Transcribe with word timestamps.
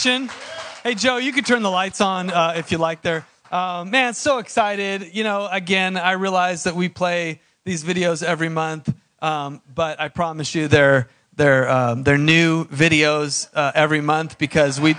Hey, 0.00 0.94
Joe, 0.94 1.16
you 1.16 1.32
could 1.32 1.44
turn 1.44 1.62
the 1.62 1.70
lights 1.70 2.00
on 2.00 2.30
uh, 2.30 2.52
if 2.56 2.70
you 2.70 2.78
like 2.78 3.02
there. 3.02 3.26
Uh, 3.50 3.84
man, 3.84 4.14
so 4.14 4.38
excited. 4.38 5.10
You 5.12 5.24
know, 5.24 5.48
again, 5.50 5.96
I 5.96 6.12
realize 6.12 6.62
that 6.64 6.76
we 6.76 6.88
play 6.88 7.40
these 7.64 7.82
videos 7.82 8.22
every 8.22 8.48
month, 8.48 8.94
um, 9.20 9.60
but 9.74 10.00
I 10.00 10.06
promise 10.06 10.54
you 10.54 10.68
they're, 10.68 11.08
they're, 11.34 11.68
um, 11.68 12.04
they're 12.04 12.16
new 12.16 12.66
videos 12.66 13.48
uh, 13.54 13.72
every 13.74 14.00
month 14.00 14.38
because 14.38 14.80
we. 14.80 14.92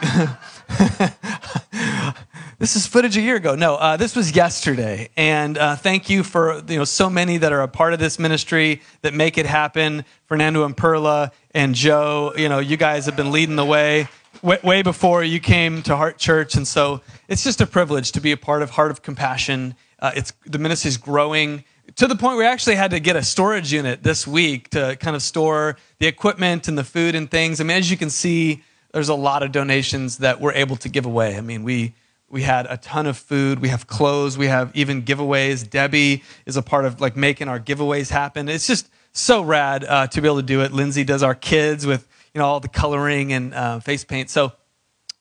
this 2.59 2.75
is 2.75 2.85
footage 2.85 3.15
a 3.15 3.21
year 3.21 3.37
ago. 3.37 3.55
No, 3.55 3.75
uh, 3.75 3.95
this 3.95 4.17
was 4.17 4.35
yesterday. 4.35 5.09
And 5.15 5.57
uh, 5.57 5.77
thank 5.77 6.09
you 6.09 6.23
for 6.23 6.61
you 6.67 6.77
know 6.77 6.83
so 6.83 7.09
many 7.09 7.37
that 7.37 7.53
are 7.53 7.61
a 7.61 7.69
part 7.69 7.93
of 7.93 7.99
this 7.99 8.19
ministry 8.19 8.81
that 9.01 9.13
make 9.13 9.37
it 9.37 9.45
happen. 9.45 10.03
Fernando 10.25 10.65
and 10.65 10.75
Perla 10.75 11.31
and 11.51 11.73
Joe, 11.73 12.33
you 12.35 12.49
know, 12.49 12.59
you 12.59 12.75
guys 12.75 13.05
have 13.05 13.15
been 13.15 13.31
leading 13.31 13.55
the 13.55 13.65
way 13.65 14.09
way, 14.41 14.81
before 14.81 15.23
you 15.23 15.39
came 15.39 15.81
to 15.83 15.95
Heart 15.95 16.17
Church, 16.17 16.55
and 16.55 16.67
so 16.67 17.01
it's 17.27 17.43
just 17.43 17.61
a 17.61 17.67
privilege 17.67 18.11
to 18.13 18.21
be 18.21 18.31
a 18.31 18.37
part 18.37 18.61
of 18.61 18.71
Heart 18.71 18.91
of 18.91 19.01
Compassion. 19.01 19.75
Uh, 19.99 20.11
it's 20.15 20.33
the 20.45 20.59
ministry 20.59 20.89
is 20.89 20.97
growing 20.97 21.63
to 21.95 22.07
the 22.07 22.15
point 22.15 22.37
we 22.37 22.45
actually 22.45 22.75
had 22.75 22.91
to 22.91 22.99
get 22.99 23.15
a 23.15 23.23
storage 23.23 23.73
unit 23.73 24.03
this 24.03 24.25
week 24.25 24.69
to 24.69 24.95
kind 24.99 25.15
of 25.15 25.21
store 25.21 25.77
the 25.99 26.07
equipment 26.07 26.67
and 26.67 26.77
the 26.77 26.83
food 26.83 27.15
and 27.15 27.29
things. 27.29 27.59
I 27.59 27.63
mean, 27.63 27.77
as 27.77 27.89
you 27.91 27.97
can 27.97 28.09
see, 28.09 28.63
there's 28.93 29.09
a 29.09 29.15
lot 29.15 29.43
of 29.43 29.51
donations 29.51 30.19
that 30.19 30.39
we're 30.39 30.53
able 30.53 30.75
to 30.77 30.89
give 30.89 31.05
away. 31.05 31.37
I 31.37 31.41
mean, 31.41 31.63
we 31.63 31.93
we 32.29 32.43
had 32.43 32.67
a 32.69 32.77
ton 32.77 33.07
of 33.07 33.17
food 33.17 33.59
we 33.59 33.69
have 33.69 33.87
clothes 33.87 34.37
we 34.37 34.45
have 34.45 34.71
even 34.75 35.01
giveaways 35.01 35.67
debbie 35.67 36.23
is 36.45 36.57
a 36.57 36.61
part 36.61 36.85
of 36.85 37.01
like 37.01 37.17
making 37.17 37.47
our 37.47 37.59
giveaways 37.59 38.11
happen 38.11 38.47
it's 38.47 38.67
just 38.67 38.87
so 39.13 39.41
rad 39.41 39.83
uh, 39.83 40.05
to 40.05 40.21
be 40.21 40.27
able 40.27 40.37
to 40.37 40.43
do 40.43 40.61
it 40.61 40.71
lindsay 40.71 41.03
does 41.03 41.23
our 41.23 41.33
kids 41.33 41.87
with 41.87 42.07
you 42.33 42.39
know 42.39 42.45
all 42.45 42.59
the 42.59 42.67
coloring 42.67 43.33
and 43.33 43.53
uh, 43.53 43.79
face 43.79 44.03
paint. 44.03 44.29
So 44.29 44.53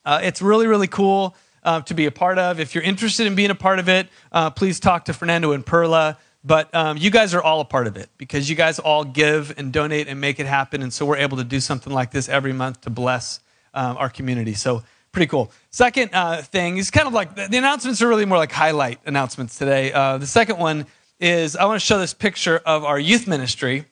uh, 0.04 0.20
it's 0.22 0.42
really 0.42 0.66
really 0.66 0.86
cool 0.86 1.36
uh, 1.62 1.80
to 1.82 1.94
be 1.94 2.06
a 2.06 2.10
part 2.10 2.38
of. 2.38 2.60
If 2.60 2.74
you're 2.74 2.84
interested 2.84 3.26
in 3.26 3.34
being 3.34 3.50
a 3.50 3.54
part 3.54 3.78
of 3.78 3.88
it 3.88 4.08
uh, 4.32 4.50
please 4.50 4.80
talk 4.80 5.06
to 5.06 5.12
fernando 5.12 5.52
and 5.52 5.64
perla. 5.64 6.18
But 6.44 6.72
um, 6.74 6.96
you 6.96 7.10
guys 7.10 7.34
are 7.34 7.42
all 7.42 7.60
a 7.60 7.64
part 7.64 7.88
of 7.88 7.96
it 7.96 8.08
because 8.16 8.48
you 8.48 8.54
guys 8.54 8.78
all 8.78 9.04
give 9.04 9.52
and 9.58 9.72
donate 9.72 10.06
and 10.06 10.20
make 10.20 10.38
it 10.38 10.46
happen. 10.46 10.82
And 10.82 10.92
so 10.92 11.04
we're 11.04 11.16
able 11.16 11.36
to 11.38 11.44
do 11.44 11.58
something 11.58 11.92
like 11.92 12.10
this 12.12 12.28
every 12.28 12.52
month 12.52 12.82
to 12.82 12.90
bless 12.90 13.40
um, 13.74 13.96
our 13.96 14.08
community. 14.08 14.54
So 14.54 14.82
pretty 15.12 15.26
cool. 15.26 15.50
Second 15.70 16.10
uh, 16.12 16.42
thing 16.42 16.76
is 16.76 16.90
kind 16.90 17.06
of 17.06 17.12
like 17.12 17.34
the, 17.34 17.56
announcements 17.56 18.00
are 18.02 18.08
really 18.08 18.24
more 18.24 18.38
like 18.38 18.52
highlight 18.52 19.00
announcements 19.04 19.58
today. 19.58 19.92
Uh, 19.92 20.18
the 20.18 20.26
second 20.26 20.58
one 20.58 20.86
is 21.20 21.56
I 21.56 21.64
want 21.64 21.80
to 21.80 21.84
show 21.84 21.98
this 21.98 22.14
picture 22.14 22.58
of 22.64 22.84
our 22.84 22.98
youth 22.98 23.26
ministry, 23.26 23.84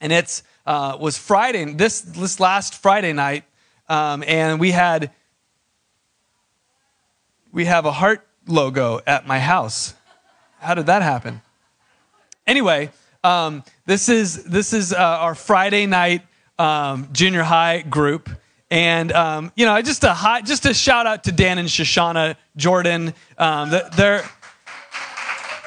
and 0.00 0.12
it's 0.12 0.42
uh, 0.66 0.96
was 1.00 1.16
Friday 1.16 1.72
this 1.74 2.00
this 2.00 2.40
last 2.40 2.74
Friday 2.74 3.12
night, 3.12 3.44
um, 3.88 4.22
and 4.26 4.60
we 4.60 4.70
had 4.70 5.10
we 7.52 7.64
have 7.66 7.84
a 7.84 7.92
heart 7.92 8.26
logo 8.46 9.00
at 9.06 9.26
my 9.26 9.38
house. 9.38 9.94
How 10.58 10.74
did 10.74 10.86
that 10.86 11.02
happen? 11.02 11.42
Anyway, 12.46 12.90
um, 13.24 13.62
this 13.86 14.08
is 14.08 14.44
this 14.44 14.72
is 14.72 14.92
uh, 14.92 14.96
our 14.96 15.34
Friday 15.34 15.86
night 15.86 16.22
um, 16.58 17.08
junior 17.12 17.42
high 17.42 17.82
group. 17.82 18.30
And 18.70 19.12
um, 19.12 19.52
you 19.54 19.66
know, 19.66 19.80
just 19.82 20.02
a 20.04 20.14
high, 20.14 20.40
just 20.40 20.64
a 20.64 20.72
shout 20.72 21.06
out 21.06 21.24
to 21.24 21.32
Dan 21.32 21.58
and 21.58 21.68
Shoshana 21.68 22.36
Jordan. 22.56 23.12
Um, 23.36 23.70
they're 23.96 24.24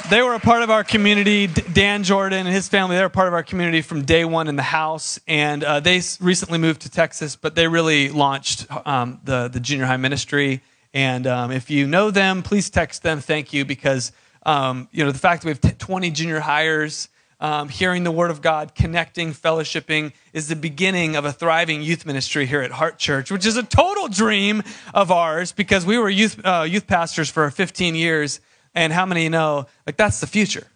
they 0.10 0.22
were 0.22 0.36
a 0.36 0.40
part 0.40 0.62
of 0.62 0.70
our 0.70 0.84
community. 0.84 1.48
Dan 1.48 2.04
Jordan 2.04 2.46
and 2.46 2.56
his 2.56 2.68
family, 2.68 2.96
they 2.96 3.02
were 3.02 3.08
a 3.08 3.10
part 3.10 3.28
of 3.28 3.34
our 3.34 3.44
community 3.44 3.82
from 3.82 4.04
day 4.04 4.24
one 4.24 4.48
in 4.48 4.56
the 4.56 4.62
house. 4.62 5.20
And 5.28 5.64
uh, 5.64 5.80
they 5.80 6.02
recently 6.20 6.58
moved 6.60 6.82
to 6.82 6.92
Texas, 6.92 7.36
but 7.36 7.56
they 7.56 7.68
really 7.68 8.10
launched 8.10 8.68
um, 8.86 9.20
the, 9.24 9.48
the 9.48 9.60
junior 9.60 9.86
high 9.86 9.98
ministry. 9.98 10.62
And 10.94 11.26
um, 11.26 11.52
if 11.52 11.70
you 11.70 11.88
know 11.88 12.12
them, 12.12 12.44
please 12.44 12.70
text 12.70 13.04
them. 13.04 13.20
Thank 13.20 13.52
you 13.52 13.66
because, 13.66 14.12
um, 14.46 14.88
you 14.92 15.04
know, 15.04 15.12
the 15.12 15.20
fact 15.20 15.42
that 15.42 15.48
we 15.48 15.52
have 15.52 15.62
t- 15.62 15.72
20 15.72 16.12
junior 16.12 16.40
hires 16.40 17.10
um, 17.40 17.68
hearing 17.68 18.04
the 18.04 18.12
Word 18.12 18.32
of 18.32 18.42
God, 18.42 18.76
connecting, 18.76 19.34
fellowshipping 19.34 20.14
is 20.34 20.48
the 20.48 20.56
beginning 20.56 21.16
of 21.16 21.26
a 21.26 21.34
thriving 21.34 21.82
youth 21.82 22.06
ministry 22.06 22.46
here 22.46 22.62
at 22.62 22.72
Heart 22.72 22.98
Church, 22.98 23.30
which 23.30 23.46
is 23.46 23.58
a 23.58 23.64
total 23.64 24.08
dream 24.08 24.64
of 24.94 25.12
ours 25.12 25.52
because 25.52 25.86
we 25.86 25.98
were 25.98 26.10
youth, 26.10 26.40
uh, 26.46 26.66
youth 26.68 26.88
pastors 26.88 27.30
for 27.30 27.50
15 27.50 27.96
years. 27.96 28.40
And 28.76 28.92
how 28.92 29.06
many 29.06 29.30
know, 29.30 29.68
like, 29.88 29.98
that's 29.98 30.20
the 30.20 30.28
future, 30.28 30.68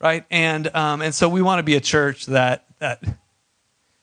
right? 0.00 0.24
And, 0.30 0.74
um, 0.74 1.02
and 1.02 1.14
so 1.14 1.28
we 1.28 1.42
want 1.42 1.58
to 1.58 1.62
be 1.62 1.76
a 1.76 1.80
church 1.80 2.26
that, 2.26 2.64
that, 2.78 3.04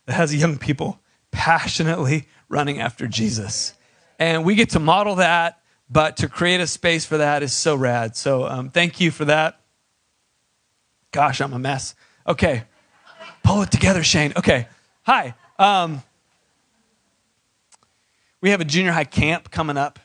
that 0.05 0.13
has 0.13 0.33
young 0.33 0.57
people 0.57 0.99
passionately 1.31 2.27
running 2.47 2.79
after 2.79 3.07
Jesus. 3.07 3.73
And 4.19 4.45
we 4.45 4.55
get 4.55 4.69
to 4.71 4.79
model 4.79 5.15
that, 5.15 5.59
but 5.89 6.17
to 6.17 6.29
create 6.29 6.61
a 6.61 6.67
space 6.67 7.05
for 7.05 7.17
that 7.17 7.41
is 7.41 7.51
so 7.51 7.75
rad. 7.75 8.15
So 8.15 8.45
um, 8.45 8.69
thank 8.69 8.99
you 9.01 9.11
for 9.11 9.25
that. 9.25 9.59
Gosh, 11.11 11.41
I'm 11.41 11.53
a 11.53 11.59
mess. 11.59 11.95
Okay. 12.27 12.63
Pull 13.43 13.63
it 13.63 13.71
together, 13.71 14.03
Shane. 14.03 14.33
Okay. 14.37 14.67
Hi. 15.03 15.33
Um, 15.57 16.03
we 18.41 18.51
have 18.51 18.61
a 18.61 18.65
junior 18.65 18.91
high 18.91 19.03
camp 19.03 19.49
coming 19.49 19.77
up, 19.77 19.99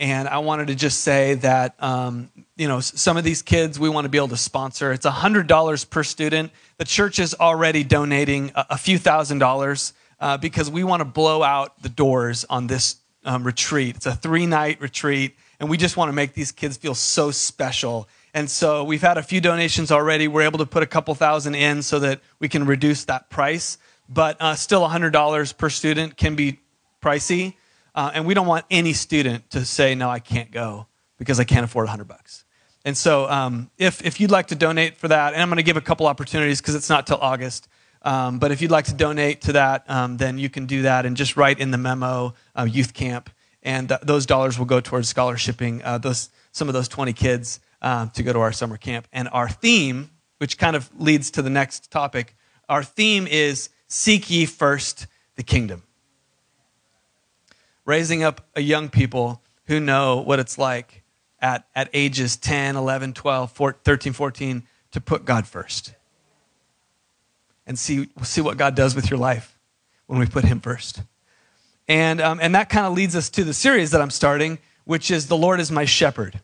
and 0.00 0.28
I 0.28 0.38
wanted 0.38 0.68
to 0.68 0.74
just 0.74 1.00
say 1.00 1.34
that, 1.34 1.74
um, 1.82 2.30
you 2.56 2.68
know, 2.68 2.80
some 2.80 3.16
of 3.16 3.24
these 3.24 3.42
kids 3.42 3.78
we 3.78 3.88
want 3.88 4.04
to 4.04 4.08
be 4.08 4.18
able 4.18 4.28
to 4.28 4.36
sponsor. 4.36 4.92
It's 4.92 5.06
$100 5.06 5.90
per 5.90 6.04
student. 6.04 6.52
The 6.76 6.84
church 6.84 7.18
is 7.18 7.34
already 7.34 7.84
donating 7.84 8.52
a, 8.54 8.66
a 8.70 8.78
few 8.78 8.98
thousand 8.98 9.38
dollars 9.38 9.92
uh, 10.20 10.36
because 10.36 10.70
we 10.70 10.84
want 10.84 11.00
to 11.00 11.04
blow 11.04 11.42
out 11.42 11.82
the 11.82 11.88
doors 11.88 12.44
on 12.48 12.66
this 12.66 12.96
um, 13.24 13.44
retreat. 13.44 13.96
It's 13.96 14.06
a 14.06 14.14
three 14.14 14.46
night 14.46 14.80
retreat, 14.80 15.36
and 15.60 15.68
we 15.68 15.76
just 15.76 15.96
want 15.96 16.08
to 16.08 16.12
make 16.12 16.34
these 16.34 16.52
kids 16.52 16.76
feel 16.76 16.94
so 16.94 17.30
special 17.30 18.08
and 18.34 18.50
so 18.50 18.84
we've 18.84 19.02
had 19.02 19.18
a 19.18 19.22
few 19.22 19.40
donations 19.40 19.90
already. 19.90 20.28
We're 20.28 20.42
able 20.42 20.58
to 20.58 20.66
put 20.66 20.82
a 20.82 20.86
couple 20.86 21.14
thousand 21.14 21.54
in 21.54 21.82
so 21.82 21.98
that 22.00 22.20
we 22.38 22.48
can 22.48 22.66
reduce 22.66 23.04
that 23.06 23.30
price. 23.30 23.78
But 24.08 24.36
uh, 24.40 24.54
still, 24.54 24.82
$100 24.82 25.56
per 25.56 25.70
student 25.70 26.16
can 26.16 26.34
be 26.34 26.60
pricey. 27.02 27.54
Uh, 27.98 28.12
and 28.14 28.24
we 28.24 28.32
don't 28.32 28.46
want 28.46 28.64
any 28.70 28.92
student 28.92 29.50
to 29.50 29.64
say, 29.64 29.96
no, 29.96 30.08
I 30.08 30.20
can't 30.20 30.52
go 30.52 30.86
because 31.16 31.40
I 31.40 31.44
can't 31.44 31.64
afford 31.64 31.86
100 31.86 32.06
bucks. 32.06 32.44
And 32.84 32.96
so 32.96 33.28
um, 33.28 33.72
if, 33.76 34.06
if 34.06 34.20
you'd 34.20 34.30
like 34.30 34.46
to 34.46 34.54
donate 34.54 34.96
for 34.98 35.08
that, 35.08 35.32
and 35.32 35.42
I'm 35.42 35.48
going 35.48 35.56
to 35.56 35.64
give 35.64 35.76
a 35.76 35.80
couple 35.80 36.06
opportunities 36.06 36.60
because 36.60 36.76
it's 36.76 36.88
not 36.88 37.08
till 37.08 37.18
August. 37.20 37.66
Um, 38.02 38.38
but 38.38 38.52
if 38.52 38.62
you'd 38.62 38.70
like 38.70 38.84
to 38.84 38.94
donate 38.94 39.40
to 39.42 39.54
that, 39.54 39.82
um, 39.90 40.16
then 40.16 40.38
you 40.38 40.48
can 40.48 40.66
do 40.66 40.82
that 40.82 41.06
and 41.06 41.16
just 41.16 41.36
write 41.36 41.58
in 41.58 41.72
the 41.72 41.76
memo 41.76 42.34
uh, 42.56 42.68
youth 42.70 42.94
camp. 42.94 43.30
And 43.64 43.88
th- 43.88 44.02
those 44.02 44.26
dollars 44.26 44.60
will 44.60 44.66
go 44.66 44.78
towards 44.78 45.12
scholarshiping 45.12 45.82
uh, 45.84 45.98
those, 45.98 46.30
some 46.52 46.68
of 46.68 46.74
those 46.74 46.86
20 46.86 47.12
kids 47.14 47.58
um, 47.82 48.10
to 48.10 48.22
go 48.22 48.32
to 48.32 48.38
our 48.38 48.52
summer 48.52 48.76
camp. 48.76 49.08
And 49.12 49.28
our 49.32 49.48
theme, 49.48 50.10
which 50.36 50.56
kind 50.56 50.76
of 50.76 50.88
leads 51.00 51.32
to 51.32 51.42
the 51.42 51.50
next 51.50 51.90
topic, 51.90 52.36
our 52.68 52.84
theme 52.84 53.26
is 53.26 53.70
Seek 53.88 54.30
ye 54.30 54.46
first 54.46 55.08
the 55.34 55.42
kingdom. 55.42 55.82
Raising 57.88 58.22
up 58.22 58.46
a 58.54 58.60
young 58.60 58.90
people 58.90 59.40
who 59.64 59.80
know 59.80 60.18
what 60.18 60.38
it's 60.38 60.58
like 60.58 61.04
at, 61.40 61.66
at 61.74 61.88
ages 61.94 62.36
10, 62.36 62.76
11, 62.76 63.14
12, 63.14 63.50
14, 63.50 63.80
13, 63.82 64.12
14 64.12 64.62
to 64.90 65.00
put 65.00 65.24
God 65.24 65.46
first. 65.46 65.94
And 67.66 67.78
see, 67.78 68.10
see 68.22 68.42
what 68.42 68.58
God 68.58 68.74
does 68.74 68.94
with 68.94 69.08
your 69.08 69.18
life 69.18 69.58
when 70.06 70.18
we 70.18 70.26
put 70.26 70.44
Him 70.44 70.60
first. 70.60 71.00
And, 71.88 72.20
um, 72.20 72.40
and 72.42 72.54
that 72.54 72.68
kind 72.68 72.84
of 72.84 72.92
leads 72.92 73.16
us 73.16 73.30
to 73.30 73.42
the 73.42 73.54
series 73.54 73.92
that 73.92 74.02
I'm 74.02 74.10
starting, 74.10 74.58
which 74.84 75.10
is 75.10 75.28
The 75.28 75.38
Lord 75.38 75.58
is 75.58 75.70
My 75.70 75.86
Shepherd. 75.86 76.42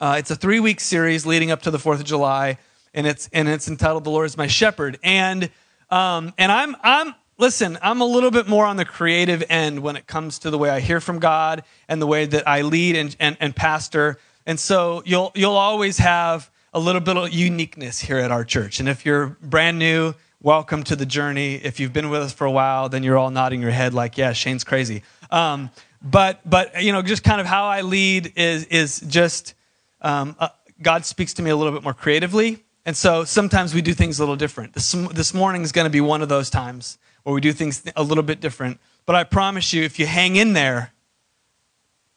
Uh, 0.00 0.14
it's 0.16 0.30
a 0.30 0.36
three 0.36 0.60
week 0.60 0.78
series 0.78 1.26
leading 1.26 1.50
up 1.50 1.62
to 1.62 1.72
the 1.72 1.78
4th 1.78 1.96
of 1.96 2.04
July, 2.04 2.58
and 2.94 3.04
it's, 3.04 3.28
and 3.32 3.48
it's 3.48 3.66
entitled 3.66 4.04
The 4.04 4.10
Lord 4.10 4.26
is 4.26 4.36
My 4.36 4.46
Shepherd. 4.46 4.96
And, 5.02 5.50
um, 5.90 6.32
and 6.38 6.52
I'm, 6.52 6.76
I'm, 6.84 7.16
listen, 7.40 7.78
I'm 7.80 8.02
a 8.02 8.04
little 8.04 8.30
bit 8.30 8.46
more 8.46 8.66
on 8.66 8.76
the 8.76 8.84
creative 8.84 9.42
end 9.48 9.80
when 9.80 9.96
it 9.96 10.06
comes 10.06 10.38
to 10.40 10.50
the 10.50 10.58
way 10.58 10.68
I 10.68 10.80
hear 10.80 11.00
from 11.00 11.18
God 11.18 11.64
and 11.88 12.00
the 12.00 12.06
way 12.06 12.26
that 12.26 12.46
I 12.46 12.60
lead 12.60 12.96
and, 12.96 13.16
and, 13.18 13.36
and 13.40 13.56
pastor. 13.56 14.18
And 14.44 14.60
so 14.60 15.02
you'll, 15.06 15.32
you'll 15.34 15.56
always 15.56 15.96
have 15.98 16.50
a 16.74 16.78
little 16.78 17.00
bit 17.00 17.16
of 17.16 17.32
uniqueness 17.32 17.98
here 17.98 18.18
at 18.18 18.30
our 18.30 18.44
church. 18.44 18.78
And 18.78 18.90
if 18.90 19.06
you're 19.06 19.38
brand 19.40 19.78
new, 19.78 20.14
welcome 20.42 20.82
to 20.84 20.94
the 20.94 21.06
journey. 21.06 21.54
If 21.54 21.80
you've 21.80 21.94
been 21.94 22.10
with 22.10 22.20
us 22.20 22.34
for 22.34 22.46
a 22.46 22.50
while, 22.50 22.90
then 22.90 23.02
you're 23.02 23.16
all 23.16 23.30
nodding 23.30 23.62
your 23.62 23.70
head 23.70 23.94
like, 23.94 24.18
yeah, 24.18 24.34
Shane's 24.34 24.62
crazy. 24.62 25.02
Um, 25.30 25.70
but, 26.02 26.40
but, 26.48 26.82
you 26.82 26.92
know, 26.92 27.00
just 27.00 27.24
kind 27.24 27.40
of 27.40 27.46
how 27.46 27.64
I 27.64 27.80
lead 27.80 28.34
is, 28.36 28.66
is 28.66 29.00
just, 29.00 29.54
um, 30.02 30.36
uh, 30.38 30.48
God 30.82 31.06
speaks 31.06 31.32
to 31.34 31.42
me 31.42 31.48
a 31.48 31.56
little 31.56 31.72
bit 31.72 31.82
more 31.82 31.94
creatively. 31.94 32.62
And 32.84 32.94
so 32.94 33.24
sometimes 33.24 33.74
we 33.74 33.80
do 33.80 33.94
things 33.94 34.18
a 34.18 34.22
little 34.22 34.36
different. 34.36 34.74
This, 34.74 34.92
this 35.12 35.32
morning 35.32 35.62
is 35.62 35.72
going 35.72 35.86
to 35.86 35.90
be 35.90 36.02
one 36.02 36.20
of 36.20 36.28
those 36.28 36.50
times 36.50 36.98
where 37.22 37.34
we 37.34 37.40
do 37.40 37.52
things 37.52 37.82
a 37.96 38.02
little 38.02 38.24
bit 38.24 38.40
different. 38.40 38.80
But 39.06 39.16
I 39.16 39.24
promise 39.24 39.72
you, 39.72 39.82
if 39.82 39.98
you 39.98 40.06
hang 40.06 40.36
in 40.36 40.52
there, 40.52 40.92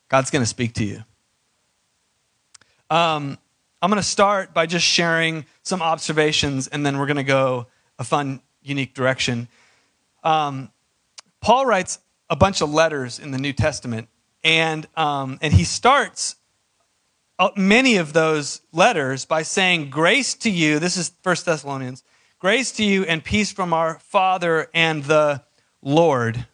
God's 0.09 0.29
going 0.29 0.43
to 0.43 0.47
speak 0.47 0.73
to 0.75 0.85
you. 0.85 1.03
Um, 2.89 3.37
I'm 3.81 3.89
going 3.89 4.01
to 4.01 4.07
start 4.07 4.53
by 4.53 4.65
just 4.65 4.85
sharing 4.85 5.45
some 5.63 5.81
observations, 5.81 6.67
and 6.67 6.85
then 6.85 6.97
we're 6.97 7.07
going 7.07 7.17
to 7.17 7.23
go 7.23 7.67
a 7.99 8.03
fun, 8.03 8.41
unique 8.61 8.93
direction. 8.93 9.47
Um, 10.23 10.71
Paul 11.41 11.65
writes 11.65 11.99
a 12.29 12.35
bunch 12.35 12.61
of 12.61 12.71
letters 12.71 13.19
in 13.19 13.31
the 13.31 13.37
New 13.37 13.53
Testament, 13.53 14.07
and, 14.43 14.87
um, 14.95 15.39
and 15.41 15.53
he 15.53 15.63
starts 15.63 16.35
uh, 17.39 17.49
many 17.55 17.97
of 17.97 18.13
those 18.13 18.61
letters 18.71 19.25
by 19.25 19.41
saying, 19.41 19.89
Grace 19.89 20.33
to 20.35 20.49
you, 20.49 20.79
this 20.79 20.95
is 20.95 21.11
First 21.21 21.45
Thessalonians, 21.45 22.03
grace 22.43 22.73
to 22.73 22.83
you 22.83 23.05
and 23.05 23.23
peace 23.23 23.53
from 23.53 23.71
our 23.71 23.99
Father 23.99 24.67
and 24.73 25.05
the 25.05 25.41
Lord, 25.81 26.45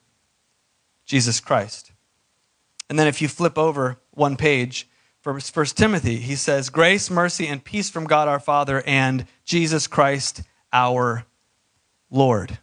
Jesus 1.03 1.39
Christ. 1.39 1.94
And 2.88 3.00
then 3.00 3.07
if 3.07 3.24
you 3.24 3.27
flip 3.27 3.57
over 3.57 3.97
one 4.12 4.38
page, 4.38 4.88
for 5.19 5.39
First 5.39 5.77
Timothy, 5.77 6.18
he 6.18 6.36
says, 6.36 6.69
Grace, 6.69 7.09
mercy, 7.09 7.47
and 7.47 7.63
peace 7.63 7.89
from 7.89 8.06
God 8.06 8.27
our 8.27 8.39
Father 8.39 8.83
and 8.86 9.25
Jesus 9.45 9.88
Christ 9.88 10.44
our 10.71 11.25
Lord. 12.12 12.59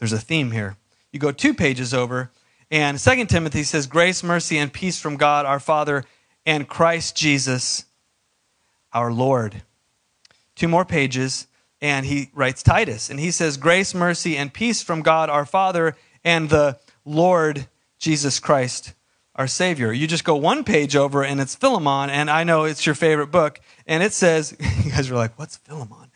There's 0.00 0.12
a 0.12 0.18
theme 0.18 0.50
here. 0.50 0.76
You 1.12 1.20
go 1.20 1.30
two 1.30 1.54
pages 1.54 1.94
over, 1.94 2.32
and 2.68 3.00
Second 3.00 3.28
Timothy 3.28 3.62
says, 3.62 3.86
Grace, 3.86 4.24
mercy, 4.24 4.58
and 4.58 4.72
peace 4.72 5.00
from 5.00 5.16
God 5.16 5.46
our 5.46 5.60
Father 5.60 6.04
and 6.44 6.66
Christ 6.66 7.16
Jesus 7.16 7.84
our 8.92 9.12
Lord. 9.12 9.62
Two 10.56 10.66
more 10.66 10.84
pages, 10.84 11.46
and 11.82 12.06
he 12.06 12.30
writes 12.32 12.62
Titus, 12.62 13.10
and 13.10 13.20
he 13.20 13.30
says, 13.30 13.58
Grace, 13.58 13.94
mercy, 13.94 14.38
and 14.38 14.54
peace 14.54 14.80
from 14.80 15.02
God 15.02 15.28
our 15.28 15.44
Father 15.44 15.96
and 16.24 16.48
the 16.48 16.78
Lord 17.04 17.66
Jesus 17.98 18.40
Christ 18.40 18.94
our 19.34 19.46
Savior. 19.46 19.92
You 19.92 20.06
just 20.06 20.24
go 20.24 20.36
one 20.36 20.64
page 20.64 20.96
over, 20.96 21.22
and 21.22 21.40
it's 21.40 21.54
Philemon, 21.54 22.08
and 22.08 22.30
I 22.30 22.44
know 22.44 22.64
it's 22.64 22.86
your 22.86 22.94
favorite 22.94 23.30
book, 23.30 23.60
and 23.86 24.02
it 24.02 24.14
says, 24.14 24.56
You 24.84 24.92
guys 24.92 25.10
are 25.10 25.16
like, 25.16 25.38
What's 25.38 25.58
Philemon? 25.58 26.10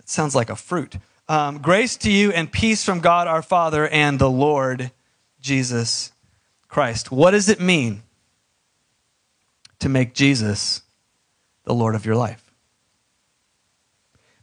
It 0.00 0.08
sounds 0.08 0.34
like 0.34 0.50
a 0.50 0.56
fruit. 0.56 0.96
Um, 1.28 1.58
grace 1.58 1.96
to 1.98 2.10
you 2.10 2.32
and 2.32 2.50
peace 2.50 2.84
from 2.84 3.00
God 3.00 3.28
our 3.28 3.42
Father 3.42 3.86
and 3.88 4.18
the 4.18 4.30
Lord 4.30 4.90
Jesus 5.40 6.12
Christ. 6.68 7.12
What 7.12 7.32
does 7.32 7.48
it 7.48 7.60
mean 7.60 8.02
to 9.78 9.88
make 9.88 10.14
Jesus 10.14 10.82
the 11.64 11.74
Lord 11.74 11.94
of 11.94 12.06
your 12.06 12.16
life. 12.16 12.45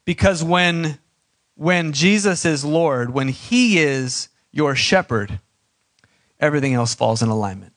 Because 0.05 0.43
when, 0.43 0.99
when 1.55 1.93
Jesus 1.93 2.45
is 2.45 2.65
Lord, 2.65 3.13
when 3.13 3.29
He 3.29 3.79
is 3.79 4.29
your 4.51 4.75
shepherd, 4.75 5.39
everything 6.39 6.73
else 6.73 6.93
falls 6.93 7.21
in 7.21 7.29
alignment. 7.29 7.73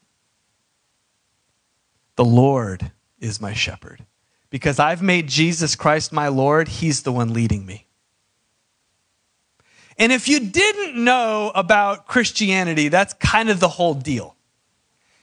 The 2.16 2.24
Lord 2.24 2.90
is 3.18 3.40
my 3.40 3.52
shepherd. 3.52 4.04
Because 4.50 4.78
I've 4.78 5.02
made 5.02 5.28
Jesus 5.28 5.76
Christ 5.76 6.12
my 6.12 6.28
Lord, 6.28 6.68
He's 6.68 7.02
the 7.02 7.12
one 7.12 7.32
leading 7.32 7.66
me. 7.66 7.86
And 9.98 10.12
if 10.12 10.28
you 10.28 10.40
didn't 10.40 11.02
know 11.02 11.50
about 11.54 12.06
Christianity, 12.06 12.88
that's 12.88 13.14
kind 13.14 13.48
of 13.48 13.60
the 13.60 13.68
whole 13.68 13.94
deal. 13.94 14.36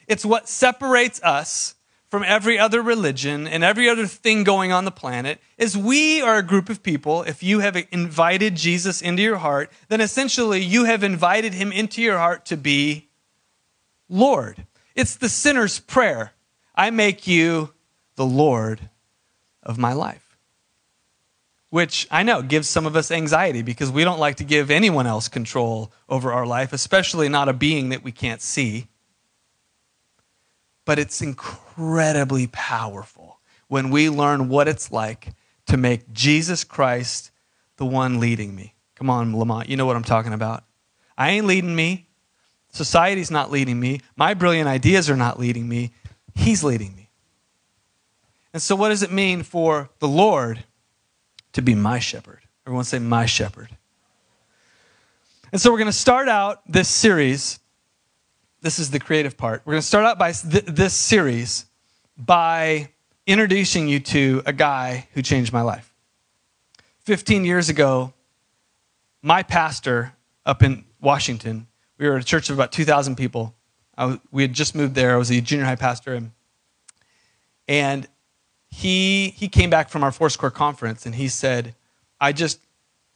It's 0.08 0.26
what 0.26 0.50
separates 0.50 1.22
us 1.22 1.76
from 2.14 2.24
every 2.24 2.60
other 2.60 2.80
religion 2.80 3.48
and 3.48 3.64
every 3.64 3.90
other 3.90 4.06
thing 4.06 4.44
going 4.44 4.72
on 4.72 4.86
the 4.86 4.92
planet 4.92 5.40
is 5.58 5.76
we 5.76 6.22
are 6.22 6.38
a 6.38 6.44
group 6.44 6.70
of 6.70 6.84
people. 6.84 7.24
If 7.24 7.42
you 7.42 7.62
have 7.62 7.76
invited 7.90 8.54
Jesus 8.54 9.02
into 9.02 9.24
your 9.24 9.38
heart, 9.38 9.72
then 9.88 10.00
essentially 10.00 10.62
you 10.62 10.84
have 10.84 11.02
invited 11.02 11.56
him 11.56 11.72
into 11.72 12.04
your 12.04 12.20
heart 12.20 12.46
to 12.46 12.56
be 12.56 13.10
Lord. 14.08 14.68
It's 14.94 15.16
the 15.16 15.28
sinner's 15.28 15.80
prayer. 15.80 16.34
I 16.76 16.92
make 16.92 17.26
you 17.26 17.74
the 18.16 18.28
Lord 18.28 18.92
of 19.64 19.80
my 19.80 19.94
life. 19.94 20.38
Which 21.72 22.08
I 22.12 22.22
know 22.22 22.44
gives 22.44 22.70
some 22.70 22.86
of 22.86 22.96
us 22.96 23.10
anxiety 23.10 23.64
because 23.64 23.90
we 23.90 24.04
don't 24.04 24.20
like 24.20 24.36
to 24.36 24.44
give 24.44 24.70
anyone 24.70 25.08
else 25.08 25.30
control 25.30 25.92
over 26.08 26.32
our 26.32 26.46
life, 26.46 26.74
especially 26.74 27.28
not 27.28 27.50
a 27.50 27.54
being 27.54 27.90
that 27.90 28.04
we 28.04 28.12
can't 28.12 28.40
see 28.40 28.86
but 30.86 31.00
it's 31.00 31.22
incredibly 31.22 32.48
powerful 32.48 33.40
when 33.68 33.90
we 33.90 34.10
learn 34.10 34.50
what 34.50 34.68
it's 34.68 34.92
like 34.92 35.30
to 35.68 35.78
make 35.78 36.12
Jesus 36.14 36.64
Christ 36.64 37.32
the 37.78 37.86
one 37.86 38.20
leading 38.20 38.56
me. 38.56 38.74
Come 38.96 39.10
on, 39.10 39.36
Lamont, 39.36 39.70
you 39.70 39.78
know 39.78 39.86
what 39.86 39.96
I'm 39.96 40.04
talking 40.04 40.34
about. 40.34 40.64
I 41.18 41.32
ain't 41.32 41.48
leading 41.48 41.76
me. 41.76 42.08
Society's 42.70 43.32
not 43.32 43.52
leading 43.52 43.80
me. 43.80 44.02
My 44.16 44.34
brilliant 44.34 44.68
ideas 44.68 45.10
are 45.10 45.16
not 45.16 45.40
leading 45.40 45.68
me. 45.70 45.92
He's 46.36 46.64
leading 46.64 46.96
me. 46.96 47.10
And 48.54 48.62
so, 48.62 48.76
what 48.76 48.90
does 48.90 49.04
it 49.04 49.12
mean 49.12 49.44
for 49.44 49.90
the 50.00 50.08
Lord 50.08 50.64
to 51.54 51.62
be 51.62 51.76
my 51.76 52.00
shepherd? 52.00 52.40
Everyone 52.66 52.86
say, 52.86 53.00
my 53.00 53.26
shepherd. 53.26 53.70
And 55.52 55.60
so, 55.60 55.72
we're 55.72 55.80
going 55.80 55.88
to 55.88 55.94
start 55.94 56.28
out 56.28 56.62
this 56.68 56.88
series 56.88 57.60
this 58.64 58.80
is 58.80 58.90
the 58.90 59.00
creative 59.00 59.38
part. 59.38 59.62
We're 59.66 59.74
going 59.74 59.82
to 59.82 59.88
start 59.88 60.06
out 60.06 60.18
by 60.18 60.32
th- 60.32 60.64
this 60.66 60.94
series 60.94 61.66
by 62.18 62.90
introducing 63.28 63.90
you 63.90 64.00
to 64.00 64.42
a 64.46 64.54
guy 64.54 65.10
who 65.14 65.22
changed 65.22 65.52
my 65.52 65.62
life. 65.62 65.94
15 67.02 67.44
years 67.44 67.68
ago, 67.68 68.14
my 69.22 69.44
pastor 69.44 70.14
up 70.46 70.64
in 70.64 70.86
Washington, 71.02 71.68
we 71.98 72.08
were 72.08 72.16
a 72.16 72.24
church 72.24 72.50
of 72.50 72.56
about 72.56 72.72
2,000 72.72 73.18
people. 73.18 73.54
Was, 73.98 74.20
we 74.32 74.44
had 74.44 74.54
just 74.54 74.76
moved 74.76 74.96
there. 74.96 75.14
I 75.14 75.18
was 75.18 75.30
a 75.30 75.42
junior 75.42 75.66
high 75.66 75.76
pastor. 75.76 76.14
And, 76.14 76.32
and 77.68 78.08
he, 78.70 79.32
he 79.32 79.50
came 79.50 79.70
back 79.70 79.90
from 79.90 80.06
our 80.06 80.12
Foursquare 80.12 80.52
conference 80.52 81.06
and 81.06 81.14
he 81.14 81.28
said, 81.28 81.76
I 82.20 82.32
just 82.32 82.62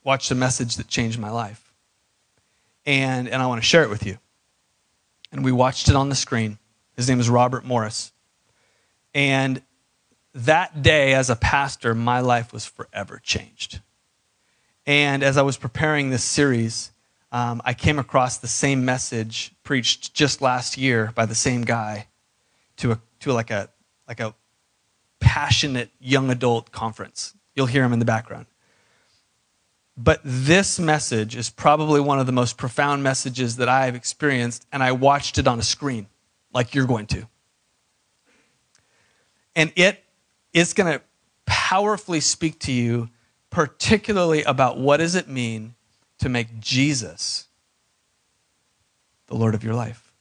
watched 0.04 0.30
a 0.30 0.34
message 0.34 0.76
that 0.76 0.88
changed 0.88 1.18
my 1.18 1.30
life. 1.30 1.72
And, 2.84 3.28
and 3.28 3.42
I 3.42 3.46
want 3.46 3.62
to 3.62 3.66
share 3.66 3.82
it 3.82 3.88
with 3.88 4.04
you 4.04 4.18
and 5.32 5.44
we 5.44 5.52
watched 5.52 5.88
it 5.88 5.96
on 5.96 6.08
the 6.08 6.14
screen. 6.14 6.58
His 6.96 7.08
name 7.08 7.20
is 7.20 7.30
Robert 7.30 7.64
Morris. 7.64 8.12
And 9.14 9.62
that 10.34 10.82
day, 10.82 11.14
as 11.14 11.30
a 11.30 11.36
pastor, 11.36 11.94
my 11.94 12.20
life 12.20 12.52
was 12.52 12.66
forever 12.66 13.20
changed. 13.22 13.80
And 14.86 15.22
as 15.22 15.36
I 15.36 15.42
was 15.42 15.56
preparing 15.56 16.10
this 16.10 16.24
series, 16.24 16.92
um, 17.30 17.60
I 17.64 17.74
came 17.74 17.98
across 17.98 18.38
the 18.38 18.48
same 18.48 18.84
message 18.84 19.52
preached 19.62 20.14
just 20.14 20.40
last 20.40 20.78
year 20.78 21.12
by 21.14 21.26
the 21.26 21.34
same 21.34 21.62
guy 21.62 22.08
to 22.78 22.92
a 22.92 23.00
to 23.20 23.32
like 23.32 23.50
a 23.50 23.68
like 24.06 24.20
a 24.20 24.34
passionate 25.20 25.90
young 26.00 26.30
adult 26.30 26.72
conference. 26.72 27.34
You'll 27.54 27.66
hear 27.66 27.84
him 27.84 27.92
in 27.92 27.98
the 27.98 28.04
background. 28.04 28.46
But 30.00 30.20
this 30.22 30.78
message 30.78 31.34
is 31.34 31.50
probably 31.50 32.00
one 32.00 32.20
of 32.20 32.26
the 32.26 32.32
most 32.32 32.56
profound 32.56 33.02
messages 33.02 33.56
that 33.56 33.68
I 33.68 33.86
have 33.86 33.96
experienced, 33.96 34.64
and 34.72 34.80
I 34.80 34.92
watched 34.92 35.38
it 35.38 35.48
on 35.48 35.58
a 35.58 35.62
screen 35.62 36.06
like 36.54 36.72
you're 36.72 36.86
going 36.86 37.06
to. 37.08 37.26
And 39.56 39.72
it 39.74 40.04
is 40.52 40.72
going 40.72 40.92
to 40.98 41.04
powerfully 41.46 42.20
speak 42.20 42.60
to 42.60 42.72
you, 42.72 43.10
particularly 43.50 44.44
about 44.44 44.78
what 44.78 44.98
does 44.98 45.16
it 45.16 45.28
mean 45.28 45.74
to 46.20 46.28
make 46.28 46.60
Jesus 46.60 47.48
the 49.26 49.34
Lord 49.34 49.56
of 49.56 49.64
your 49.64 49.74
life. 49.74 50.12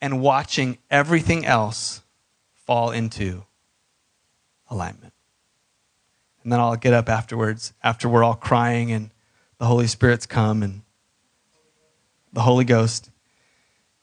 And 0.00 0.20
watching 0.20 0.78
everything 0.90 1.44
else 1.44 2.02
fall 2.54 2.92
into 2.92 3.42
alignment. 4.70 5.12
And 6.46 6.52
then 6.52 6.60
I'll 6.60 6.76
get 6.76 6.92
up 6.92 7.08
afterwards, 7.08 7.72
after 7.82 8.08
we're 8.08 8.22
all 8.22 8.36
crying 8.36 8.92
and 8.92 9.10
the 9.58 9.64
Holy 9.64 9.88
Spirit's 9.88 10.26
come 10.26 10.62
and 10.62 10.82
the 12.32 12.42
Holy 12.42 12.64
Ghost 12.64 13.10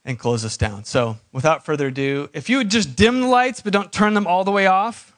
and 0.04 0.20
close 0.20 0.44
us 0.44 0.58
down. 0.58 0.84
So, 0.84 1.16
without 1.32 1.64
further 1.64 1.88
ado, 1.88 2.30
if 2.34 2.50
you 2.50 2.58
would 2.58 2.70
just 2.70 2.98
dim 2.98 3.22
the 3.22 3.28
lights 3.28 3.62
but 3.62 3.72
don't 3.72 3.94
turn 3.94 4.14
them 4.14 4.28
all 4.28 4.44
the 4.44 4.52
way 4.52 4.68
off, 4.68 5.16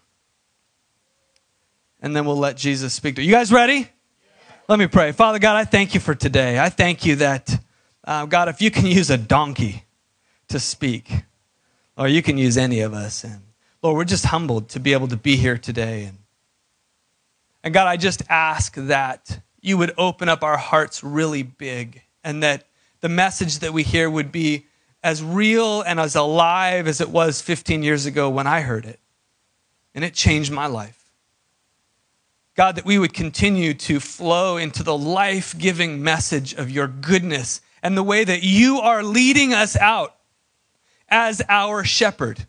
and 2.00 2.16
then 2.16 2.28
we'll 2.28 2.38
let 2.38 2.58
Jesus 2.58 2.94
speak 2.94 3.16
to 3.16 3.24
you. 3.24 3.30
You 3.30 3.34
guys 3.34 3.52
ready? 3.52 3.78
Yeah. 3.78 3.88
Let 4.68 4.78
me 4.78 4.86
pray. 4.86 5.12
Father 5.12 5.40
God, 5.40 5.56
I 5.56 5.66
thank 5.66 5.96
you 5.96 6.00
for 6.00 6.14
today. 6.14 6.60
I 6.60 6.70
thank 6.70 7.08
you 7.08 7.16
that, 7.16 7.60
uh, 8.04 8.28
God, 8.28 8.50
if 8.50 8.62
you 8.62 8.70
can 8.70 8.86
use 8.86 9.10
a 9.10 9.18
donkey 9.18 9.86
to 10.50 10.60
speak, 10.60 11.12
or 11.98 12.08
you 12.08 12.22
can 12.22 12.38
use 12.38 12.56
any 12.56 12.82
of 12.82 12.94
us. 12.94 13.24
And 13.24 13.42
Lord, 13.82 13.98
we're 13.98 14.04
just 14.04 14.26
humbled 14.26 14.70
to 14.70 14.80
be 14.80 14.94
able 14.94 15.08
to 15.08 15.18
be 15.18 15.38
here 15.38 15.58
today. 15.58 16.04
And 16.04 16.20
and 17.66 17.74
God, 17.74 17.88
I 17.88 17.98
just 17.98 18.22
ask 18.30 18.76
that 18.76 19.40
you 19.60 19.78
would 19.80 19.96
open 19.98 20.30
up 20.30 20.44
our 20.44 20.56
hearts 20.56 21.04
really 21.04 21.42
big 21.42 22.04
and 22.24 22.44
that 22.44 22.68
the 23.02 23.10
message 23.10 23.60
that 23.60 23.74
we 23.74 23.82
hear 23.82 24.08
would 24.08 24.32
be 24.32 24.68
as 25.04 25.24
real 25.24 25.82
and 25.82 26.00
as 26.00 26.16
alive 26.16 26.88
as 26.88 27.02
it 27.02 27.10
was 27.10 27.42
15 27.42 27.82
years 27.82 28.06
ago 28.06 28.30
when 28.30 28.46
I 28.46 28.62
heard 28.62 28.86
it. 28.86 29.00
And 29.96 30.06
it 30.06 30.14
changed 30.14 30.52
my 30.52 30.68
life. 30.68 31.10
God, 32.56 32.76
that 32.76 32.86
we 32.86 33.00
would 33.00 33.14
continue 33.14 33.74
to 33.74 34.00
flow 34.00 34.58
into 34.58 34.84
the 34.84 34.98
life 34.98 35.58
giving 35.58 36.04
message 36.04 36.54
of 36.54 36.70
your 36.70 36.88
goodness 36.88 37.62
and 37.82 37.98
the 37.98 38.04
way 38.04 38.24
that 38.24 38.44
you 38.44 38.80
are 38.80 39.04
leading 39.04 39.56
us 39.56 39.76
out 39.76 40.16
as 41.10 41.42
our 41.50 41.84
shepherd. 41.84 42.46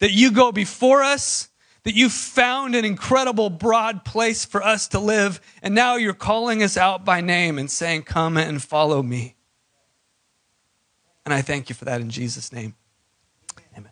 That 0.00 0.12
you 0.12 0.30
go 0.30 0.52
before 0.52 1.02
us 1.02 1.48
that 1.84 1.94
you 1.94 2.08
found 2.08 2.74
an 2.74 2.84
incredible 2.84 3.50
broad 3.50 4.04
place 4.04 4.44
for 4.44 4.62
us 4.62 4.88
to 4.88 4.98
live, 4.98 5.40
and 5.62 5.74
now 5.74 5.96
you're 5.96 6.14
calling 6.14 6.62
us 6.62 6.76
out 6.76 7.04
by 7.04 7.20
name 7.20 7.58
and 7.58 7.70
saying, 7.70 8.02
Come 8.02 8.36
and 8.36 8.62
follow 8.62 9.02
me. 9.02 9.36
And 11.24 11.32
I 11.32 11.42
thank 11.42 11.68
you 11.68 11.74
for 11.74 11.84
that 11.84 12.00
in 12.00 12.10
Jesus' 12.10 12.52
name. 12.52 12.74
Amen. 13.76 13.90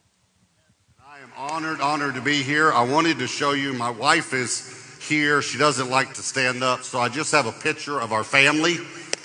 I 1.07 1.19
am 1.21 1.33
honored, 1.37 1.81
honored 1.81 2.15
to 2.15 2.21
be 2.21 2.43
here. 2.43 2.73
I 2.73 2.83
wanted 2.83 3.19
to 3.21 3.27
show 3.27 3.53
you 3.53 3.73
my 3.75 3.91
wife 3.91 4.33
is 4.33 4.99
here. 5.07 5.43
She 5.43 5.59
doesn't 5.59 5.91
like 5.91 6.15
to 6.15 6.23
stand 6.23 6.63
up, 6.63 6.83
so 6.83 6.99
I 6.99 7.09
just 7.09 7.33
have 7.33 7.47
a 7.47 7.53
picture 7.53 8.01
of 8.01 8.13
our 8.13 8.25
family. 8.25 8.77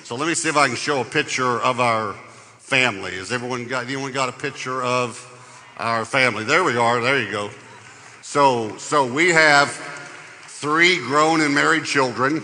So 0.03 0.15
let 0.15 0.27
me 0.27 0.35
see 0.35 0.49
if 0.49 0.57
I 0.57 0.67
can 0.67 0.75
show 0.75 1.01
a 1.01 1.05
picture 1.05 1.59
of 1.61 1.79
our 1.79 2.13
family. 2.59 3.15
Has 3.15 3.31
everyone 3.31 3.65
got 3.67 3.85
anyone 3.85 4.11
got 4.11 4.29
a 4.29 4.33
picture 4.33 4.81
of 4.83 5.23
our 5.77 6.03
family? 6.03 6.43
There 6.43 6.63
we 6.63 6.75
are. 6.75 7.01
There 7.01 7.21
you 7.21 7.31
go. 7.31 7.49
So 8.37 8.77
so 8.77 9.11
we 9.11 9.29
have 9.29 9.71
three 10.45 10.97
grown 10.97 11.41
and 11.41 11.55
married 11.55 11.85
children, 11.85 12.43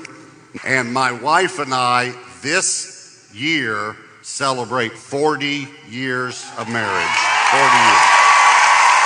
and 0.65 0.91
my 0.91 1.11
wife 1.11 1.59
and 1.59 1.71
I 1.71 2.15
this 2.41 3.29
year 3.31 3.95
celebrate 4.23 4.93
40 4.93 5.67
years 5.87 6.49
of 6.57 6.67
marriage. 6.67 7.17
40 7.51 7.77
years. 7.85 8.09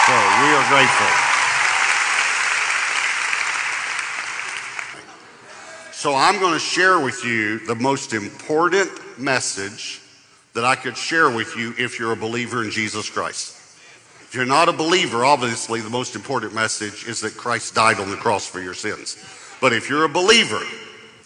So 0.07 0.15
we 0.39 0.47
are 0.55 0.69
grateful. 0.69 1.11
So 5.91 6.15
I'm 6.15 6.39
going 6.39 6.53
to 6.53 6.59
share 6.59 7.01
with 7.01 7.25
you 7.25 7.59
the 7.67 7.75
most 7.75 8.13
important 8.13 8.89
message 9.19 9.99
that 10.53 10.63
I 10.63 10.77
could 10.77 10.95
share 10.95 11.29
with 11.29 11.57
you 11.57 11.73
if 11.77 11.99
you're 11.99 12.13
a 12.13 12.15
believer 12.15 12.63
in 12.63 12.71
Jesus 12.71 13.09
Christ. 13.09 13.56
If 14.27 14.35
you're 14.35 14.45
not 14.45 14.67
a 14.67 14.73
believer, 14.73 15.23
obviously 15.23 15.79
the 15.79 15.89
most 15.89 16.13
important 16.13 16.53
message 16.53 17.07
is 17.07 17.21
that 17.21 17.37
Christ 17.37 17.73
died 17.73 17.97
on 18.01 18.09
the 18.09 18.17
cross 18.17 18.45
for 18.45 18.59
your 18.59 18.73
sins. 18.73 19.15
But 19.61 19.71
if 19.71 19.89
you're 19.89 20.03
a 20.03 20.09
believer, 20.09 20.59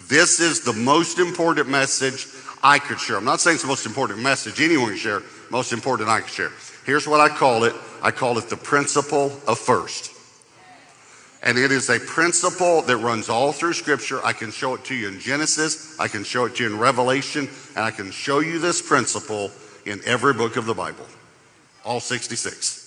this 0.08 0.39
is 0.39 0.62
the 0.62 0.74
most 0.74 1.17
important 1.17 1.67
message 1.67 2.27
I 2.62 2.77
could 2.77 3.00
share. 3.00 3.17
I'm 3.17 3.25
not 3.25 3.41
saying 3.41 3.55
it's 3.55 3.63
the 3.63 3.70
most 3.70 3.88
important 3.88 4.20
message 4.20 4.62
anyone 4.62 4.89
can 4.89 4.98
share, 4.98 5.24
most 5.50 5.74
important 5.74 6.10
I 6.10 6.20
can 6.20 6.29
share. 6.29 6.51
Here's 6.86 7.08
what 7.08 7.20
I 7.20 7.29
call 7.29 7.63
it 7.63 7.74
I 8.03 8.12
call 8.12 8.38
it 8.38 8.50
the 8.50 8.58
principle 8.58 9.31
of 9.48 9.58
first. 9.58 10.12
And 11.41 11.58
it 11.58 11.72
is 11.72 11.89
a 11.89 12.00
principle 12.00 12.84
that 12.84 12.98
runs 12.98 13.29
all 13.29 13.51
through 13.51 13.74
Scripture. 13.74 14.24
I 14.24 14.34
can 14.34 14.51
show 14.51 14.75
it 14.75 14.84
to 14.86 14.96
you 14.96 15.08
in 15.08 15.20
Genesis, 15.20 16.00
I 16.00 16.08
can 16.08 16.24
show 16.24 16.46
it 16.46 16.55
to 16.58 16.63
you 16.63 16.72
in 16.72 16.77
Revelation, 16.77 17.50
and 17.75 17.84
I 17.84 17.89
can 17.89 18.12
show 18.12 18.41
you 18.41 18.60
this 18.60 18.79
principle 18.79 19.50
in 19.88 20.01
every 20.05 20.36
book 20.36 20.55
of 20.55 20.67
the 20.67 20.75
Bible, 20.75 21.08
all 21.84 22.00
66. 22.00 22.81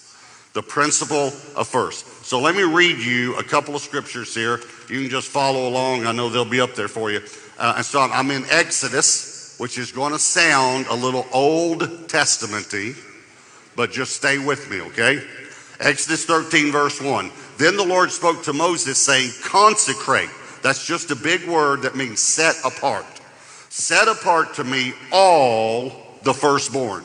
The 0.55 0.63
principle 0.63 1.33
of 1.57 1.69
first. 1.69 2.25
So 2.25 2.41
let 2.41 2.55
me 2.57 2.63
read 2.63 2.99
you 2.99 3.37
a 3.37 3.43
couple 3.43 3.75
of 3.75 3.83
scriptures 3.83 4.35
here. 4.35 4.61
You 4.89 5.01
can 5.03 5.11
just 5.11 5.29
follow 5.29 5.69
along. 5.69 6.07
I 6.07 6.13
know 6.13 6.29
they'll 6.29 6.45
be 6.45 6.61
up 6.61 6.75
there 6.75 6.89
for 6.89 7.11
you. 7.11 7.21
Uh, 7.59 7.75
and 7.77 7.85
so 7.85 8.01
I'm 8.01 8.31
in 8.31 8.45
Exodus, 8.51 9.57
which 9.59 9.79
is 9.79 9.93
going 9.93 10.13
to 10.13 10.19
sound 10.19 10.87
a 10.87 10.95
little 10.95 11.27
Old 11.33 11.81
Testamenty, 12.09 12.97
but 13.77 13.91
just 13.91 14.17
stay 14.17 14.39
with 14.39 14.71
me, 14.71 14.81
okay? 14.81 15.23
Exodus 15.81 16.25
13, 16.25 16.71
verse 16.71 17.01
1. 17.01 17.31
Then 17.59 17.77
the 17.77 17.85
Lord 17.85 18.11
spoke 18.11 18.45
to 18.45 18.53
Moses, 18.53 18.99
saying, 18.99 19.31
Consecrate. 19.43 20.31
That's 20.63 20.87
just 20.87 21.11
a 21.11 21.17
big 21.17 21.47
word 21.47 21.83
that 21.83 21.97
means 21.97 22.21
set 22.21 22.57
apart. 22.65 23.07
Set 23.71 24.09
apart 24.09 24.55
to 24.55 24.65
me 24.65 24.95
all 25.13 25.93
the 26.23 26.33
firstborn. 26.33 27.05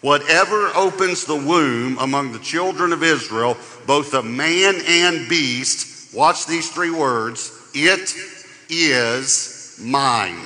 Whatever 0.00 0.70
opens 0.76 1.24
the 1.24 1.36
womb 1.36 1.98
among 1.98 2.32
the 2.32 2.38
children 2.38 2.92
of 2.92 3.02
Israel, 3.02 3.56
both 3.86 4.14
of 4.14 4.24
man 4.24 4.76
and 4.86 5.28
beast, 5.28 6.14
watch 6.14 6.46
these 6.46 6.70
three 6.70 6.90
words, 6.90 7.52
it 7.74 8.14
is 8.68 9.78
mine. 9.82 10.44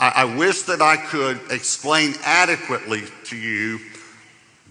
I, 0.00 0.12
I 0.16 0.24
wish 0.36 0.62
that 0.62 0.82
I 0.82 0.96
could 0.96 1.40
explain 1.50 2.14
adequately 2.24 3.02
to 3.24 3.36
you 3.36 3.78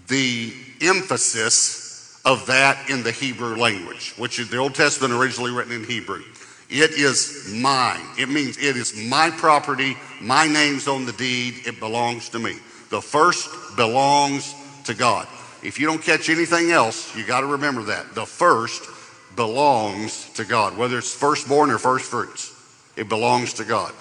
the 0.08 0.52
emphasis 0.82 2.20
of 2.24 2.46
that 2.46 2.90
in 2.90 3.02
the 3.02 3.12
Hebrew 3.12 3.56
language, 3.56 4.12
which 4.18 4.38
is 4.38 4.50
the 4.50 4.58
Old 4.58 4.74
Testament 4.74 5.14
originally 5.14 5.52
written 5.52 5.72
in 5.72 5.84
Hebrew. 5.84 6.22
It 6.68 6.92
is 6.92 7.52
mine. 7.54 8.06
It 8.18 8.28
means 8.28 8.58
it 8.58 8.76
is 8.76 8.94
my 9.08 9.30
property. 9.30 9.96
My 10.20 10.46
name's 10.46 10.86
on 10.86 11.04
the 11.06 11.12
deed. 11.12 11.66
It 11.66 11.80
belongs 11.80 12.28
to 12.30 12.38
me. 12.38 12.56
The 12.90 13.00
first 13.00 13.48
belongs 13.76 14.54
to 14.84 14.94
God. 14.94 15.26
If 15.62 15.78
you 15.78 15.86
don't 15.86 16.02
catch 16.02 16.28
anything 16.28 16.70
else, 16.70 17.14
you 17.16 17.24
got 17.24 17.40
to 17.40 17.46
remember 17.46 17.84
that. 17.84 18.14
The 18.14 18.26
first 18.26 18.88
belongs 19.36 20.28
to 20.34 20.44
God, 20.44 20.76
whether 20.76 20.98
it's 20.98 21.14
firstborn 21.14 21.70
or 21.70 21.78
first 21.78 22.06
fruits. 22.06 22.52
It 22.96 23.08
belongs 23.08 23.54
to 23.54 23.64
God. 23.64 23.92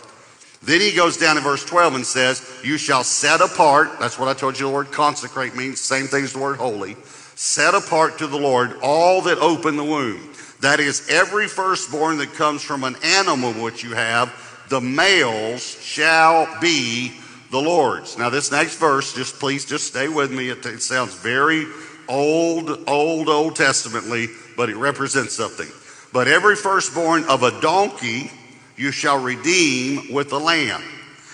Then 0.64 0.82
he 0.82 0.94
goes 0.94 1.18
down 1.18 1.38
in 1.38 1.44
verse 1.44 1.66
12 1.66 1.96
and 1.96 2.06
says, 2.06 2.48
You 2.64 2.78
shall 2.78 3.04
set 3.04 3.42
apart. 3.42 4.00
That's 4.00 4.20
what 4.20 4.28
I 4.28 4.34
told 4.34 4.60
you 4.60 4.68
the 4.68 4.74
word 4.74 4.92
consecrate 4.92 5.56
means. 5.56 5.80
Same 5.80 6.08
thing 6.08 6.24
as 6.24 6.34
the 6.34 6.40
word 6.40 6.58
holy 6.58 6.96
set 7.42 7.74
apart 7.74 8.20
to 8.20 8.28
the 8.28 8.38
Lord 8.38 8.78
all 8.84 9.24
that 9.24 9.40
open 9.40 9.76
the 9.76 9.84
womb. 9.84 10.30
That 10.60 10.80
is, 10.80 11.10
every 11.10 11.48
firstborn 11.48 12.20
that 12.20 12.34
comes 12.34 12.62
from 12.62 12.84
an 12.84 12.96
animal 13.04 13.52
which 13.54 13.84
you 13.84 13.96
have, 13.96 14.32
the 14.70 14.80
males 14.80 15.64
shall 15.82 16.48
be 16.62 17.14
the 17.52 17.62
Lord's. 17.62 18.18
Now, 18.18 18.30
this 18.30 18.52
next 18.52 18.78
verse, 18.78 19.14
just 19.14 19.40
please 19.40 19.66
just 19.66 19.86
stay 19.86 20.08
with 20.08 20.32
me. 20.32 20.50
It, 20.50 20.66
it 20.66 20.82
sounds 20.82 21.14
very 21.14 21.66
old, 22.08 22.70
old, 22.88 23.30
Old 23.30 23.56
Testamently, 23.56 24.28
but 24.56 24.70
it 24.70 24.78
represents 24.78 25.36
something. 25.36 25.68
But 26.14 26.28
every 26.28 26.56
firstborn 26.56 27.26
of 27.26 27.44
a 27.44 27.60
donkey 27.62 28.32
you 28.78 28.92
shall 28.92 29.22
redeem 29.22 30.14
with 30.14 30.32
a 30.32 30.38
lamb. 30.38 30.82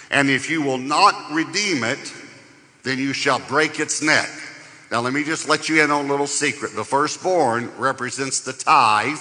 And 0.09 0.29
if 0.29 0.49
you 0.49 0.61
will 0.61 0.77
not 0.77 1.31
redeem 1.31 1.83
it, 1.83 2.13
then 2.83 2.97
you 2.97 3.13
shall 3.13 3.39
break 3.39 3.79
its 3.79 4.01
neck. 4.01 4.29
Now, 4.91 5.01
let 5.01 5.13
me 5.13 5.23
just 5.23 5.47
let 5.47 5.69
you 5.69 5.83
in 5.83 5.91
on 5.91 6.05
a 6.05 6.09
little 6.09 6.27
secret. 6.27 6.73
The 6.75 6.83
firstborn 6.83 7.71
represents 7.77 8.39
the 8.39 8.53
tithe, 8.53 9.19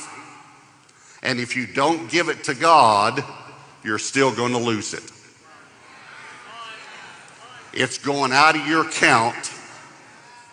and 1.22 1.40
if 1.40 1.56
you 1.56 1.66
don't 1.66 2.08
give 2.08 2.28
it 2.28 2.44
to 2.44 2.54
God, 2.54 3.22
you're 3.82 3.98
still 3.98 4.34
going 4.34 4.52
to 4.52 4.58
lose 4.58 4.94
it. 4.94 5.02
It's 7.76 7.98
going 7.98 8.32
out 8.32 8.56
of 8.56 8.66
your 8.66 8.86
account 8.86 9.52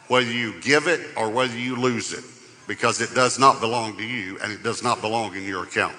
whether 0.08 0.30
you 0.30 0.60
give 0.60 0.88
it 0.88 1.00
or 1.16 1.30
whether 1.30 1.58
you 1.58 1.78
lose 1.78 2.12
it 2.12 2.24
because 2.68 3.02
it 3.02 3.16
does 3.16 3.40
not 3.40 3.62
belong 3.62 3.98
to 3.98 4.04
you 4.04 4.38
and 4.44 4.52
it 4.52 4.62
does 4.62 4.84
not 4.84 5.02
belong 5.02 5.36
in 5.36 5.44
your 5.44 5.64
account. 5.64 5.96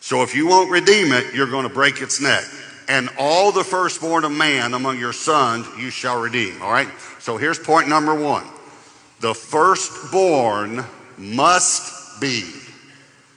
So 0.00 0.22
if 0.22 0.34
you 0.34 0.48
won't 0.48 0.70
redeem 0.70 1.12
it, 1.12 1.32
you're 1.34 1.50
going 1.50 1.66
to 1.66 1.72
break 1.72 2.02
its 2.02 2.20
neck. 2.20 2.44
And 2.88 3.08
all 3.18 3.52
the 3.52 3.64
firstborn 3.64 4.24
of 4.24 4.32
man 4.32 4.74
among 4.74 4.98
your 4.98 5.12
sons 5.12 5.66
you 5.78 5.88
shall 5.88 6.20
redeem. 6.20 6.60
All 6.60 6.70
right? 6.70 6.88
So 7.20 7.36
here's 7.36 7.58
point 7.58 7.88
number 7.88 8.14
one 8.14 8.44
the 9.20 9.34
firstborn 9.34 10.84
must 11.16 12.20
be 12.20 12.44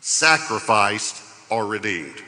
sacrificed 0.02 1.24
or 1.50 1.66
redeemed. 1.66 2.22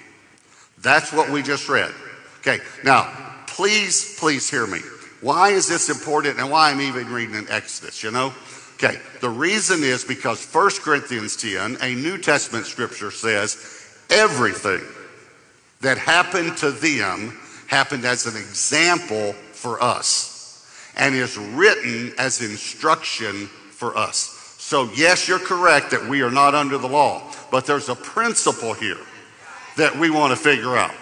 That's 0.82 1.12
what 1.12 1.30
we 1.30 1.42
just 1.42 1.68
read. 1.68 1.92
Okay, 2.40 2.60
now, 2.86 3.29
please, 3.60 4.18
please 4.18 4.50
hear 4.50 4.66
me. 4.66 4.80
Why 5.20 5.50
is 5.50 5.68
this 5.68 5.90
important 5.90 6.40
and 6.40 6.50
why 6.50 6.72
I'm 6.72 6.80
even 6.80 7.12
reading 7.12 7.36
in 7.36 7.50
Exodus, 7.50 8.02
you 8.02 8.10
know? 8.10 8.34
Okay, 8.76 9.02
the 9.20 9.30
reason 9.30 9.84
is 9.84 10.06
because 10.06 10.42
1 10.46 10.70
Corinthians 10.82 11.36
10, 11.36 11.76
a 11.82 11.94
New 11.94 12.18
Testament 12.18 12.68
scripture 12.68 13.12
says, 13.12 13.86
everything 14.10 14.80
that 15.82 15.98
happened 15.98 16.56
to 16.60 16.72
them 16.72 17.38
happened 17.68 18.06
as 18.06 18.26
an 18.28 18.38
example 18.38 19.34
for 19.52 19.84
us 19.84 20.66
and 20.96 21.14
is 21.14 21.38
written 21.38 22.14
as 22.18 22.42
instruction 22.42 23.48
for 23.72 23.98
us. 23.98 24.56
So, 24.58 24.90
yes, 24.96 25.28
you're 25.28 25.38
correct 25.38 25.92
that 25.92 26.08
we 26.08 26.22
are 26.22 26.32
not 26.32 26.56
under 26.56 26.78
the 26.78 26.88
law, 26.88 27.30
but 27.52 27.66
there's 27.66 27.90
a 27.90 27.96
principle 27.96 28.74
here 28.74 29.06
that 29.76 29.98
we 29.98 30.10
want 30.10 30.32
to 30.32 30.38
figure 30.38 30.78
out. 30.78 30.94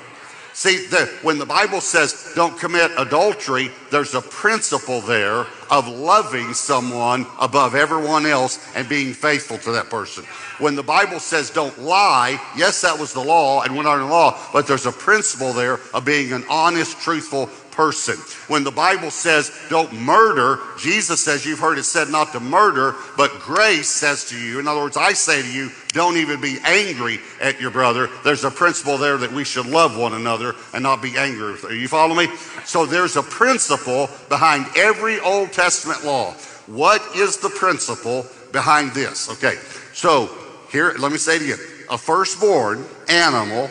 See, 0.58 0.88
the, 0.88 1.06
when 1.22 1.38
the 1.38 1.46
Bible 1.46 1.82
says 1.82 2.32
don't 2.34 2.58
commit 2.58 2.90
adultery, 2.98 3.70
there's 3.92 4.16
a 4.16 4.22
principle 4.22 5.02
there 5.02 5.46
of 5.70 5.88
loving 5.88 6.56
someone 6.56 7.28
above 7.40 7.76
everyone 7.76 8.26
else 8.26 8.58
and 8.76 8.90
being 8.90 9.14
faithful 9.14 9.60
to 9.60 9.72
that 9.74 9.92
person. 9.92 10.24
When 10.58 10.74
the 10.74 10.82
Bible 10.82 11.20
says 11.20 11.52
don't 11.52 11.78
lie, 11.78 12.42
yes, 12.56 12.82
that 12.82 12.98
was 12.98 13.14
the 13.14 13.24
law 13.24 13.62
and 13.62 13.76
went 13.76 13.88
under 13.88 14.04
the 14.04 14.10
law, 14.10 14.36
but 14.52 14.66
there's 14.66 14.88
a 14.88 14.92
principle 14.92 15.54
there 15.54 15.80
of 15.94 16.06
being 16.06 16.34
an 16.34 16.44
honest, 16.50 17.00
truthful 17.02 17.52
person. 17.78 18.16
When 18.52 18.64
the 18.64 18.72
Bible 18.72 19.12
says 19.12 19.56
don't 19.70 19.94
murder, 19.94 20.60
Jesus 20.80 21.24
says 21.24 21.46
you've 21.46 21.60
heard 21.60 21.78
it 21.78 21.84
said 21.84 22.10
not 22.10 22.32
to 22.32 22.40
murder, 22.40 22.96
but 23.16 23.40
grace 23.40 23.88
says 23.88 24.28
to 24.30 24.38
you, 24.38 24.60
in 24.60 24.68
other 24.68 24.82
words, 24.82 24.98
I 24.98 25.14
say 25.14 25.44
to 25.44 25.52
you, 25.52 25.70
don't 25.90 26.18
even 26.18 26.42
be 26.42 26.58
angry 26.66 27.20
at 27.40 27.62
your 27.62 27.70
brother. 27.70 28.10
There's 28.24 28.44
a 28.44 28.50
principle 28.50 28.98
there 28.98 29.18
that 29.18 29.32
we 29.32 29.44
should 29.44 29.68
love 29.68 29.96
one 29.96 30.14
another 30.14 30.56
and 30.74 30.82
not 30.82 31.04
be 31.04 31.16
angry. 31.18 31.56
You 31.70 31.88
follow 31.88 32.16
me? 32.16 32.36
So 32.66 32.88
there's 32.88 33.16
a 33.16 33.24
principle 33.24 34.10
behind 34.28 34.66
every 34.76 35.20
Old 35.20 35.54
Testament 35.54 36.04
law. 36.04 36.32
What 36.66 37.04
is 37.16 37.38
the 37.38 37.50
principle 37.50 38.26
behind 38.52 38.92
this? 38.94 39.30
Okay, 39.34 39.56
so 39.94 40.32
here, 40.72 40.96
let 40.98 41.12
me 41.12 41.20
say 41.20 41.36
it 41.36 41.44
again. 41.44 41.60
A 41.92 41.98
firstborn 41.98 42.84
animal 43.08 43.70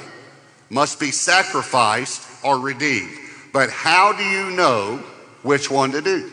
must 0.70 1.00
be 1.00 1.10
sacrificed 1.10 2.22
or 2.44 2.60
redeemed. 2.60 3.25
But 3.52 3.70
how 3.70 4.12
do 4.12 4.24
you 4.24 4.50
know 4.50 5.02
which 5.46 5.70
one 5.70 5.92
to 5.92 6.02
do. 6.02 6.30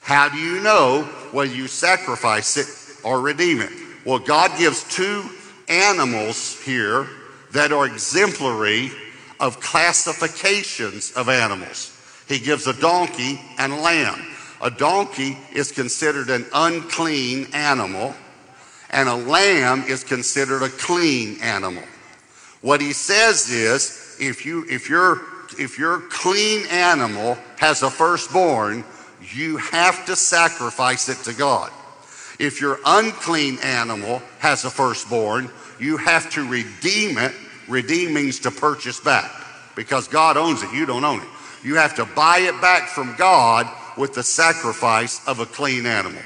How 0.00 0.28
do 0.28 0.36
you 0.36 0.60
know 0.60 1.04
whether 1.30 1.54
you 1.54 1.68
sacrifice 1.68 2.56
it 2.56 2.66
or 3.06 3.20
redeem 3.20 3.60
it? 3.60 3.70
Well, 4.04 4.18
God 4.18 4.50
gives 4.58 4.84
two 4.94 5.24
animals 5.68 6.60
here 6.62 7.08
that 7.52 7.72
are 7.72 7.86
exemplary 7.86 8.90
of 9.40 9.60
classifications 9.60 11.12
of 11.12 11.28
animals. 11.28 11.90
He 12.28 12.38
gives 12.38 12.66
a 12.66 12.78
donkey 12.78 13.40
and 13.58 13.72
a 13.72 13.76
lamb. 13.76 14.26
A 14.60 14.70
donkey 14.70 15.38
is 15.54 15.70
considered 15.70 16.30
an 16.30 16.44
unclean 16.52 17.46
animal, 17.54 18.14
and 18.90 19.08
a 19.08 19.14
lamb 19.14 19.84
is 19.86 20.04
considered 20.04 20.62
a 20.62 20.68
clean 20.68 21.40
animal. 21.40 21.82
What 22.60 22.80
he 22.80 22.92
says 22.92 23.50
is 23.50 24.16
if 24.20 24.44
you 24.44 24.64
if 24.68 24.88
your 24.88 25.33
if 25.58 25.78
your 25.78 26.00
clean 26.10 26.66
animal 26.66 27.36
has 27.58 27.82
a 27.82 27.90
firstborn, 27.90 28.84
you 29.32 29.56
have 29.56 30.06
to 30.06 30.16
sacrifice 30.16 31.08
it 31.08 31.18
to 31.24 31.32
God. 31.32 31.70
If 32.38 32.60
your 32.60 32.78
unclean 32.84 33.58
animal 33.62 34.22
has 34.40 34.64
a 34.64 34.70
firstborn, 34.70 35.50
you 35.78 35.96
have 35.96 36.30
to 36.32 36.48
redeem 36.48 37.18
it. 37.18 37.32
Redeem 37.68 38.12
means 38.12 38.40
to 38.40 38.50
purchase 38.50 39.00
back 39.00 39.30
because 39.74 40.08
God 40.08 40.36
owns 40.36 40.62
it. 40.62 40.72
You 40.72 40.86
don't 40.86 41.04
own 41.04 41.20
it. 41.20 41.28
You 41.62 41.76
have 41.76 41.94
to 41.96 42.04
buy 42.04 42.40
it 42.40 42.60
back 42.60 42.88
from 42.88 43.14
God 43.16 43.68
with 43.96 44.14
the 44.14 44.22
sacrifice 44.22 45.26
of 45.26 45.40
a 45.40 45.46
clean 45.46 45.86
animal. 45.86 46.20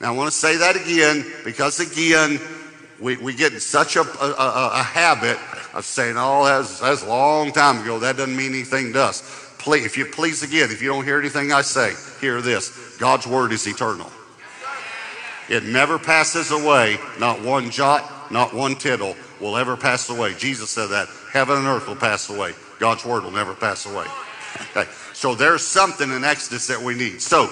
Now, 0.00 0.12
I 0.12 0.16
want 0.16 0.30
to 0.30 0.36
say 0.36 0.56
that 0.56 0.76
again 0.76 1.24
because, 1.44 1.80
again, 1.80 2.40
we, 3.02 3.16
we 3.16 3.34
get 3.34 3.52
in 3.52 3.60
such 3.60 3.96
a, 3.96 4.02
a, 4.02 4.70
a 4.74 4.82
habit 4.82 5.36
of 5.74 5.84
saying, 5.84 6.14
oh, 6.16 6.44
that's, 6.44 6.78
that's 6.80 7.02
a 7.02 7.08
long 7.08 7.50
time 7.52 7.82
ago. 7.82 7.98
That 7.98 8.16
doesn't 8.16 8.36
mean 8.36 8.52
anything 8.54 8.92
to 8.92 9.02
us. 9.02 9.52
Please, 9.58 9.84
if 9.84 9.98
you 9.98 10.06
please 10.06 10.42
again, 10.42 10.70
if 10.70 10.80
you 10.80 10.88
don't 10.88 11.04
hear 11.04 11.18
anything 11.18 11.52
I 11.52 11.62
say, 11.62 11.94
hear 12.20 12.40
this. 12.40 12.96
God's 12.98 13.26
word 13.26 13.52
is 13.52 13.66
eternal. 13.66 14.10
It 15.48 15.64
never 15.64 15.98
passes 15.98 16.52
away. 16.52 16.98
Not 17.18 17.42
one 17.42 17.70
jot, 17.70 18.30
not 18.30 18.54
one 18.54 18.76
tittle 18.76 19.16
will 19.40 19.56
ever 19.56 19.76
pass 19.76 20.08
away. 20.08 20.34
Jesus 20.34 20.70
said 20.70 20.86
that. 20.88 21.08
Heaven 21.32 21.58
and 21.58 21.66
earth 21.66 21.88
will 21.88 21.96
pass 21.96 22.30
away. 22.30 22.52
God's 22.78 23.04
word 23.04 23.24
will 23.24 23.32
never 23.32 23.54
pass 23.54 23.84
away. 23.86 24.06
Okay. 24.76 24.88
So 25.14 25.34
there's 25.34 25.66
something 25.66 26.10
in 26.10 26.24
Exodus 26.24 26.66
that 26.66 26.80
we 26.80 26.94
need. 26.94 27.22
So 27.22 27.44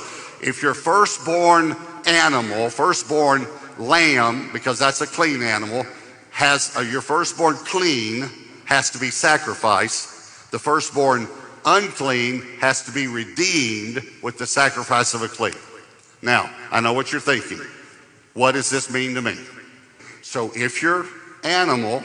if 0.43 0.63
your 0.63 0.75
firstborn 0.75 1.75
animal, 2.07 2.69
firstborn 2.69 3.47
lamb, 3.81 4.51
because 4.53 4.79
that's 4.79 5.01
a 5.01 5.07
clean 5.07 5.43
animal, 5.43 5.85
has 6.31 6.77
uh, 6.77 6.81
your 6.81 7.01
firstborn 7.01 7.57
clean 7.57 8.29
has 8.67 8.91
to 8.91 8.99
be 8.99 9.11
sacrificed. 9.11 10.51
The 10.53 10.59
firstborn 10.59 11.29
unclean 11.65 12.43
has 12.61 12.85
to 12.85 12.93
be 12.93 13.07
redeemed 13.07 14.03
with 14.23 14.39
the 14.39 14.47
sacrifice 14.47 15.15
of 15.15 15.23
a 15.23 15.29
clean. 15.29 15.55
Now, 16.23 16.51
I 16.71 16.81
know 16.81 16.93
what 16.93 17.13
you're 17.13 17.21
thinking. 17.21 17.61
What 18.35 18.53
does 18.53 18.71
this 18.71 18.93
mean 18.93 19.15
to 19.15 19.23
me? 19.23 19.37
So 20.23 20.53
if 20.55 20.83
your 20.83 21.07
animal 21.43 22.03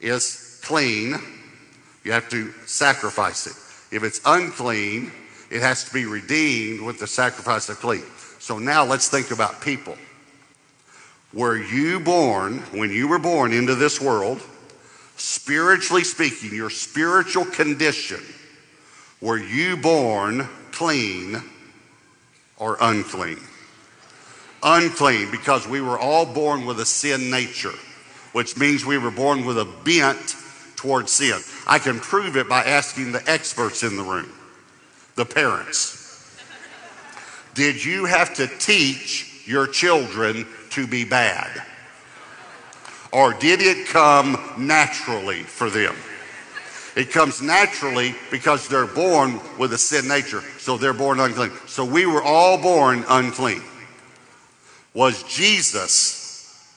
is 0.00 0.60
clean, 0.62 1.14
you 2.04 2.12
have 2.12 2.28
to 2.30 2.52
sacrifice 2.66 3.46
it. 3.46 3.96
If 3.96 4.02
it's 4.02 4.20
unclean, 4.26 5.10
it 5.50 5.62
has 5.62 5.84
to 5.84 5.94
be 5.94 6.04
redeemed 6.04 6.82
with 6.82 6.98
the 6.98 7.06
sacrifice 7.06 7.68
of 7.68 7.78
clean. 7.78 8.04
So 8.38 8.58
now 8.58 8.84
let's 8.84 9.08
think 9.08 9.30
about 9.30 9.60
people. 9.60 9.96
Were 11.34 11.56
you 11.56 11.98
born, 11.98 12.58
when 12.70 12.90
you 12.90 13.08
were 13.08 13.18
born 13.18 13.52
into 13.52 13.74
this 13.74 14.00
world, 14.00 14.40
spiritually 15.16 16.04
speaking, 16.04 16.54
your 16.54 16.70
spiritual 16.70 17.44
condition, 17.44 18.20
were 19.20 19.38
you 19.38 19.76
born 19.76 20.48
clean 20.70 21.42
or 22.56 22.76
unclean? 22.80 23.40
Unclean, 24.62 25.30
because 25.32 25.66
we 25.66 25.80
were 25.80 25.98
all 25.98 26.24
born 26.24 26.66
with 26.66 26.78
a 26.78 26.86
sin 26.86 27.30
nature, 27.30 27.74
which 28.32 28.56
means 28.56 28.86
we 28.86 28.96
were 28.96 29.10
born 29.10 29.44
with 29.44 29.58
a 29.58 29.68
bent 29.84 30.36
towards 30.76 31.10
sin. 31.10 31.40
I 31.66 31.80
can 31.80 31.98
prove 31.98 32.36
it 32.36 32.48
by 32.48 32.62
asking 32.62 33.10
the 33.10 33.28
experts 33.28 33.82
in 33.82 33.96
the 33.96 34.04
room, 34.04 34.32
the 35.16 35.24
parents. 35.24 36.00
Did 37.54 37.84
you 37.84 38.04
have 38.04 38.34
to 38.34 38.46
teach 38.46 39.42
your 39.46 39.66
children 39.66 40.46
to 40.74 40.86
be 40.86 41.04
bad? 41.04 41.62
Or 43.12 43.32
did 43.32 43.60
it 43.62 43.86
come 43.86 44.36
naturally 44.58 45.42
for 45.42 45.70
them? 45.70 45.94
It 46.96 47.10
comes 47.10 47.42
naturally 47.42 48.14
because 48.30 48.68
they're 48.68 48.86
born 48.86 49.40
with 49.58 49.72
a 49.72 49.78
sin 49.78 50.06
nature, 50.08 50.42
so 50.58 50.76
they're 50.76 50.92
born 50.92 51.18
unclean. 51.18 51.50
So 51.66 51.84
we 51.84 52.06
were 52.06 52.22
all 52.22 52.60
born 52.60 53.04
unclean. 53.08 53.62
Was 54.94 55.22
Jesus 55.24 56.68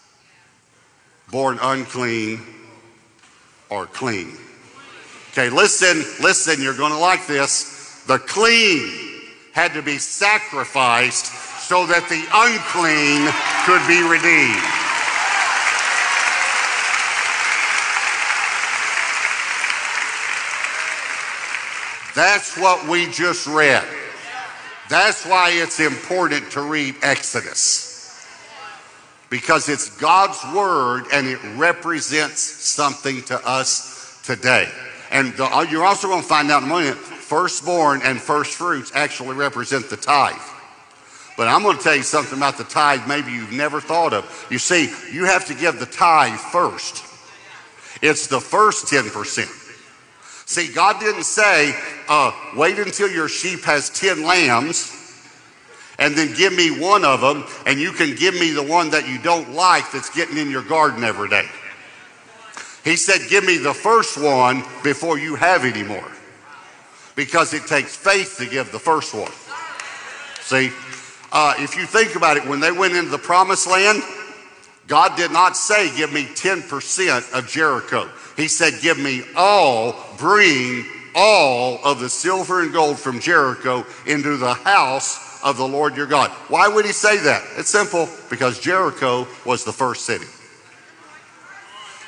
born 1.32 1.60
unclean 1.62 2.42
or 3.70 3.86
clean? 3.86 4.38
Okay, 5.32 5.50
listen, 5.50 5.98
listen, 6.24 6.62
you're 6.62 6.78
going 6.78 6.94
to 6.94 6.98
like 6.98 7.28
this. 7.28 8.04
The 8.08 8.18
clean 8.18 9.08
had 9.54 9.74
to 9.74 9.84
be 9.84 9.98
sacrificed 9.98 11.32
so 11.67 11.86
that 11.86 12.08
the 12.08 12.23
unclean 12.32 13.27
could 13.67 13.84
be 13.91 13.99
redeemed. 14.08 14.63
That's 22.15 22.58
what 22.58 22.88
we 22.88 23.12
just 23.12 23.45
read. 23.47 23.84
That's 24.89 25.25
why 25.25 25.51
it's 25.53 25.82
important 25.82 26.49
to 26.51 26.62
read 26.62 26.95
Exodus. 27.01 28.25
Because 29.30 29.67
it's 29.67 29.89
God's 29.99 30.41
word 30.56 31.08
and 31.12 31.27
it 31.27 31.39
represents 31.58 32.39
something 32.39 33.23
to 33.23 33.45
us 33.45 34.21
today. 34.23 34.69
And 35.12 35.34
the, 35.34 35.53
uh, 35.53 35.63
you're 35.63 35.84
also 35.84 36.08
going 36.08 36.21
to 36.21 36.27
find 36.27 36.49
out 36.49 36.63
in 36.63 36.69
a 36.69 36.71
moment 36.71 36.95
firstborn 36.95 37.99
and 38.06 38.21
first 38.21 38.56
fruits 38.56 38.93
actually 38.95 39.36
represent 39.36 39.89
the 39.89 39.97
tithe. 39.97 40.57
But 41.38 41.47
I'm 41.47 41.62
going 41.62 41.78
to 41.78 41.84
tell 41.84 41.95
you 41.95 42.04
something 42.04 42.38
about 42.38 42.58
the 42.58 42.63
tithe 42.63 43.08
maybe 43.08 43.32
you've 43.32 43.54
never 43.54 43.80
thought 43.80 44.12
of. 44.12 44.47
You 44.50 44.58
see, 44.58 44.91
you 45.13 45.26
have 45.26 45.45
to 45.45 45.54
give 45.54 45.80
the 45.80 45.86
tithe 45.86 46.39
first. 46.39 47.06
It's 48.02 48.28
the 48.28 48.41
first 48.41 48.88
10%. 48.88 49.65
See, 50.47 50.73
God 50.73 51.00
didn't 51.00 51.23
say, 51.23 51.76
uh, 52.10 52.32
wait 52.56 52.80
until 52.80 53.10
your 53.10 53.30
sheep 53.30 53.63
has 53.65 53.89
10 53.91 54.23
lambs 54.23 54.93
and 56.00 56.15
then 56.15 56.34
give 56.36 56.54
me 56.54 56.80
one 56.80 57.06
of 57.06 57.21
them 57.21 57.43
and 57.65 57.80
you 57.80 57.91
can 57.91 58.15
give 58.15 58.34
me 58.34 58.52
the 58.52 58.63
one 58.63 58.89
that 58.91 59.08
you 59.08 59.19
don't 59.19 59.54
like 59.54 59.91
that's 59.91 60.10
getting 60.10 60.38
in 60.38 60.50
your 60.50 60.63
garden 60.63 61.04
every 61.04 61.30
day. 61.30 61.45
He 62.84 62.95
said, 62.95 63.30
give 63.30 63.43
me 63.43 63.58
the 63.58 63.73
first 63.73 64.17
one 64.17 64.63
before 64.84 65.19
you 65.19 65.36
have 65.36 65.65
any 65.65 65.84
more 65.84 66.10
because 67.15 67.54
it 67.54 67.67
takes 67.67 67.95
faith 67.95 68.38
to 68.38 68.45
give 68.45 68.71
the 68.71 68.80
first 68.80 69.13
one. 69.13 69.32
See, 70.39 70.71
uh, 71.32 71.54
if 71.58 71.76
you 71.76 71.86
think 71.86 72.16
about 72.16 72.38
it, 72.38 72.46
when 72.46 72.60
they 72.60 72.72
went 72.72 72.96
into 72.96 73.10
the 73.10 73.18
promised 73.18 73.68
land, 73.68 74.02
God 74.88 75.18
did 75.18 75.32
not 75.32 75.58
say, 75.58 75.96
Give 75.96 76.12
me 76.12 76.24
10% 76.24 77.38
of 77.38 77.48
Jericho. 77.48 78.10
He 78.36 78.48
said, 78.48 78.74
Give 78.82 78.98
me 78.98 79.24
all, 79.36 79.96
bring 80.18 80.86
all 81.13 81.80
of 81.84 82.00
the 82.00 82.10
silver 82.10 82.62
and 82.62 82.72
gold 82.72 82.98
from 83.00 83.20
Jericho 83.20 83.86
into 84.06 84.38
the 84.38 84.54
house 84.54 85.44
of 85.44 85.58
the 85.58 85.68
Lord 85.68 85.98
your 85.98 86.06
God. 86.06 86.30
Why 86.48 86.68
would 86.68 86.86
he 86.86 86.92
say 86.92 87.18
that? 87.18 87.44
It's 87.58 87.70
simple 87.70 88.08
because 88.30 88.60
Jericho 88.60 89.28
was 89.46 89.63
the 89.63 89.74
first 89.74 90.06
city. 90.06 90.26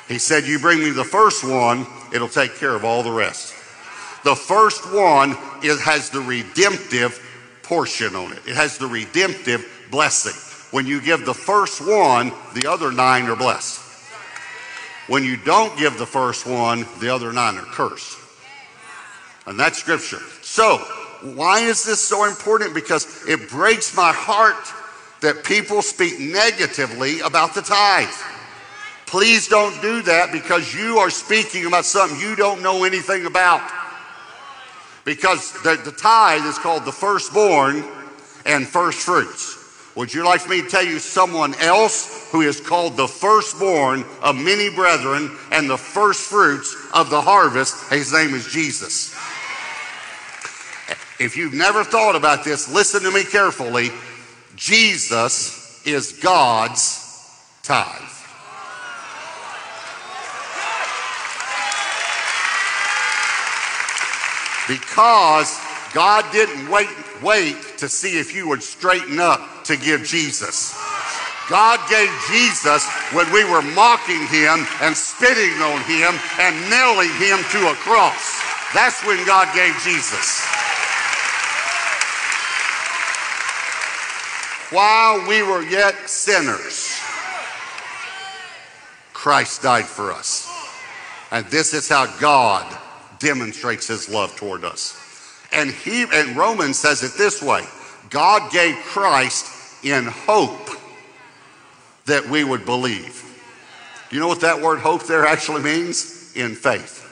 He 0.08 0.18
said, 0.18 0.44
You 0.44 0.58
bring 0.58 0.80
me 0.80 0.90
the 0.90 1.04
first 1.04 1.44
one, 1.44 1.86
it'll 2.12 2.28
take 2.28 2.56
care 2.56 2.74
of 2.74 2.84
all 2.84 3.02
the 3.02 3.12
rest. 3.12 3.54
The 4.24 4.34
first 4.34 4.92
one 4.92 5.36
is, 5.62 5.80
has 5.82 6.10
the 6.10 6.20
redemptive 6.20 7.26
portion 7.70 8.16
on 8.16 8.32
it. 8.32 8.40
It 8.48 8.56
has 8.56 8.78
the 8.78 8.88
redemptive 8.88 9.64
blessing. 9.92 10.34
When 10.72 10.88
you 10.88 11.00
give 11.00 11.24
the 11.24 11.34
first 11.34 11.80
one, 11.80 12.32
the 12.52 12.68
other 12.68 12.90
nine 12.90 13.26
are 13.26 13.36
blessed. 13.36 13.80
When 15.06 15.22
you 15.22 15.36
don't 15.36 15.78
give 15.78 15.96
the 15.96 16.04
first 16.04 16.48
one, 16.48 16.84
the 16.98 17.10
other 17.14 17.32
nine 17.32 17.56
are 17.56 17.62
cursed. 17.62 18.18
And 19.46 19.58
that's 19.58 19.78
scripture. 19.78 20.18
So, 20.42 20.78
why 21.22 21.60
is 21.60 21.84
this 21.84 22.00
so 22.00 22.24
important? 22.24 22.74
Because 22.74 23.24
it 23.28 23.48
breaks 23.48 23.96
my 23.96 24.10
heart 24.12 24.56
that 25.20 25.44
people 25.44 25.80
speak 25.80 26.18
negatively 26.18 27.20
about 27.20 27.54
the 27.54 27.62
tithe. 27.62 28.08
Please 29.06 29.46
don't 29.46 29.80
do 29.80 30.02
that 30.02 30.32
because 30.32 30.74
you 30.74 30.98
are 30.98 31.10
speaking 31.10 31.66
about 31.66 31.84
something 31.84 32.18
you 32.18 32.34
don't 32.34 32.62
know 32.62 32.82
anything 32.82 33.26
about 33.26 33.60
because 35.10 35.50
the, 35.64 35.74
the 35.84 35.90
tithe 35.90 36.46
is 36.46 36.56
called 36.56 36.84
the 36.84 36.92
firstborn 36.92 37.82
and 38.46 38.64
first 38.64 39.00
fruits. 39.00 39.58
Would 39.96 40.14
you 40.14 40.24
like 40.24 40.48
me 40.48 40.62
to 40.62 40.68
tell 40.68 40.84
you 40.84 41.00
someone 41.00 41.52
else 41.56 42.30
who 42.30 42.42
is 42.42 42.60
called 42.60 42.96
the 42.96 43.08
firstborn 43.08 44.04
of 44.22 44.36
many 44.36 44.70
brethren 44.70 45.36
and 45.50 45.68
the 45.68 45.76
first 45.76 46.30
fruits 46.30 46.76
of 46.94 47.10
the 47.10 47.20
harvest? 47.20 47.90
His 47.90 48.12
name 48.12 48.34
is 48.34 48.46
Jesus. 48.46 49.12
if 51.18 51.36
you've 51.36 51.54
never 51.54 51.82
thought 51.82 52.14
about 52.14 52.44
this, 52.44 52.72
listen 52.72 53.02
to 53.02 53.10
me 53.10 53.24
carefully. 53.24 53.90
Jesus 54.54 55.84
is 55.84 56.20
God's 56.22 57.04
tithe. 57.64 58.19
Because 64.70 65.58
God 65.92 66.24
didn't 66.30 66.70
wait, 66.70 66.86
wait 67.20 67.56
to 67.78 67.88
see 67.88 68.20
if 68.20 68.32
you 68.32 68.46
would 68.46 68.62
straighten 68.62 69.18
up 69.18 69.64
to 69.64 69.76
give 69.76 70.04
Jesus. 70.04 70.78
God 71.48 71.80
gave 71.90 72.08
Jesus 72.30 72.86
when 73.10 73.26
we 73.32 73.42
were 73.42 73.62
mocking 73.62 74.24
him 74.28 74.64
and 74.80 74.96
spitting 74.96 75.60
on 75.60 75.82
him 75.90 76.14
and 76.38 76.54
nailing 76.70 77.10
him 77.18 77.42
to 77.50 77.68
a 77.68 77.74
cross. 77.82 78.40
That's 78.72 79.04
when 79.04 79.26
God 79.26 79.52
gave 79.56 79.74
Jesus. 79.82 80.46
While 84.70 85.26
we 85.26 85.42
were 85.42 85.64
yet 85.64 86.08
sinners, 86.08 86.96
Christ 89.12 89.62
died 89.62 89.86
for 89.86 90.12
us. 90.12 90.48
And 91.32 91.44
this 91.46 91.74
is 91.74 91.88
how 91.88 92.06
God 92.20 92.79
demonstrates 93.20 93.86
his 93.86 94.08
love 94.08 94.34
toward 94.34 94.64
us. 94.64 94.96
And 95.52 95.70
he 95.70 96.04
and 96.12 96.36
Romans 96.36 96.78
says 96.78 97.02
it 97.02 97.12
this 97.16 97.42
way 97.42 97.64
God 98.08 98.50
gave 98.50 98.74
Christ 98.76 99.84
in 99.84 100.04
hope 100.04 100.70
that 102.06 102.28
we 102.28 102.42
would 102.42 102.64
believe. 102.64 103.24
You 104.10 104.18
know 104.18 104.28
what 104.28 104.40
that 104.40 104.60
word 104.60 104.80
hope 104.80 105.04
there 105.04 105.24
actually 105.24 105.62
means? 105.62 106.32
In 106.34 106.54
faith. 106.54 107.06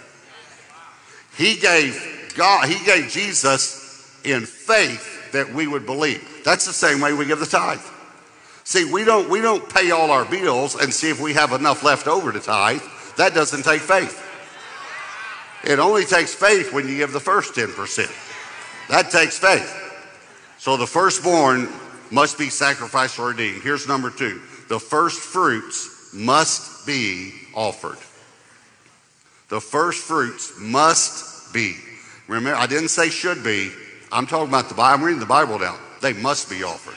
He 1.37 1.57
gave 1.57 2.33
God, 2.37 2.69
he 2.69 2.85
gave 2.85 3.09
Jesus 3.09 4.21
in 4.25 4.45
faith 4.45 5.33
that 5.33 5.53
we 5.53 5.67
would 5.67 5.87
believe. 5.87 6.43
That's 6.45 6.67
the 6.67 6.73
same 6.73 7.01
way 7.01 7.13
we 7.13 7.27
give 7.27 7.41
the 7.41 7.47
tithe. 7.47 7.81
See, 8.65 8.91
we 8.91 9.05
don't 9.05 9.29
we 9.29 9.41
don't 9.41 9.69
pay 9.69 9.91
all 9.91 10.11
our 10.11 10.25
bills 10.25 10.75
and 10.75 10.93
see 10.93 11.11
if 11.11 11.21
we 11.21 11.35
have 11.35 11.53
enough 11.53 11.83
left 11.83 12.07
over 12.07 12.33
to 12.33 12.41
tithe. 12.41 12.83
That 13.17 13.35
doesn't 13.35 13.65
take 13.65 13.81
faith. 13.81 14.25
It 15.65 15.79
only 15.79 16.05
takes 16.05 16.35
faith 16.35 16.73
when 16.73 16.89
you 16.89 16.97
give 16.97 17.13
the 17.13 17.21
first 17.21 17.55
10%. 17.55 18.89
That 18.89 19.11
takes 19.11 19.39
faith. 19.39 19.75
So 20.59 20.77
the 20.77 20.87
firstborn 20.87 21.69
must 22.11 22.39
be 22.39 22.49
sacrificed 22.49 23.19
or 23.19 23.29
redeemed. 23.29 23.63
Here's 23.63 23.87
number 23.87 24.11
two 24.11 24.41
the 24.69 24.79
first 24.79 25.21
fruits 25.21 26.13
must 26.13 26.87
be 26.87 27.33
offered. 27.55 27.99
The 29.49 29.61
first 29.61 30.05
fruits 30.05 30.53
must 30.59 31.53
be. 31.55 31.77
Remember, 32.29 32.59
I 32.59 32.67
didn't 32.67 32.89
say 32.89 33.09
should 33.09 33.43
be. 33.43 33.71
I'm 34.13 34.27
talking 34.27 34.49
about 34.49 34.69
the 34.69 34.75
Bible. 34.75 34.99
I'm 34.99 35.05
reading 35.05 35.21
the 35.21 35.27
Bible 35.27 35.59
now. 35.59 35.79
They 36.03 36.13
must 36.13 36.51
be 36.51 36.63
offered. 36.63 36.95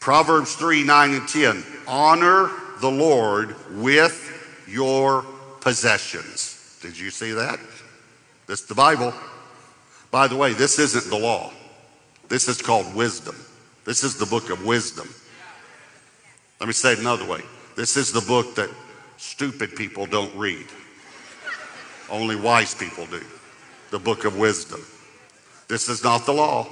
Proverbs 0.00 0.54
3 0.54 0.84
9 0.84 1.14
and 1.14 1.28
10. 1.28 1.64
Honor 1.86 2.50
the 2.80 2.90
Lord 2.90 3.56
with 3.72 4.64
your 4.68 5.24
possessions. 5.60 6.53
Did 6.84 6.98
you 6.98 7.10
see 7.10 7.32
that? 7.32 7.58
That's 8.46 8.66
the 8.66 8.74
Bible. 8.74 9.14
By 10.10 10.28
the 10.28 10.36
way, 10.36 10.52
this 10.52 10.78
isn't 10.78 11.08
the 11.08 11.16
law. 11.16 11.50
This 12.28 12.46
is 12.46 12.60
called 12.60 12.94
wisdom. 12.94 13.34
This 13.86 14.04
is 14.04 14.18
the 14.18 14.26
book 14.26 14.50
of 14.50 14.66
wisdom. 14.66 15.08
Let 16.60 16.66
me 16.66 16.74
say 16.74 16.92
it 16.92 16.98
another 16.98 17.24
way. 17.24 17.40
This 17.74 17.96
is 17.96 18.12
the 18.12 18.20
book 18.20 18.54
that 18.56 18.68
stupid 19.16 19.76
people 19.76 20.04
don't 20.04 20.34
read. 20.36 20.66
Only 22.10 22.36
wise 22.36 22.74
people 22.74 23.06
do. 23.06 23.22
The 23.90 23.98
book 23.98 24.26
of 24.26 24.36
wisdom. 24.36 24.84
This 25.68 25.88
is 25.88 26.04
not 26.04 26.26
the 26.26 26.34
law. 26.34 26.68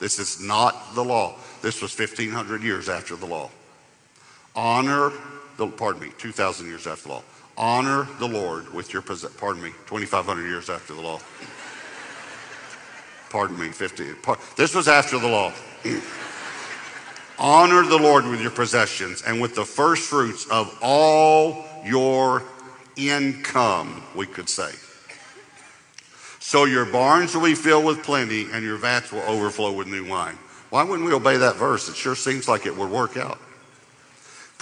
This 0.00 0.18
is 0.18 0.38
not 0.38 0.94
the 0.94 1.02
law. 1.02 1.34
This 1.62 1.80
was 1.80 1.98
1500 1.98 2.62
years 2.62 2.90
after 2.90 3.16
the 3.16 3.24
law. 3.24 3.48
Honor 4.54 5.12
the, 5.56 5.66
pardon 5.66 6.02
me, 6.02 6.10
2000 6.18 6.66
years 6.66 6.86
after 6.86 7.04
the 7.04 7.14
law. 7.14 7.22
Honor 7.58 8.06
the 8.18 8.28
Lord 8.28 8.72
with 8.72 8.92
your, 8.92 9.02
pardon 9.02 9.62
me, 9.62 9.70
2500 9.86 10.42
years 10.46 10.68
after 10.68 10.94
the 10.94 11.00
law. 11.00 11.20
Pardon 13.30 13.58
me, 13.58 13.68
50. 13.68 14.12
This 14.56 14.74
was 14.74 14.88
after 14.88 15.18
the 15.18 15.28
law. 15.28 15.52
Honor 17.38 17.82
the 17.84 17.98
Lord 17.98 18.26
with 18.26 18.40
your 18.40 18.50
possessions 18.50 19.22
and 19.22 19.40
with 19.40 19.54
the 19.54 19.64
first 19.64 20.08
fruits 20.08 20.46
of 20.50 20.76
all 20.82 21.64
your 21.84 22.42
income, 22.96 24.02
we 24.14 24.26
could 24.26 24.48
say. 24.48 24.72
So 26.38 26.64
your 26.64 26.84
barns 26.84 27.34
will 27.34 27.42
be 27.42 27.54
filled 27.54 27.84
with 27.84 28.02
plenty 28.02 28.46
and 28.52 28.64
your 28.64 28.76
vats 28.76 29.12
will 29.12 29.22
overflow 29.22 29.72
with 29.72 29.86
new 29.86 30.08
wine. 30.08 30.38
Why 30.70 30.82
wouldn't 30.82 31.06
we 31.06 31.14
obey 31.14 31.36
that 31.38 31.56
verse? 31.56 31.88
It 31.88 31.96
sure 31.96 32.16
seems 32.16 32.48
like 32.48 32.66
it 32.66 32.76
would 32.76 32.90
work 32.90 33.16
out. 33.16 33.38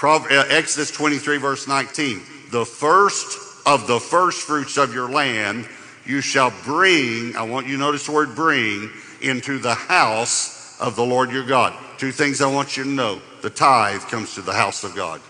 Uh, 0.03 0.45
Exodus 0.49 0.91
23, 0.91 1.39
verse 1.39 1.67
19. 1.67 2.21
The 2.51 2.65
first 2.65 3.39
of 3.67 3.87
the 3.87 3.99
first 3.99 4.43
fruits 4.43 4.77
of 4.77 4.93
your 4.93 5.09
land 5.09 5.67
you 6.07 6.21
shall 6.21 6.53
bring, 6.65 7.35
I 7.37 7.43
want 7.43 7.67
you 7.67 7.75
to 7.75 7.81
notice 7.81 8.07
the 8.07 8.13
word 8.13 8.35
bring, 8.35 8.91
into 9.23 9.59
the 9.59 9.75
house 9.75 10.79
of 10.81 10.97
the 10.97 11.05
Lord 11.05 11.31
your 11.31 11.47
God. 11.47 11.75
Two 11.99 12.13
things 12.13 12.41
I 12.43 12.53
want 12.53 12.77
you 12.77 12.85
to 12.85 12.91
know. 12.91 13.23
The 13.43 13.51
tithe 13.51 14.03
comes 14.03 14.35
to 14.35 14.43
the 14.43 14.53
house 14.53 14.85
of 14.85 14.95
God. 14.95 15.21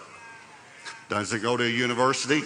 Does 1.09 1.33
it 1.33 1.43
go 1.43 1.57
to 1.57 1.65
a 1.65 1.69
university? 1.69 2.43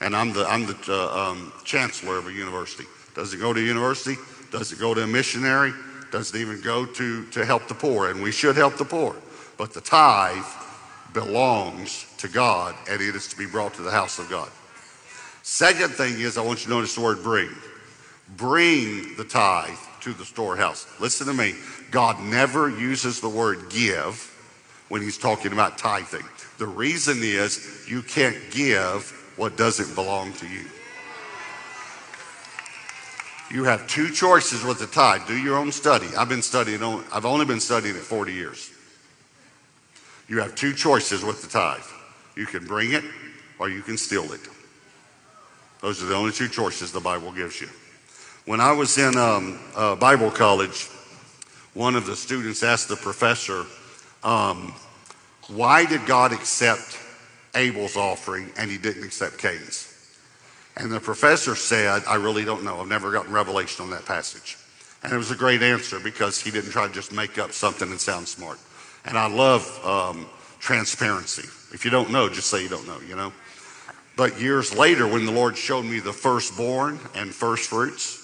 And 0.00 0.14
I'm 0.14 0.32
the, 0.32 0.46
I'm 0.46 0.66
the 0.66 0.76
uh, 0.88 1.30
um, 1.30 1.52
chancellor 1.64 2.18
of 2.18 2.26
a 2.26 2.32
university. 2.32 2.84
Does 3.14 3.34
it 3.34 3.38
go 3.38 3.52
to 3.52 3.60
a 3.60 3.64
university? 3.64 4.16
Does 4.50 4.72
it 4.72 4.78
go 4.78 4.94
to 4.94 5.02
a 5.02 5.06
missionary? 5.06 5.72
Does 6.10 6.34
it 6.34 6.40
even 6.40 6.60
go 6.60 6.84
to, 6.84 7.26
to 7.26 7.44
help 7.44 7.68
the 7.68 7.74
poor? 7.74 8.10
And 8.10 8.22
we 8.22 8.32
should 8.32 8.56
help 8.56 8.76
the 8.76 8.84
poor. 8.84 9.16
But 9.56 9.72
the 9.72 9.80
tithe 9.80 10.44
belongs 11.12 12.06
to 12.22 12.28
God 12.28 12.74
and 12.88 13.02
it 13.02 13.14
is 13.14 13.28
to 13.28 13.36
be 13.36 13.46
brought 13.46 13.74
to 13.74 13.82
the 13.82 13.90
house 13.90 14.18
of 14.18 14.30
God. 14.30 14.48
Second 15.42 15.90
thing 15.90 16.20
is, 16.20 16.38
I 16.38 16.42
want 16.42 16.60
you 16.60 16.66
to 16.66 16.70
notice 16.70 16.94
the 16.94 17.00
word 17.00 17.22
bring. 17.22 17.50
Bring 18.36 19.16
the 19.16 19.24
tithe 19.24 19.76
to 20.02 20.12
the 20.12 20.24
storehouse. 20.24 20.86
Listen 21.00 21.26
to 21.26 21.34
me. 21.34 21.54
God 21.90 22.20
never 22.20 22.70
uses 22.70 23.20
the 23.20 23.28
word 23.28 23.68
give 23.70 24.28
when 24.88 25.02
he's 25.02 25.18
talking 25.18 25.52
about 25.52 25.78
tithing. 25.78 26.24
The 26.58 26.66
reason 26.66 27.18
is 27.20 27.84
you 27.88 28.02
can't 28.02 28.36
give 28.50 29.10
what 29.36 29.56
doesn't 29.56 29.94
belong 29.94 30.32
to 30.34 30.46
you. 30.46 30.64
You 33.50 33.64
have 33.64 33.86
two 33.88 34.10
choices 34.10 34.64
with 34.64 34.78
the 34.78 34.86
tithe. 34.86 35.26
Do 35.26 35.36
your 35.36 35.58
own 35.58 35.72
study. 35.72 36.06
I've 36.16 36.28
been 36.28 36.42
studying, 36.42 36.82
I've 37.12 37.26
only 37.26 37.44
been 37.44 37.60
studying 37.60 37.96
it 37.96 38.02
40 38.02 38.32
years. 38.32 38.70
You 40.28 40.40
have 40.40 40.54
two 40.54 40.72
choices 40.72 41.24
with 41.24 41.42
the 41.42 41.48
tithe. 41.48 41.82
You 42.36 42.46
can 42.46 42.66
bring 42.66 42.92
it 42.92 43.04
or 43.58 43.68
you 43.68 43.82
can 43.82 43.96
steal 43.96 44.32
it. 44.32 44.40
Those 45.80 46.02
are 46.02 46.06
the 46.06 46.14
only 46.14 46.32
two 46.32 46.48
choices 46.48 46.92
the 46.92 47.00
Bible 47.00 47.32
gives 47.32 47.60
you. 47.60 47.68
When 48.44 48.60
I 48.60 48.72
was 48.72 48.96
in 48.98 49.16
um, 49.16 49.58
uh, 49.76 49.96
Bible 49.96 50.30
college, 50.30 50.88
one 51.74 51.96
of 51.96 52.06
the 52.06 52.16
students 52.16 52.62
asked 52.62 52.88
the 52.88 52.96
professor, 52.96 53.64
um, 54.22 54.74
why 55.48 55.84
did 55.84 56.06
God 56.06 56.32
accept 56.32 56.98
Abel's 57.54 57.96
offering 57.96 58.50
and 58.56 58.70
he 58.70 58.78
didn't 58.78 59.04
accept 59.04 59.38
Cain's? 59.38 59.88
And 60.76 60.90
the 60.90 61.00
professor 61.00 61.54
said, 61.54 62.02
I 62.08 62.14
really 62.14 62.44
don't 62.44 62.64
know. 62.64 62.80
I've 62.80 62.88
never 62.88 63.12
gotten 63.12 63.32
revelation 63.32 63.84
on 63.84 63.90
that 63.90 64.06
passage. 64.06 64.56
And 65.02 65.12
it 65.12 65.16
was 65.16 65.30
a 65.30 65.36
great 65.36 65.62
answer 65.62 65.98
because 65.98 66.40
he 66.40 66.50
didn't 66.50 66.70
try 66.70 66.86
to 66.86 66.92
just 66.92 67.12
make 67.12 67.38
up 67.38 67.52
something 67.52 67.90
and 67.90 68.00
sound 68.00 68.28
smart. 68.28 68.58
And 69.04 69.18
I 69.18 69.28
love 69.28 69.84
um, 69.84 70.26
transparency. 70.60 71.48
If 71.72 71.84
you 71.84 71.90
don't 71.90 72.10
know, 72.10 72.28
just 72.28 72.48
say 72.48 72.62
you 72.62 72.68
don't 72.68 72.86
know, 72.86 73.00
you 73.00 73.16
know? 73.16 73.32
But 74.16 74.40
years 74.40 74.76
later, 74.76 75.06
when 75.06 75.24
the 75.24 75.32
Lord 75.32 75.56
showed 75.56 75.84
me 75.84 75.98
the 75.98 76.12
firstborn 76.12 77.00
and 77.14 77.34
first 77.34 77.70
fruits, 77.70 78.18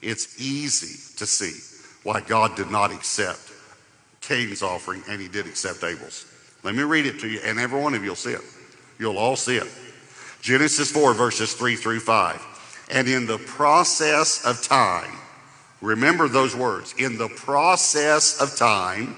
it's 0.00 0.40
easy 0.40 1.16
to 1.18 1.26
see 1.26 1.52
why 2.02 2.20
God 2.20 2.56
did 2.56 2.70
not 2.70 2.92
accept 2.92 3.40
Cain's 4.22 4.62
offering 4.62 5.02
and 5.08 5.20
he 5.20 5.28
did 5.28 5.46
accept 5.46 5.84
Abel's. 5.84 6.24
Let 6.62 6.74
me 6.74 6.82
read 6.82 7.06
it 7.06 7.20
to 7.20 7.28
you, 7.28 7.40
and 7.44 7.58
every 7.58 7.80
one 7.80 7.94
of 7.94 8.02
you 8.02 8.10
will 8.10 8.16
see 8.16 8.32
it. 8.32 8.40
You'll 8.98 9.18
all 9.18 9.36
see 9.36 9.56
it. 9.56 9.68
Genesis 10.40 10.90
4, 10.90 11.14
verses 11.14 11.54
3 11.54 11.76
through 11.76 12.00
5. 12.00 12.86
And 12.90 13.06
in 13.06 13.26
the 13.26 13.38
process 13.38 14.44
of 14.44 14.62
time, 14.62 15.12
remember 15.80 16.26
those 16.26 16.56
words, 16.56 16.94
in 16.98 17.18
the 17.18 17.28
process 17.28 18.40
of 18.40 18.56
time, 18.56 19.16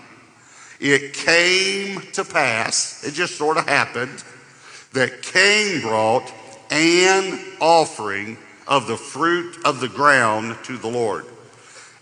it 0.81 1.13
came 1.13 2.01
to 2.13 2.25
pass, 2.25 3.05
it 3.05 3.13
just 3.13 3.37
sort 3.37 3.59
of 3.59 3.69
happened, 3.69 4.25
that 4.93 5.23
Cain 5.23 5.83
brought 5.83 6.33
an 6.71 7.39
offering 7.61 8.39
of 8.67 8.87
the 8.87 8.97
fruit 8.97 9.59
of 9.65 9.81
the 9.81 9.89
ground 9.89 10.57
to 10.65 10.79
the 10.79 10.89
Lord. 10.89 11.27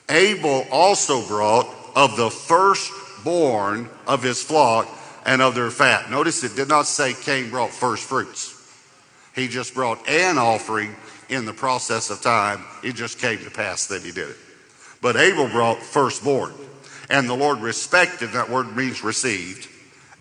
Abel 0.09 0.67
also 0.71 1.27
brought 1.27 1.67
of 1.95 2.17
the 2.17 2.31
firstborn 2.31 3.89
of 4.07 4.23
his 4.23 4.43
flock 4.43 4.89
and 5.27 5.43
of 5.43 5.55
their 5.55 5.71
fat. 5.71 6.11
Notice 6.11 6.45
it 6.45 6.57
did 6.57 6.69
not 6.69 6.87
say 6.87 7.13
Cain 7.13 7.51
brought 7.51 7.71
first 7.71 8.05
fruits. 8.05 8.55
He 9.35 9.49
just 9.49 9.75
brought 9.75 10.09
an 10.09 10.39
offering 10.39 10.95
in 11.29 11.45
the 11.45 11.53
process 11.53 12.11
of 12.11 12.23
time. 12.23 12.65
It 12.83 12.95
just 12.95 13.19
came 13.19 13.39
to 13.41 13.51
pass 13.51 13.87
that 13.89 14.03
he 14.03 14.13
did 14.13 14.31
it. 14.31 14.37
But 15.01 15.17
Abel 15.17 15.49
brought 15.49 15.83
firstborn. 15.83 16.55
And 17.11 17.29
the 17.29 17.35
Lord 17.35 17.61
respected, 17.61 18.33
that 18.33 18.51
word 18.51 18.77
means 18.77 19.03
received, 19.03 19.69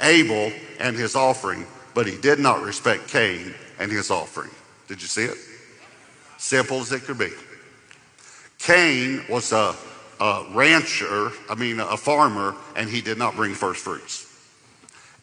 Abel 0.02 0.52
and 0.80 0.96
his 0.96 1.16
offering, 1.16 1.66
but 1.94 2.08
he 2.08 2.18
did 2.18 2.40
not 2.40 2.62
respect 2.62 3.08
Cain 3.08 3.54
and 3.80 3.92
his 3.92 4.12
offering. 4.12 4.52
Did 4.88 5.02
you 5.02 5.08
see 5.08 5.26
it? 5.26 5.38
Simple 6.38 6.80
as 6.80 6.92
it 6.92 7.04
could 7.04 7.18
be. 7.18 7.32
Cain 8.60 9.24
was 9.30 9.52
a, 9.52 9.76
a 10.20 10.46
rancher, 10.52 11.32
I 11.50 11.56
mean, 11.56 11.80
a 11.80 11.98
farmer, 11.98 12.56
and 12.76 12.90
he 12.90 13.02
did 13.02 13.18
not 13.18 13.36
bring 13.36 13.54
first 13.54 13.84
fruits. 13.84 14.26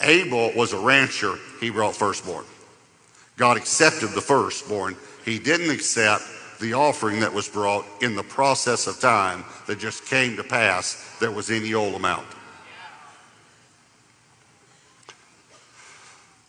Abel 0.00 0.52
was 0.54 0.72
a 0.72 0.78
rancher, 0.78 1.36
he 1.60 1.70
brought 1.70 1.94
firstborn. 1.94 2.44
God 3.36 3.56
accepted 3.56 4.10
the 4.10 4.20
firstborn. 4.20 4.96
He 5.24 5.38
didn't 5.38 5.70
accept 5.70 6.22
the 6.64 6.72
offering 6.72 7.20
that 7.20 7.34
was 7.34 7.46
brought 7.46 7.84
in 8.00 8.16
the 8.16 8.22
process 8.22 8.86
of 8.86 8.98
time 8.98 9.44
that 9.66 9.78
just 9.78 10.06
came 10.06 10.34
to 10.34 10.42
pass 10.42 11.14
that 11.20 11.30
was 11.30 11.50
any 11.50 11.74
old 11.74 11.94
amount. 11.94 12.26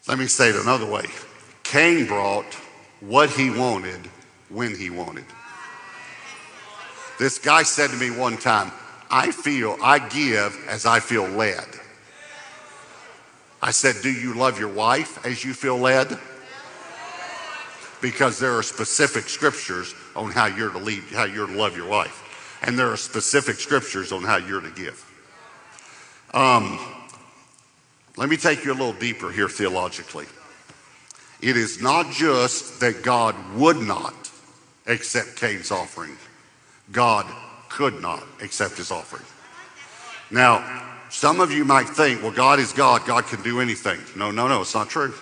Let 0.07 0.17
me 0.17 0.27
say 0.27 0.51
it 0.51 0.55
another 0.55 0.85
way 0.85 1.03
Cain 1.63 2.05
brought 2.05 2.45
what 3.01 3.29
he 3.29 3.49
wanted 3.49 3.99
when 4.47 4.73
he 4.73 4.89
wanted. 4.89 5.25
This 7.19 7.37
guy 7.37 7.63
said 7.63 7.89
to 7.89 7.97
me 7.97 8.09
one 8.09 8.37
time, 8.37 8.71
I 9.11 9.31
feel, 9.31 9.77
I 9.83 9.99
give 9.99 10.57
as 10.69 10.85
I 10.85 11.01
feel 11.01 11.27
led. 11.27 11.65
I 13.61 13.71
said, 13.71 13.95
Do 14.01 14.11
you 14.11 14.33
love 14.33 14.57
your 14.59 14.73
wife 14.73 15.25
as 15.25 15.43
you 15.43 15.53
feel 15.53 15.77
led? 15.77 16.17
Because 18.01 18.39
there 18.39 18.57
are 18.57 18.63
specific 18.63 19.27
scriptures 19.27 19.93
on 20.15 20.31
how 20.31 20.45
you're 20.45 20.71
to 20.71 20.77
lead, 20.77 21.03
how 21.11 21.25
you're 21.25 21.47
to 21.47 21.53
love 21.53 21.75
your 21.75 21.87
wife. 21.87 22.59
And 22.61 22.79
there 22.79 22.91
are 22.91 22.97
specific 22.97 23.55
scriptures 23.55 24.11
on 24.11 24.23
how 24.23 24.37
you're 24.37 24.61
to 24.61 24.71
give. 24.71 25.03
Um, 26.33 26.79
let 28.17 28.29
me 28.29 28.37
take 28.37 28.63
you 28.63 28.71
a 28.71 28.73
little 28.73 28.93
deeper 28.93 29.31
here 29.31 29.49
theologically. 29.49 30.25
It 31.41 31.57
is 31.57 31.81
not 31.81 32.11
just 32.11 32.79
that 32.79 33.03
God 33.03 33.35
would 33.55 33.77
not 33.77 34.13
accept 34.87 35.35
Cain's 35.35 35.71
offering, 35.71 36.17
God 36.91 37.25
could 37.69 38.01
not 38.01 38.23
accept 38.41 38.77
his 38.77 38.91
offering. 38.91 39.25
Now, 40.31 40.85
some 41.09 41.39
of 41.39 41.51
you 41.51 41.65
might 41.65 41.87
think, 41.87 42.21
well, 42.21 42.31
God 42.31 42.59
is 42.59 42.73
God, 42.73 43.05
God 43.05 43.25
can 43.25 43.41
do 43.43 43.59
anything. 43.59 43.99
No, 44.15 44.31
no, 44.31 44.47
no, 44.47 44.61
it's 44.61 44.73
not 44.73 44.89
true. 44.89 45.13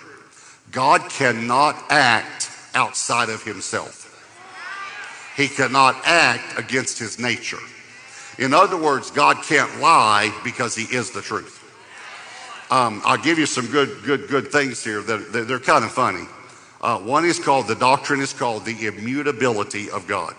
God 0.72 1.10
cannot 1.10 1.76
act 1.92 2.50
outside 2.74 3.30
of 3.30 3.44
himself. 3.44 4.03
He 5.36 5.48
cannot 5.48 6.02
act 6.06 6.60
against 6.60 7.00
his 7.00 7.20
nature. 7.20 7.60
In 8.38 8.54
other 8.54 8.78
words, 8.78 9.12
God 9.12 9.38
can't 9.44 9.80
lie 9.80 10.34
because 10.44 10.76
he 10.76 10.84
is 10.96 11.12
the 11.12 11.22
truth. 11.22 11.60
Um, 12.72 13.02
I'll 13.06 13.18
give 13.18 13.38
you 13.38 13.46
some 13.46 13.68
good, 13.68 14.04
good, 14.04 14.28
good 14.28 14.52
things 14.52 14.84
here 14.84 15.02
that, 15.02 15.32
that 15.34 15.48
they're 15.48 15.60
kind 15.60 15.84
of 15.84 15.92
funny. 15.92 16.26
Uh, 16.82 16.98
one 17.00 17.26
is 17.26 17.40
called 17.40 17.68
the 17.68 17.76
doctrine 17.76 18.20
is 18.20 18.34
called 18.34 18.66
the 18.66 18.88
immutability 18.88 19.90
of 19.92 20.08
God. 20.08 20.34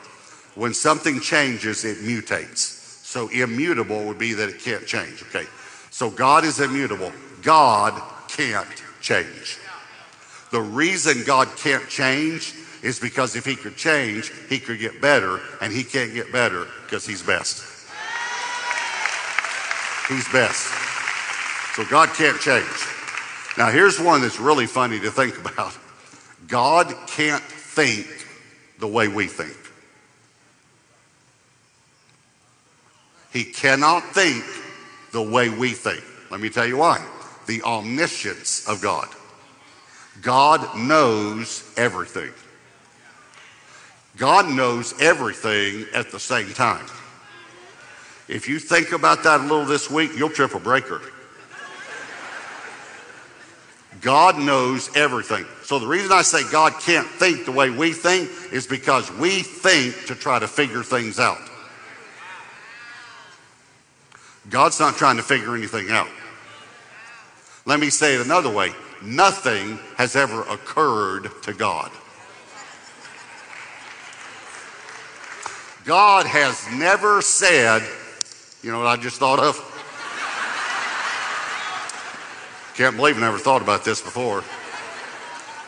When 0.55 0.75
something 0.75 1.21
changes, 1.21 1.85
it 1.85 1.99
mutates. 1.99 2.83
So 3.05 3.29
immutable 3.29 4.05
would 4.07 4.19
be 4.19 4.35
that 4.35 4.49
it 4.49 4.61
can't 4.61 4.87
change. 4.87 5.23
Okay. 5.23 5.47
So 5.91 6.11
God 6.11 6.45
is 6.45 6.61
immutable. 6.61 7.13
God 7.43 8.01
can't 8.29 8.69
change. 9.01 9.59
The 10.51 10.61
reason 10.61 11.23
God 11.25 11.49
can't 11.57 11.89
change 11.89 12.55
is 12.85 13.01
because 13.01 13.35
if 13.35 13.47
he 13.47 13.57
could 13.57 13.77
change, 13.77 14.31
he 14.51 14.59
could 14.59 14.79
get 14.79 15.01
better, 15.01 15.41
and 15.63 15.73
he 15.73 15.83
can't 15.83 16.13
get 16.13 16.31
better 16.31 16.67
because 16.85 17.07
he's 17.07 17.23
best. 17.23 17.65
He's 20.07 20.29
best. 20.29 20.69
So 21.75 21.85
God 21.87 22.11
can't 22.11 22.39
change. 22.39 22.67
Now, 23.57 23.71
here's 23.71 23.99
one 23.99 24.21
that's 24.21 24.39
really 24.39 24.67
funny 24.67 25.01
to 25.01 25.11
think 25.11 25.39
about 25.39 25.77
God 26.47 26.95
can't 27.07 27.43
think 27.43 28.07
the 28.79 28.87
way 28.87 29.09
we 29.09 29.29
think. 29.29 29.57
He 33.33 33.45
cannot 33.45 34.03
think 34.13 34.45
the 35.13 35.23
way 35.23 35.49
we 35.49 35.71
think. 35.71 36.05
Let 36.31 36.41
me 36.41 36.51
tell 36.51 36.67
you 36.67 36.77
why. 36.77 37.03
The 37.47 37.63
omniscience 37.63 38.69
of 38.69 38.83
God. 38.83 39.09
God 40.21 40.77
knows 40.77 41.73
everything. 41.79 42.31
God 44.17 44.49
knows 44.49 44.95
everything 45.01 45.87
at 45.93 46.11
the 46.11 46.21
same 46.21 46.53
time. 46.53 46.87
If 48.29 48.49
you 48.49 48.59
think 48.59 48.93
about 48.93 49.25
that 49.25 49.41
a 49.41 49.43
little 49.43 49.65
this 49.65 49.91
week, 49.91 50.13
you'll 50.17 50.31
trip 50.31 50.55
a 50.55 50.61
breaker. 50.61 51.01
God 54.01 54.39
knows 54.39 54.95
everything. 54.97 55.47
So 55.63 55.79
the 55.79 55.87
reason 55.87 56.13
I 56.13 56.23
say 56.23 56.43
God 56.51 56.75
can't 56.81 57.07
think 57.07 57.45
the 57.45 57.53
way 57.53 57.71
we 57.71 57.93
think 57.93 58.31
is 58.53 58.67
because 58.67 59.11
we 59.13 59.43
think 59.43 60.07
to 60.07 60.15
try 60.15 60.39
to 60.39 60.47
figure 60.47 60.83
things 60.83 61.19
out. 61.19 61.39
God's 64.51 64.79
not 64.79 64.97
trying 64.97 65.17
to 65.17 65.23
figure 65.23 65.55
anything 65.55 65.91
out. 65.91 66.09
Let 67.67 67.81
me 67.81 67.89
say 67.89 68.15
it 68.15 68.21
another 68.21 68.51
way 68.51 68.73
nothing 69.03 69.79
has 69.97 70.17
ever 70.17 70.43
occurred 70.43 71.31
to 71.43 71.53
God. 71.53 71.91
God 75.85 76.27
has 76.27 76.67
never 76.73 77.21
said, 77.21 77.83
you 78.63 78.73
know 78.73 78.79
what 78.79 78.87
I 78.87 78.97
just 78.97 79.19
thought 79.19 79.39
of? 79.39 79.57
Can't 82.75 82.97
believe 82.97 83.17
I 83.19 83.21
never 83.21 83.39
thought 83.39 83.63
about 83.63 83.85
this 83.85 84.01
before. 84.01 84.43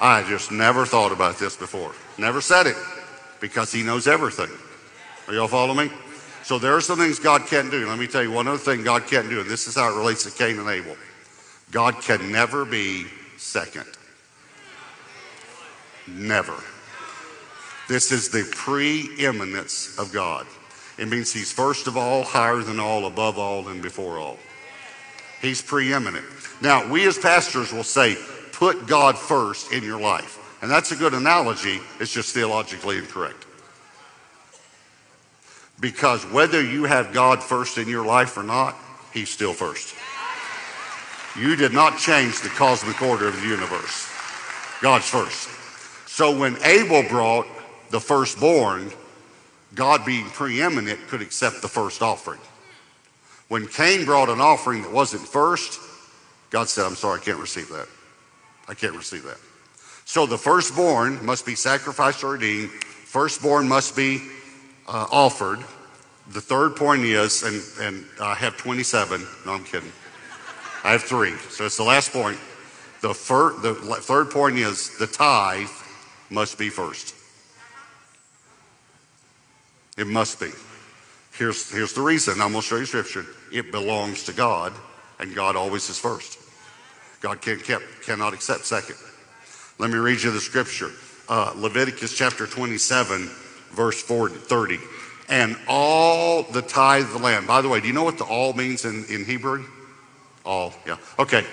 I 0.01 0.23
just 0.29 0.51
never 0.51 0.87
thought 0.87 1.13
about 1.13 1.39
this 1.39 1.57
before. 1.57 1.93
Never 2.19 2.41
said 2.41 2.67
it 2.67 2.77
because 3.41 3.71
he 3.71 3.83
knows 3.83 4.07
everything. 4.07 4.51
Are 5.29 5.35
y'all 5.35 5.49
following 5.49 5.89
me? 5.89 5.95
So 6.43 6.59
there 6.59 6.75
are 6.75 6.81
some 6.81 6.99
things 6.99 7.19
God 7.19 7.47
can't 7.47 7.71
do. 7.71 7.87
Let 7.87 7.99
me 7.99 8.07
tell 8.07 8.23
you 8.23 8.31
one 8.31 8.49
other 8.49 8.59
thing 8.59 8.83
God 8.83 9.07
can't 9.07 9.29
do, 9.29 9.41
and 9.41 9.51
this 9.51 9.67
is 9.67 9.75
how 9.75 9.93
it 9.93 9.99
relates 9.99 10.25
to 10.25 10.31
Cain 10.31 10.59
and 10.59 10.69
Abel. 10.69 10.97
God 11.71 12.01
can 12.01 12.33
never 12.33 12.65
be 12.65 13.07
second. 13.37 13.87
Never. 16.07 16.55
This 17.89 18.11
is 18.11 18.29
the 18.29 18.49
preeminence 18.53 19.99
of 19.99 20.13
God. 20.13 20.47
It 20.99 21.09
means 21.09 21.33
He's 21.33 21.53
first 21.53 21.87
of 21.87 21.97
all, 21.97 22.25
higher 22.25 22.59
than 22.59 22.81
all, 22.81 23.07
above 23.07 23.39
all, 23.39 23.69
and 23.69 23.81
before 23.83 24.19
all. 24.19 24.39
He's 25.41 25.63
preeminent. 25.63 26.25
Now, 26.61 26.89
we 26.89 27.07
as 27.07 27.19
pastors 27.19 27.73
will 27.73 27.85
say, 27.85 28.17
put 28.53 28.87
God 28.87 29.19
first 29.19 29.73
in 29.73 29.85
your 29.85 30.01
life. 30.01 30.43
And 30.63 30.71
that's 30.71 30.91
a 30.91 30.97
good 30.97 31.15
analogy, 31.15 31.81
it's 32.01 32.13
just 32.13 32.35
theologically 32.35 32.99
incorrect. 32.99 33.45
Because 35.79 36.25
whether 36.25 36.63
you 36.63 36.85
have 36.85 37.13
God 37.13 37.43
first 37.43 37.77
in 37.77 37.87
your 37.87 38.05
life 38.05 38.37
or 38.37 38.43
not, 38.43 38.75
He's 39.13 39.29
still 39.29 39.53
first. 39.53 39.95
You 41.39 41.55
did 41.55 41.75
not 41.75 41.99
change 41.99 42.41
the 42.41 42.49
cosmic 42.49 43.01
order 43.03 43.29
of 43.29 43.39
the 43.41 43.47
universe. 43.47 44.11
God's 44.81 45.09
first. 45.09 45.51
So 46.09 46.37
when 46.37 46.57
Abel 46.65 47.03
brought 47.03 47.47
the 47.91 48.01
firstborn, 48.01 48.93
God 49.75 50.05
being 50.05 50.27
preeminent 50.27 51.07
could 51.09 51.23
accept 51.23 51.63
the 51.63 51.69
first 51.69 52.03
offering. 52.03 52.41
When 53.49 53.67
Cain 53.67 54.05
brought 54.05 54.29
an 54.29 54.41
offering 54.41 54.83
that 54.83 54.93
wasn't 54.93 55.23
first, 55.23 55.81
God 56.51 56.69
said, 56.69 56.85
I'm 56.85 56.97
sorry, 56.97 57.21
I 57.21 57.25
can't 57.25 57.39
receive 57.39 57.69
that. 57.69 57.89
I 58.69 58.75
can't 58.75 58.97
receive 58.97 59.23
that. 59.25 59.39
So 60.05 60.27
the 60.27 60.39
firstborn 60.39 61.25
must 61.25 61.47
be 61.47 61.55
sacrificed 61.55 62.25
or 62.25 62.33
redeemed. 62.33 62.71
Firstborn 62.71 63.69
must 63.69 63.97
be 63.97 64.23
uh, 64.89 65.07
offered. 65.11 65.61
The 66.33 66.41
third 66.41 66.77
point 66.77 67.03
is, 67.03 67.43
and, 67.43 67.63
and 67.81 68.07
I 68.21 68.35
have 68.35 68.57
27. 68.57 69.27
No, 69.45 69.53
I'm 69.53 69.65
kidding. 69.65 69.93
I 70.83 70.93
have 70.93 71.03
three. 71.03 71.35
So 71.51 71.67
it's 71.67 71.77
the 71.77 71.85
last 71.85 72.13
point. 72.13 72.39
The, 73.01 73.15
fir- 73.15 73.59
the 73.59 73.75
third 73.75 74.31
point 74.31 74.59
is 74.59 74.97
the 74.99 75.07
tithe 75.07 75.69
must 76.31 76.59
be 76.59 76.69
first. 76.69 77.15
It 79.97 80.07
must 80.07 80.41
be. 80.41 80.51
Here's, 81.33 81.71
here's 81.71 81.93
the 81.93 82.03
reason. 82.03 82.41
I'm 82.41 82.53
going 82.53 82.63
to 82.63 82.67
show 82.67 82.77
you 82.77 82.87
scripture. 82.87 83.27
It 83.53 83.71
belongs 83.71 84.25
to 84.25 84.33
God, 84.33 84.73
and 85.19 85.35
God 85.35 85.57
always 85.57 85.89
is 85.91 85.99
first. 85.99 86.39
God 87.21 87.41
can, 87.41 87.59
can, 87.59 87.81
cannot 88.05 88.35
accept 88.35 88.65
second. 88.65 88.97
Let 89.79 89.91
me 89.91 89.97
read 89.97 90.23
you 90.23 90.31
the 90.31 90.41
scripture. 90.41 90.91
Uh, 91.29 91.53
Leviticus 91.57 92.17
chapter 92.17 92.47
27, 92.47 93.29
verse 93.73 94.03
40, 94.03 94.37
30. 94.37 94.79
And 95.29 95.57
all 95.67 96.45
the 96.45 96.63
tithe 96.63 97.05
of 97.05 97.13
the 97.13 97.19
land. 97.19 97.47
By 97.47 97.61
the 97.61 97.69
way, 97.69 97.81
do 97.81 97.89
you 97.89 97.93
know 97.93 98.05
what 98.05 98.17
the 98.17 98.25
all 98.25 98.53
means 98.53 98.85
in, 98.85 99.05
in 99.07 99.25
Hebrew? 99.25 99.67
All, 100.45 100.73
yeah. 100.87 100.97
Okay. 101.19 101.45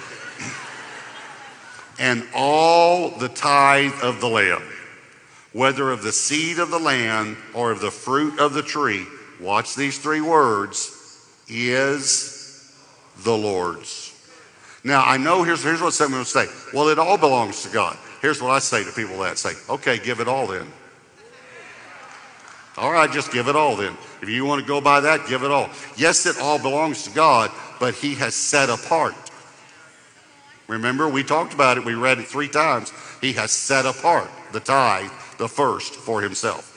and 2.00 2.24
all 2.36 3.10
the 3.10 3.30
tithe 3.30 3.94
of 4.04 4.22
the 4.22 4.30
land, 4.30 4.64
whether 5.54 5.92
of 5.92 6.04
the 6.04 6.12
seed 6.12 6.60
of 6.60 6.72
the 6.72 6.80
land 6.80 7.38
or 7.54 7.72
of 7.72 7.80
the 7.80 7.92
fruit 7.92 8.39
of 8.39 8.54
the 8.54 8.62
tree, 8.62 9.06
watch 9.39 9.76
these 9.76 9.98
three 9.98 10.22
words, 10.22 11.00
is 11.48 12.74
the 13.24 13.36
Lord's. 13.36 14.10
Now, 14.84 15.04
I 15.06 15.18
know 15.18 15.44
here's, 15.44 15.63
here's 15.63 15.82
what 15.82 15.94
someone 15.94 16.20
will 16.20 16.26
say. 16.26 16.46
Well, 16.74 16.89
it 16.89 17.00
all 17.00 17.18
belongs 17.18 17.63
to 17.63 17.70
God. 17.70 17.98
Here's 18.22 18.42
what 18.42 18.52
I 18.52 18.60
say 18.60 18.84
to 18.84 18.92
people 18.92 19.20
that 19.20 19.38
say, 19.38 19.54
okay, 19.70 19.98
give 19.98 20.20
it 20.20 20.28
all 20.28 20.48
then. 20.48 20.68
All 22.76 22.92
right, 22.92 23.12
just 23.12 23.32
give 23.32 23.48
it 23.48 23.56
all 23.56 23.76
then. 23.76 23.96
If 24.22 24.30
you 24.30 24.46
want 24.46 24.62
to 24.62 24.68
go 24.68 24.82
by 24.82 25.02
that, 25.02 25.28
give 25.28 25.44
it 25.44 25.52
all. 25.52 25.70
Yes, 25.96 26.26
it 26.26 26.39
all 26.42 26.60
belongs 26.60 27.04
to 27.04 27.12
God, 27.12 27.52
but 27.80 27.94
He 27.94 28.16
has 28.16 28.34
set 28.34 28.70
apart. 28.70 29.16
Remember, 30.68 31.08
we 31.08 31.24
talked 31.24 31.54
about 31.54 31.78
it, 31.78 31.86
we 31.86 31.94
read 31.94 32.18
it 32.18 32.26
three 32.26 32.48
times. 32.48 32.92
He 33.22 33.34
has 33.34 33.52
set 33.52 33.86
apart 33.86 34.30
the 34.54 34.60
tithe, 34.60 35.12
the 35.38 35.48
first, 35.48 35.96
for 35.96 36.22
Himself. 36.22 36.69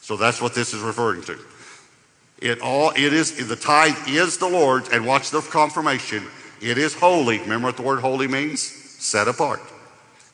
So 0.00 0.16
that's 0.16 0.40
what 0.40 0.54
this 0.54 0.74
is 0.74 0.80
referring 0.80 1.22
to. 1.22 1.38
It 2.38 2.60
all 2.62 2.90
it 2.90 3.12
is 3.12 3.48
the 3.48 3.56
tithe 3.56 3.96
is 4.08 4.38
the 4.38 4.48
Lord's, 4.48 4.88
and 4.88 5.06
watch 5.06 5.30
the 5.30 5.40
confirmation. 5.40 6.24
It 6.60 6.78
is 6.78 6.94
holy. 6.94 7.38
Remember 7.38 7.68
what 7.68 7.76
the 7.76 7.82
word 7.82 8.00
holy 8.00 8.28
means? 8.28 8.60
Set 8.60 9.28
apart. 9.28 9.60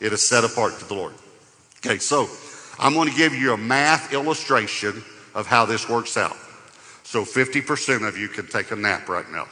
It 0.01 0.13
is 0.13 0.27
set 0.27 0.45
apart 0.45 0.79
to 0.79 0.85
the 0.85 0.95
Lord. 0.95 1.15
Okay, 1.85 1.99
so 1.99 2.29
I'm 2.79 2.95
going 2.95 3.09
to 3.09 3.17
give 3.17 3.35
you 3.35 3.53
a 3.53 3.57
math 3.57 4.13
illustration 4.13 5.03
of 5.35 5.47
how 5.47 5.65
this 5.67 5.89
works 5.89 6.17
out. 6.17 6.37
So 7.05 7.23
50% 7.23 8.07
of 8.07 8.19
you 8.19 8.29
can 8.29 8.47
take 8.49 8.73
a 8.73 8.77
nap 8.77 9.09
right 9.09 9.31
now. 9.31 9.47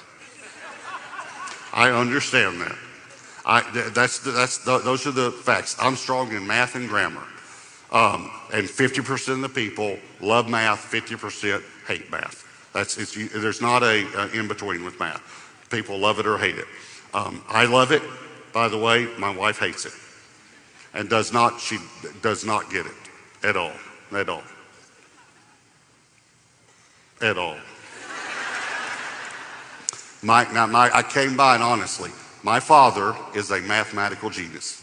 I 1.72 1.90
understand 1.90 2.61
that. 2.61 2.77
I, 3.46 3.90
that's, 3.94 4.18
that's, 4.20 4.59
those 4.59 5.07
are 5.07 5.12
the 5.12 5.31
facts. 5.31 5.77
I'm 5.81 5.96
strong 5.96 6.33
in 6.33 6.46
math 6.46 6.74
and 6.74 6.88
grammar. 6.88 7.22
Um, 7.94 8.28
and 8.52 8.66
50% 8.66 9.28
of 9.35 9.40
the 9.40 9.48
people 9.48 9.96
love 10.20 10.48
math, 10.48 10.90
50% 10.90 11.62
hate 11.87 12.11
math. 12.11 12.70
That's, 12.72 12.98
it's, 12.98 13.14
there's 13.33 13.62
not 13.62 13.85
a, 13.85 14.04
a 14.18 14.28
in 14.33 14.48
between 14.48 14.85
with 14.85 14.98
math. 14.98 15.22
People 15.70 15.98
love 15.98 16.18
it 16.18 16.26
or 16.26 16.37
hate 16.37 16.59
it. 16.59 16.66
Um, 17.14 17.44
I 17.48 17.66
love 17.66 17.92
it. 17.92 18.02
By 18.52 18.66
the 18.66 18.76
way, 18.76 19.07
my 19.16 19.30
wife 19.30 19.61
hates 19.61 19.87
it 19.87 19.92
and 20.92 21.09
does 21.09 21.33
not, 21.33 21.61
she 21.61 21.78
does 22.20 22.44
not 22.44 22.68
get 22.68 22.85
it 22.85 22.92
at 23.44 23.57
all. 23.57 23.72
At 24.12 24.28
all. 24.28 24.42
At 27.22 27.38
all. 27.38 27.57
My, 30.20 30.50
now 30.52 30.66
my, 30.66 30.90
I 30.92 31.02
came 31.02 31.37
by 31.37 31.54
and 31.54 31.62
honestly, 31.62 32.11
my 32.42 32.59
father 32.59 33.14
is 33.37 33.52
a 33.52 33.61
mathematical 33.61 34.30
genius. 34.30 34.80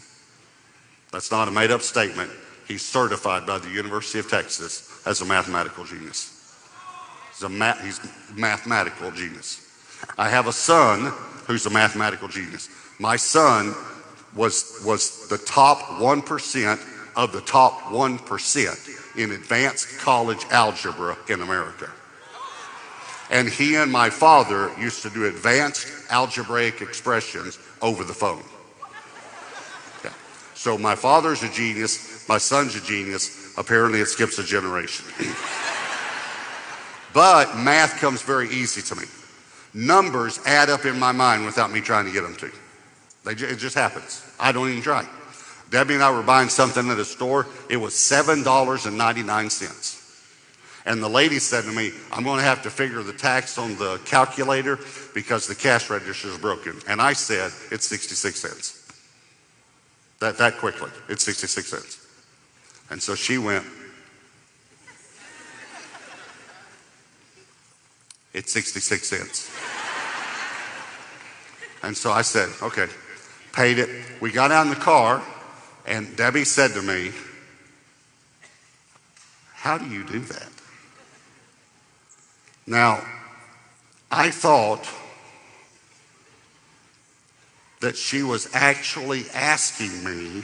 That's 1.10 1.30
not 1.30 1.48
a 1.48 1.50
made 1.50 1.70
up 1.70 1.82
statement. 1.82 2.30
He's 2.72 2.80
certified 2.80 3.46
by 3.46 3.58
the 3.58 3.68
University 3.68 4.18
of 4.18 4.30
Texas 4.30 5.02
as 5.04 5.20
a 5.20 5.26
mathematical 5.26 5.84
genius. 5.84 6.56
He's 7.28 7.42
a 7.42 7.48
ma- 7.50 7.74
he's 7.74 8.00
mathematical 8.34 9.10
genius. 9.10 9.70
I 10.16 10.30
have 10.30 10.46
a 10.46 10.54
son 10.54 11.12
who's 11.46 11.66
a 11.66 11.70
mathematical 11.70 12.28
genius. 12.28 12.70
My 12.98 13.16
son 13.16 13.74
was, 14.34 14.82
was 14.86 15.28
the 15.28 15.36
top 15.36 15.80
1% 16.00 16.80
of 17.14 17.32
the 17.32 17.42
top 17.42 17.74
1% 17.90 19.18
in 19.18 19.32
advanced 19.32 19.98
college 19.98 20.42
algebra 20.50 21.18
in 21.28 21.42
America. 21.42 21.90
And 23.30 23.50
he 23.50 23.76
and 23.76 23.92
my 23.92 24.08
father 24.08 24.72
used 24.80 25.02
to 25.02 25.10
do 25.10 25.26
advanced 25.26 25.88
algebraic 26.08 26.80
expressions 26.80 27.58
over 27.82 28.02
the 28.02 28.14
phone. 28.14 28.42
So 30.62 30.78
my 30.78 30.94
father's 30.94 31.42
a 31.42 31.48
genius, 31.48 32.11
my 32.28 32.38
son's 32.38 32.76
a 32.76 32.80
genius. 32.80 33.52
Apparently, 33.56 34.00
it 34.00 34.06
skips 34.06 34.38
a 34.38 34.44
generation. 34.44 35.04
but 37.12 37.56
math 37.56 38.00
comes 38.00 38.22
very 38.22 38.48
easy 38.48 38.80
to 38.82 38.94
me. 38.94 39.04
Numbers 39.74 40.38
add 40.46 40.70
up 40.70 40.84
in 40.84 40.98
my 40.98 41.12
mind 41.12 41.44
without 41.44 41.70
me 41.70 41.80
trying 41.80 42.06
to 42.06 42.12
get 42.12 42.22
them 42.22 42.34
to. 42.36 42.50
They, 43.24 43.32
it 43.32 43.56
just 43.56 43.74
happens. 43.74 44.24
I 44.38 44.52
don't 44.52 44.68
even 44.68 44.82
try. 44.82 45.08
Debbie 45.70 45.94
and 45.94 46.02
I 46.02 46.10
were 46.10 46.22
buying 46.22 46.50
something 46.50 46.90
at 46.90 46.98
a 46.98 47.04
store. 47.04 47.46
It 47.70 47.78
was 47.78 47.94
$7.99. 47.94 49.98
And 50.84 51.02
the 51.02 51.08
lady 51.08 51.38
said 51.38 51.64
to 51.64 51.72
me, 51.72 51.92
I'm 52.12 52.24
going 52.24 52.38
to 52.38 52.44
have 52.44 52.62
to 52.64 52.70
figure 52.70 53.02
the 53.02 53.12
tax 53.12 53.56
on 53.56 53.76
the 53.76 54.00
calculator 54.04 54.78
because 55.14 55.46
the 55.46 55.54
cash 55.54 55.88
register 55.88 56.28
is 56.28 56.38
broken. 56.38 56.78
And 56.88 57.00
I 57.00 57.12
said, 57.12 57.52
it's 57.70 57.86
66 57.86 58.40
cents. 58.40 58.78
That, 60.20 60.38
that 60.38 60.58
quickly, 60.58 60.90
it's 61.08 61.24
66 61.24 61.68
cents. 61.68 62.01
And 62.92 63.02
so 63.02 63.14
she 63.14 63.38
went, 63.38 63.64
it's 68.34 68.52
66 68.52 69.08
cents. 69.08 69.50
And 71.82 71.96
so 71.96 72.12
I 72.12 72.20
said, 72.20 72.50
okay, 72.60 72.88
paid 73.54 73.78
it. 73.78 73.88
We 74.20 74.30
got 74.30 74.52
out 74.52 74.66
in 74.66 74.68
the 74.68 74.76
car 74.76 75.22
and 75.86 76.14
Debbie 76.18 76.44
said 76.44 76.72
to 76.72 76.82
me, 76.82 77.12
How 79.54 79.78
do 79.78 79.88
you 79.88 80.04
do 80.04 80.20
that? 80.20 80.50
Now, 82.66 83.02
I 84.10 84.30
thought 84.30 84.86
that 87.80 87.96
she 87.96 88.22
was 88.22 88.50
actually 88.52 89.24
asking 89.30 90.04
me 90.04 90.42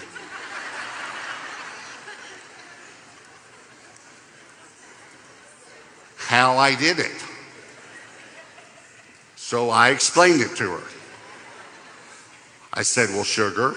how 6.28 6.58
I 6.58 6.74
did 6.74 6.98
it. 6.98 7.24
So 9.34 9.70
I 9.70 9.88
explained 9.88 10.42
it 10.42 10.54
to 10.56 10.72
her. 10.72 10.82
I 12.74 12.82
said, 12.82 13.08
Well, 13.08 13.24
sugar, 13.24 13.76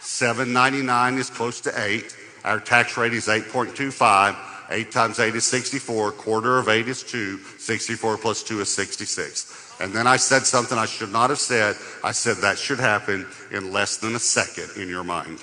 799 0.00 1.18
is 1.18 1.30
close 1.30 1.60
to 1.60 1.72
8. 1.80 2.16
Our 2.44 2.58
tax 2.58 2.96
rate 2.96 3.12
is 3.12 3.28
8.25. 3.28 4.36
8 4.68 4.90
times 4.90 5.20
8 5.20 5.36
is 5.36 5.44
64. 5.44 6.10
Quarter 6.10 6.58
of 6.58 6.68
8 6.68 6.88
is 6.88 7.04
2. 7.04 7.38
64 7.38 8.18
plus 8.18 8.42
2 8.42 8.60
is 8.62 8.74
66. 8.74 9.76
And 9.80 9.92
then 9.92 10.08
I 10.08 10.16
said 10.16 10.42
something 10.42 10.76
I 10.76 10.86
should 10.86 11.12
not 11.12 11.30
have 11.30 11.38
said. 11.38 11.76
I 12.02 12.10
said 12.10 12.38
that 12.38 12.58
should 12.58 12.80
happen 12.80 13.28
in 13.52 13.70
less 13.70 13.96
than 13.96 14.16
a 14.16 14.18
second 14.18 14.70
in 14.76 14.88
your 14.88 15.04
mind. 15.04 15.38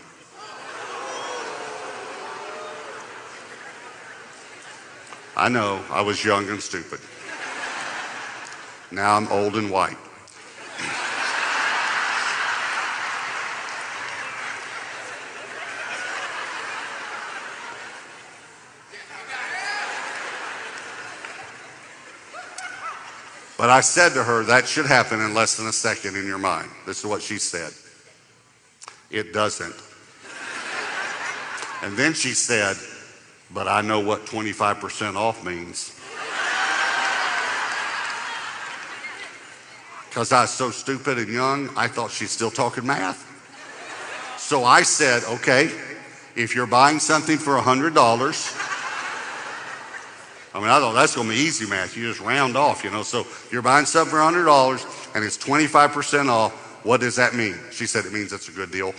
I 5.40 5.50
know, 5.50 5.80
I 5.92 6.02
was 6.02 6.26
young 6.26 6.50
and 6.50 6.60
stupid. 6.60 7.00
Now 8.90 9.16
I'm 9.16 9.28
old 9.28 9.56
and 9.56 9.70
white. 9.70 9.96
But 23.60 23.70
I 23.70 23.82
said 23.82 24.14
to 24.14 24.24
her, 24.24 24.44
that 24.46 24.68
should 24.68 24.88
happen 24.88 25.22
in 25.22 25.36
less 25.36 25.56
than 25.56 25.68
a 25.68 25.72
second 25.72 26.16
in 26.16 26.26
your 26.26 26.40
mind. 26.40 26.72
This 26.88 27.00
is 27.00 27.06
what 27.06 27.22
she 27.22 27.38
said. 27.38 27.74
It 29.12 29.34
doesn't. 29.34 29.76
and 31.84 31.96
then 31.96 32.16
she 32.16 32.34
said, 32.34 32.76
but 33.54 33.68
I 33.68 33.82
know 33.82 34.00
what 34.00 34.26
25% 34.26 35.16
off 35.16 35.46
means. 35.46 35.94
Because 40.10 40.32
I 40.32 40.42
was 40.42 40.50
so 40.50 40.72
stupid 40.72 41.20
and 41.20 41.30
young, 41.30 41.70
I 41.78 41.88
thought 41.88 42.10
she's 42.12 42.32
still 42.32 42.50
talking 42.50 42.86
math. 42.86 43.24
So 44.38 44.64
I 44.64 44.82
said, 44.82 45.24
okay, 45.26 45.70
if 46.36 46.56
you're 46.56 46.66
buying 46.66 47.00
something 47.00 47.38
for 47.38 47.56
$100, 47.60 47.94
I 50.54 50.60
mean, 50.60 50.70
I 50.70 50.80
thought 50.80 50.94
that's 50.94 51.16
going 51.16 51.28
to 51.28 51.34
be 51.36 51.40
easy 51.40 51.68
math. 51.68 51.96
You 51.96 52.08
just 52.08 52.20
round 52.20 52.58
off, 52.58 52.84
you 52.84 52.90
know. 52.90 53.04
So 53.04 53.28
you're 53.52 53.62
buying 53.62 53.86
something 53.86 54.10
for 54.10 54.18
$100 54.18 55.14
and 55.16 55.24
it's 55.24 55.38
25% 55.38 56.30
off. 56.30 56.52
What 56.84 57.00
does 57.02 57.18
that 57.18 57.36
mean? 57.36 57.56
She 57.72 57.86
said 57.86 58.06
it 58.06 58.12
means 58.12 58.34
it's 58.34 58.50
a 58.50 58.52
good 58.52 58.72
deal. 58.72 58.96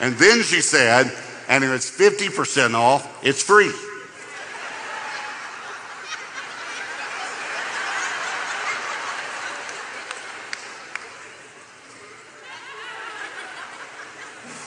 and 0.00 0.14
then 0.16 0.42
she 0.42 0.62
said, 0.62 1.12
and 1.50 1.64
if 1.64 1.70
it's 1.72 1.90
50% 1.90 2.74
off, 2.74 3.26
it's 3.26 3.42
free. 3.42 3.72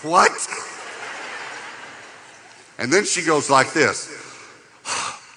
What? 0.03 0.31
And 2.77 2.91
then 2.91 3.05
she 3.05 3.23
goes 3.23 3.49
like 3.49 3.71
this 3.71 4.19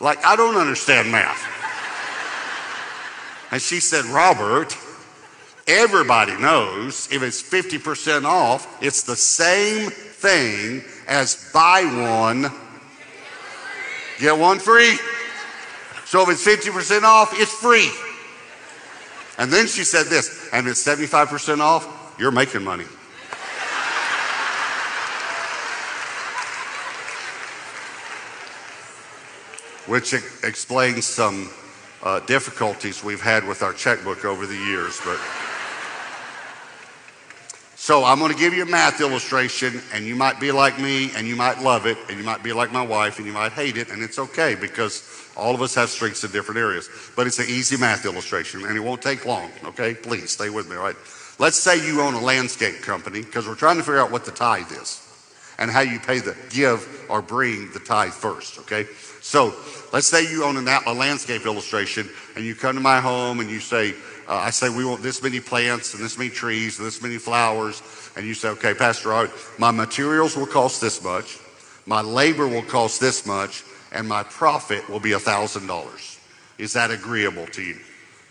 like, 0.01 0.25
I 0.25 0.35
don't 0.35 0.57
understand 0.57 1.13
math. 1.13 1.41
And 3.53 3.63
she 3.63 3.79
said, 3.79 4.05
Robert, 4.07 4.77
everybody 5.69 6.37
knows 6.37 7.09
if 7.13 7.23
it's 7.23 7.41
50% 7.41 8.25
off, 8.25 8.83
it's 8.83 9.05
the 9.05 9.15
same 9.15 9.91
thing 9.91 10.83
as 11.07 11.51
buy 11.53 11.85
one, 11.85 12.51
get 14.19 14.37
one 14.37 14.59
free. 14.59 14.99
So 16.05 16.23
if 16.23 16.29
it's 16.29 16.45
50% 16.45 17.03
off, 17.03 17.33
it's 17.35 17.53
free. 17.53 17.91
And 19.39 19.53
then 19.53 19.67
she 19.67 19.85
said 19.85 20.07
this, 20.07 20.49
and 20.53 20.67
it's 20.67 20.83
75% 20.85 21.61
off, 21.61 22.15
you're 22.19 22.31
making 22.31 22.65
money. 22.65 22.85
Which 29.87 30.15
explains 30.43 31.05
some 31.05 31.51
uh, 32.03 32.21
difficulties 32.21 33.05
we've 33.05 33.21
had 33.21 33.47
with 33.47 33.63
our 33.63 33.73
checkbook 33.73 34.25
over 34.25 34.47
the 34.47 34.57
years, 34.57 35.01
but. 35.05 35.19
So 37.87 38.03
I'm 38.03 38.19
going 38.19 38.33
to 38.33 38.37
give 38.37 38.53
you 38.53 38.65
a 38.65 38.67
math 38.67 39.01
illustration, 39.01 39.81
and 39.93 40.05
you 40.05 40.17
might 40.17 40.41
be 40.41 40.51
like 40.51 40.77
me, 40.81 41.13
and 41.15 41.25
you 41.25 41.37
might 41.37 41.63
love 41.63 41.87
it, 41.87 41.97
and 42.09 42.19
you 42.19 42.25
might 42.25 42.43
be 42.43 42.53
like 42.53 42.73
my 42.73 42.83
wife, 42.83 43.19
and 43.19 43.27
you 43.29 43.33
might 43.33 43.53
hate 43.53 43.77
it, 43.77 43.91
and 43.91 44.03
it's 44.03 44.19
okay 44.19 44.57
because 44.57 45.09
all 45.37 45.55
of 45.55 45.63
us 45.63 45.77
have 45.77 45.89
strengths 45.89 46.25
in 46.25 46.33
different 46.33 46.59
areas. 46.59 46.91
But 47.15 47.29
it's 47.29 47.39
an 47.39 47.47
easy 47.49 47.77
math 47.77 48.05
illustration, 48.05 48.65
and 48.65 48.77
it 48.77 48.81
won't 48.81 49.03
take 49.03 49.25
long, 49.25 49.53
okay? 49.67 49.95
Please 49.95 50.33
stay 50.33 50.51
with 50.51 50.69
me, 50.69 50.75
all 50.75 50.83
right? 50.83 50.97
Let's 51.39 51.59
say 51.59 51.87
you 51.87 52.01
own 52.01 52.15
a 52.15 52.21
landscape 52.21 52.83
company, 52.83 53.23
because 53.23 53.47
we're 53.47 53.55
trying 53.55 53.77
to 53.77 53.85
figure 53.85 54.01
out 54.01 54.11
what 54.11 54.25
the 54.25 54.33
tithe 54.33 54.73
is 54.73 55.01
and 55.61 55.71
how 55.71 55.83
you 55.83 56.01
pay 56.01 56.19
the 56.19 56.37
give 56.51 57.07
or 57.09 57.23
bring 57.23 57.71
the 57.71 57.79
tithe 57.79 58.13
first, 58.13 58.59
okay? 58.59 58.89
So 59.21 59.55
let's 59.93 60.09
say 60.09 60.29
you 60.29 60.43
own 60.43 60.57
an, 60.57 60.67
a 60.87 60.93
landscape 60.93 61.47
illustration, 61.47 62.11
and 62.35 62.45
you 62.45 62.57
come 62.57 62.75
to 62.75 62.83
my 62.83 62.99
home 62.99 63.39
and 63.39 63.49
you 63.49 63.61
say, 63.61 63.95
uh, 64.29 64.35
I 64.35 64.51
say, 64.51 64.69
we 64.69 64.85
want 64.85 65.03
this 65.03 65.23
many 65.23 65.39
plants 65.39 65.95
and 65.95 66.03
this 66.03 66.19
many 66.19 66.31
trees 66.31 66.79
and 66.79 66.87
this 66.87 67.01
many 67.01 67.17
flowers. 67.17 67.83
And 68.17 68.27
you 68.27 68.35
say, 68.35 68.49
okay, 68.51 68.75
Pastor, 68.75 69.11
right, 69.11 69.31
my 69.59 69.71
materials 69.71 70.37
will 70.37 70.47
cost 70.47 70.81
this 70.81 71.03
much, 71.03 71.39
my 71.87 72.01
labor 72.01 72.49
will 72.49 72.63
cost 72.63 73.01
this 73.01 73.25
much, 73.27 73.63
and 73.93 74.09
my 74.09 74.25
profit 74.25 74.89
will 74.91 75.01
be 75.01 75.11
$1,000. 75.11 76.19
Is 76.59 76.73
that 76.73 76.91
agreeable 76.91 77.47
to 77.47 77.63
you? 77.63 77.77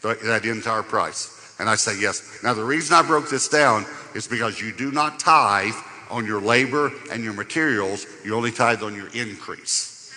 That 0.01 0.45
entire 0.45 0.83
price? 0.83 1.55
And 1.59 1.69
I 1.69 1.75
say, 1.75 1.99
yes. 1.99 2.39
Now, 2.43 2.53
the 2.53 2.63
reason 2.63 2.95
I 2.95 3.01
broke 3.01 3.29
this 3.29 3.47
down 3.47 3.85
is 4.13 4.27
because 4.27 4.59
you 4.59 4.73
do 4.73 4.91
not 4.91 5.19
tithe 5.19 5.73
on 6.09 6.25
your 6.25 6.41
labor 6.41 6.91
and 7.11 7.23
your 7.23 7.33
materials, 7.33 8.05
you 8.23 8.35
only 8.35 8.51
tithe 8.51 8.83
on 8.83 8.93
your 8.93 9.07
increase, 9.13 10.13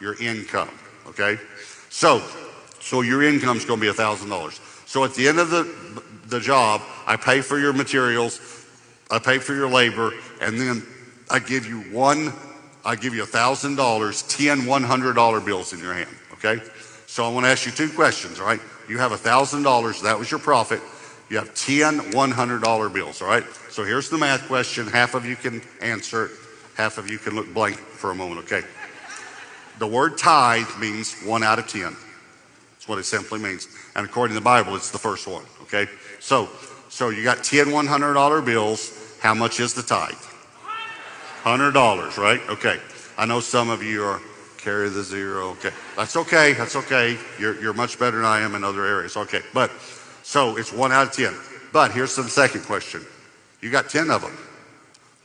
your 0.00 0.20
income, 0.20 0.70
okay? 1.06 1.38
So, 1.90 2.22
so 2.80 3.02
your 3.02 3.22
income 3.22 3.58
is 3.58 3.64
going 3.64 3.80
to 3.80 3.86
be 3.86 3.92
$1,000. 3.92 4.60
So 4.88 5.04
at 5.04 5.12
the 5.12 5.28
end 5.28 5.38
of 5.38 5.50
the, 5.50 5.70
the 6.28 6.40
job, 6.40 6.80
I 7.06 7.16
pay 7.16 7.42
for 7.42 7.58
your 7.58 7.74
materials, 7.74 8.40
I 9.10 9.18
pay 9.18 9.36
for 9.36 9.54
your 9.54 9.68
labor, 9.68 10.14
and 10.40 10.58
then 10.58 10.82
I 11.28 11.40
give 11.40 11.66
you 11.66 11.80
one, 11.94 12.32
I 12.86 12.96
give 12.96 13.14
you 13.14 13.22
$1,000, 13.22 13.76
10 13.76 14.58
$100 14.60 15.44
bills 15.44 15.74
in 15.74 15.80
your 15.80 15.92
hand, 15.92 16.08
okay? 16.32 16.62
So 17.06 17.22
I 17.22 17.28
want 17.28 17.44
to 17.44 17.50
ask 17.50 17.66
you 17.66 17.72
two 17.72 17.90
questions, 17.90 18.40
all 18.40 18.46
right? 18.46 18.60
You 18.88 18.96
have 18.96 19.12
$1,000, 19.12 20.02
that 20.04 20.18
was 20.18 20.30
your 20.30 20.40
profit. 20.40 20.80
You 21.28 21.36
have 21.36 21.54
10 21.54 22.12
$100 22.12 22.94
bills, 22.94 23.20
all 23.20 23.28
right? 23.28 23.44
So 23.68 23.84
here's 23.84 24.08
the 24.08 24.16
math 24.16 24.46
question. 24.46 24.86
Half 24.86 25.14
of 25.14 25.26
you 25.26 25.36
can 25.36 25.60
answer 25.82 26.24
it, 26.24 26.30
half 26.78 26.96
of 26.96 27.10
you 27.10 27.18
can 27.18 27.34
look 27.34 27.52
blank 27.52 27.76
for 27.76 28.10
a 28.10 28.14
moment, 28.14 28.40
okay? 28.46 28.62
The 29.80 29.86
word 29.86 30.16
tithe 30.16 30.78
means 30.80 31.14
one 31.24 31.42
out 31.42 31.58
of 31.58 31.68
10 31.68 31.82
That's 31.82 32.88
what 32.88 32.98
it 32.98 33.04
simply 33.04 33.38
means. 33.38 33.68
And 33.94 34.06
according 34.06 34.34
to 34.34 34.40
the 34.40 34.44
Bible, 34.44 34.76
it's 34.76 34.90
the 34.90 34.98
first 34.98 35.26
one. 35.26 35.44
Okay? 35.62 35.86
So, 36.20 36.48
so 36.88 37.10
you 37.10 37.22
got 37.22 37.44
10 37.44 37.66
$100 37.66 38.44
bills. 38.44 39.18
How 39.20 39.34
much 39.34 39.60
is 39.60 39.74
the 39.74 39.82
tithe? 39.82 40.14
$100, 41.42 42.16
right? 42.18 42.40
Okay. 42.48 42.78
I 43.16 43.26
know 43.26 43.40
some 43.40 43.70
of 43.70 43.82
you 43.82 44.04
are 44.04 44.20
carry 44.58 44.88
the 44.88 45.02
zero. 45.02 45.50
Okay. 45.50 45.70
That's 45.96 46.16
okay. 46.16 46.52
That's 46.52 46.76
okay. 46.76 47.16
You're, 47.38 47.60
you're 47.60 47.74
much 47.74 47.98
better 47.98 48.18
than 48.18 48.26
I 48.26 48.40
am 48.40 48.54
in 48.54 48.64
other 48.64 48.84
areas. 48.84 49.16
Okay. 49.16 49.40
But 49.54 49.70
so 50.22 50.56
it's 50.56 50.72
one 50.72 50.92
out 50.92 51.06
of 51.06 51.12
10. 51.12 51.34
But 51.72 51.92
here's 51.92 52.14
the 52.16 52.24
second 52.24 52.64
question. 52.64 53.04
You 53.60 53.70
got 53.70 53.88
10 53.88 54.10
of 54.10 54.22
them. 54.22 54.36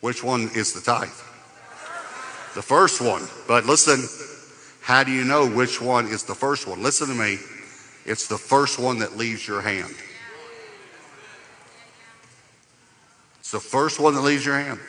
Which 0.01 0.24
one 0.24 0.49
is 0.55 0.74
the 0.74 0.82
tithe? 0.82 1.09
The 2.55 2.61
first 2.61 3.01
one. 3.01 3.24
But 3.47 3.66
listen, 3.66 4.07
how 4.82 5.03
do 5.03 5.11
you 5.11 5.24
know 5.24 5.47
which 5.47 5.82
one 5.82 6.07
is 6.07 6.24
the 6.24 6.36
first 6.36 6.68
one? 6.68 6.84
Listen 6.84 7.07
to 7.07 7.14
me. 7.16 7.38
It's 8.05 8.27
the 8.27 8.37
first 8.37 8.79
one 8.79 8.99
that 8.99 9.17
leaves 9.17 9.47
your 9.47 9.61
hand. 9.61 9.93
It's 13.39 13.51
the 13.51 13.59
first 13.59 13.99
one 13.99 14.13
that 14.15 14.21
leaves 14.21 14.45
your 14.45 14.57
hand. 14.57 14.79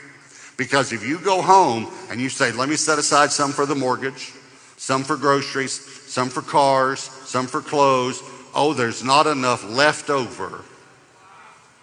Because 0.57 0.93
if 0.93 1.07
you 1.07 1.19
go 1.19 1.43
home 1.43 1.89
and 2.11 2.21
you 2.21 2.29
say, 2.29 2.53
let 2.53 2.69
me 2.69 2.77
set 2.77 2.99
aside 2.99 3.33
some 3.33 3.53
for 3.53 3.67
the 3.67 3.75
mortgage, 3.75 4.33
some 4.77 5.03
for 5.03 5.17
groceries, 5.17 5.73
some 5.73 6.29
for 6.29 6.43
cars, 6.43 7.01
some 7.01 7.47
for 7.47 7.61
clothes, 7.61 8.23
oh, 8.55 8.73
there's 8.73 9.03
not 9.03 9.27
enough 9.27 9.69
left 9.69 10.11
over 10.11 10.63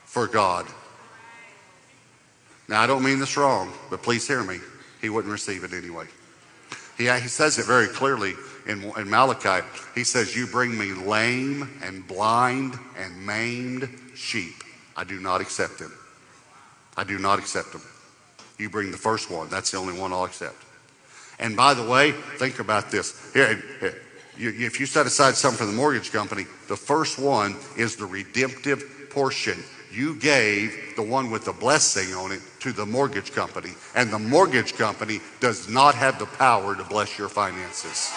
for 0.05 0.27
God. 0.27 0.65
Now, 2.69 2.81
I 2.81 2.87
don't 2.87 3.03
mean 3.03 3.19
this 3.19 3.35
wrong, 3.35 3.73
but 3.89 4.01
please 4.01 4.25
hear 4.25 4.43
me. 4.43 4.59
He 5.01 5.09
wouldn't 5.09 5.31
receive 5.31 5.63
it 5.65 5.73
anyway. 5.73 6.05
He, 6.97 7.09
he 7.09 7.27
says 7.27 7.57
it 7.59 7.65
very 7.65 7.87
clearly 7.87 8.33
in, 8.67 8.83
in 8.97 9.09
Malachi. 9.09 9.65
He 9.95 10.03
says, 10.03 10.35
You 10.35 10.47
bring 10.47 10.77
me 10.77 10.93
lame 10.93 11.69
and 11.83 12.07
blind 12.07 12.77
and 12.97 13.25
maimed 13.25 13.89
sheep. 14.15 14.63
I 14.95 15.03
do 15.03 15.19
not 15.19 15.41
accept 15.41 15.79
them. 15.79 15.93
I 16.97 17.03
do 17.03 17.17
not 17.17 17.39
accept 17.39 17.71
them. 17.71 17.81
You 18.57 18.69
bring 18.69 18.91
the 18.91 18.97
first 18.97 19.31
one. 19.31 19.49
That's 19.49 19.71
the 19.71 19.77
only 19.77 19.97
one 19.97 20.13
I'll 20.13 20.25
accept. 20.25 20.63
And 21.39 21.55
by 21.55 21.73
the 21.73 21.87
way, 21.87 22.11
think 22.37 22.59
about 22.59 22.91
this. 22.91 23.33
Here, 23.33 23.55
here 23.79 23.97
if 24.37 24.79
you 24.79 24.85
set 24.85 25.05
aside 25.05 25.35
some 25.35 25.53
for 25.53 25.65
the 25.65 25.71
mortgage 25.71 26.11
company, 26.11 26.45
the 26.67 26.75
first 26.75 27.19
one 27.19 27.55
is 27.77 27.95
the 27.95 28.05
redemptive 28.05 29.09
portion 29.09 29.57
you 29.91 30.15
gave 30.15 30.93
the 30.95 31.01
one 31.01 31.29
with 31.29 31.45
the 31.45 31.51
blessing 31.51 32.13
on 32.15 32.31
it 32.31 32.41
to 32.61 32.71
the 32.71 32.85
mortgage 32.85 33.33
company. 33.33 33.71
And 33.93 34.09
the 34.09 34.19
mortgage 34.19 34.75
company 34.75 35.19
does 35.39 35.67
not 35.67 35.95
have 35.95 36.17
the 36.17 36.25
power 36.25 36.75
to 36.75 36.83
bless 36.85 37.17
your 37.17 37.27
finances. 37.27 38.11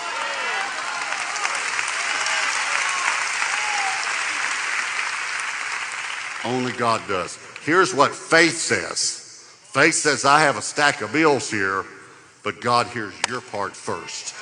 Only 6.44 6.72
God 6.72 7.00
does. 7.08 7.38
Here's 7.64 7.94
what 7.94 8.14
faith 8.14 8.56
says 8.56 9.20
faith 9.72 9.94
says, 9.94 10.24
I 10.24 10.40
have 10.40 10.56
a 10.56 10.62
stack 10.62 11.00
of 11.00 11.12
bills 11.12 11.50
here, 11.50 11.84
but 12.44 12.60
God 12.60 12.86
hears 12.88 13.14
your 13.28 13.40
part 13.40 13.74
first. 13.74 14.34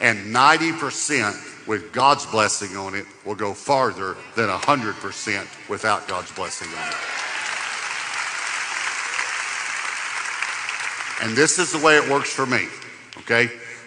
And 0.00 0.34
90% 0.34 1.66
with 1.66 1.92
God's 1.92 2.26
blessing 2.26 2.76
on 2.76 2.94
it 2.94 3.06
will 3.24 3.34
go 3.34 3.54
farther 3.54 4.16
than 4.36 4.48
100% 4.48 5.68
without 5.68 6.06
God's 6.08 6.30
blessing 6.32 6.68
on 6.68 6.88
it. 6.88 6.94
And 11.22 11.36
this 11.36 11.58
is 11.58 11.72
the 11.72 11.78
way 11.78 11.96
it 11.96 12.10
works 12.10 12.32
for 12.32 12.46
me, 12.46 12.66
okay? 13.18 13.44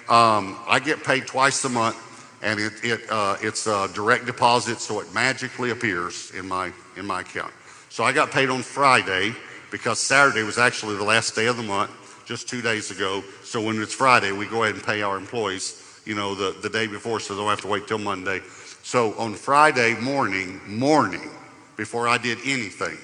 Um, 0.07 0.57
I 0.67 0.79
get 0.83 1.03
paid 1.03 1.27
twice 1.27 1.65
a 1.65 1.69
month, 1.69 1.97
and 2.41 2.59
it, 2.59 2.73
it, 2.83 3.01
uh, 3.09 3.37
it's 3.41 3.67
a 3.67 3.89
direct 3.93 4.25
deposit, 4.25 4.79
so 4.79 4.99
it 4.99 5.13
magically 5.13 5.71
appears 5.71 6.31
in 6.31 6.47
my, 6.47 6.71
in 6.97 7.05
my 7.05 7.21
account. 7.21 7.53
So 7.89 8.03
I 8.03 8.11
got 8.11 8.31
paid 8.31 8.49
on 8.49 8.61
Friday 8.61 9.33
because 9.71 9.99
Saturday 9.99 10.43
was 10.43 10.57
actually 10.57 10.95
the 10.95 11.03
last 11.03 11.35
day 11.35 11.47
of 11.47 11.57
the 11.57 11.63
month, 11.63 11.91
just 12.25 12.47
two 12.47 12.61
days 12.61 12.91
ago. 12.91 13.23
So 13.43 13.61
when 13.61 13.81
it's 13.81 13.93
Friday, 13.93 14.31
we 14.31 14.47
go 14.47 14.63
ahead 14.63 14.75
and 14.75 14.83
pay 14.83 15.01
our 15.01 15.17
employees 15.17 15.81
you 16.05 16.15
know, 16.15 16.35
the, 16.35 16.55
the 16.61 16.69
day 16.69 16.87
before 16.87 17.19
so 17.19 17.33
they 17.33 17.41
don't 17.41 17.49
have 17.49 17.61
to 17.61 17.67
wait 17.67 17.87
till 17.87 17.97
Monday. 17.97 18.41
So 18.83 19.13
on 19.17 19.33
Friday 19.33 19.95
morning, 19.99 20.61
morning, 20.67 21.29
before 21.75 22.07
I 22.07 22.17
did 22.17 22.37
anything, 22.45 22.97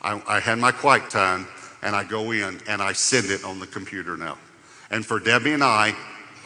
I, 0.00 0.22
I 0.26 0.40
had 0.40 0.58
my 0.58 0.72
quiet 0.72 1.10
time 1.10 1.46
and 1.82 1.94
I 1.94 2.04
go 2.04 2.30
in 2.30 2.60
and 2.68 2.80
I 2.80 2.92
send 2.92 3.30
it 3.30 3.44
on 3.44 3.58
the 3.58 3.66
computer 3.66 4.16
now. 4.16 4.38
And 4.90 5.04
for 5.04 5.20
Debbie 5.20 5.52
and 5.52 5.64
I, 5.64 5.94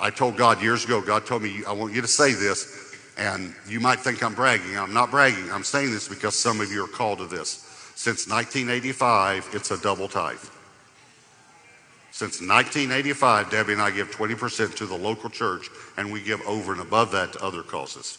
I 0.02 0.10
told 0.10 0.36
God 0.36 0.60
years 0.60 0.84
ago, 0.84 1.00
God 1.00 1.24
told 1.24 1.42
me, 1.42 1.62
I 1.64 1.72
want 1.72 1.94
you 1.94 2.02
to 2.02 2.08
say 2.08 2.32
this, 2.32 2.92
and 3.16 3.54
you 3.68 3.78
might 3.78 4.00
think 4.00 4.20
I'm 4.20 4.34
bragging. 4.34 4.76
I'm 4.76 4.92
not 4.92 5.12
bragging. 5.12 5.48
I'm 5.52 5.62
saying 5.62 5.92
this 5.92 6.08
because 6.08 6.34
some 6.34 6.60
of 6.60 6.72
you 6.72 6.84
are 6.84 6.88
called 6.88 7.18
to 7.18 7.26
this. 7.26 7.68
Since 7.94 8.28
1985, 8.28 9.50
it's 9.52 9.70
a 9.70 9.80
double 9.80 10.08
tithe. 10.08 10.42
Since 12.10 12.40
1985, 12.40 13.50
Debbie 13.50 13.74
and 13.74 13.80
I 13.80 13.92
give 13.92 14.10
20% 14.10 14.74
to 14.74 14.86
the 14.86 14.96
local 14.96 15.30
church, 15.30 15.70
and 15.96 16.12
we 16.12 16.20
give 16.20 16.40
over 16.48 16.72
and 16.72 16.82
above 16.82 17.12
that 17.12 17.34
to 17.34 17.44
other 17.44 17.62
causes. 17.62 18.18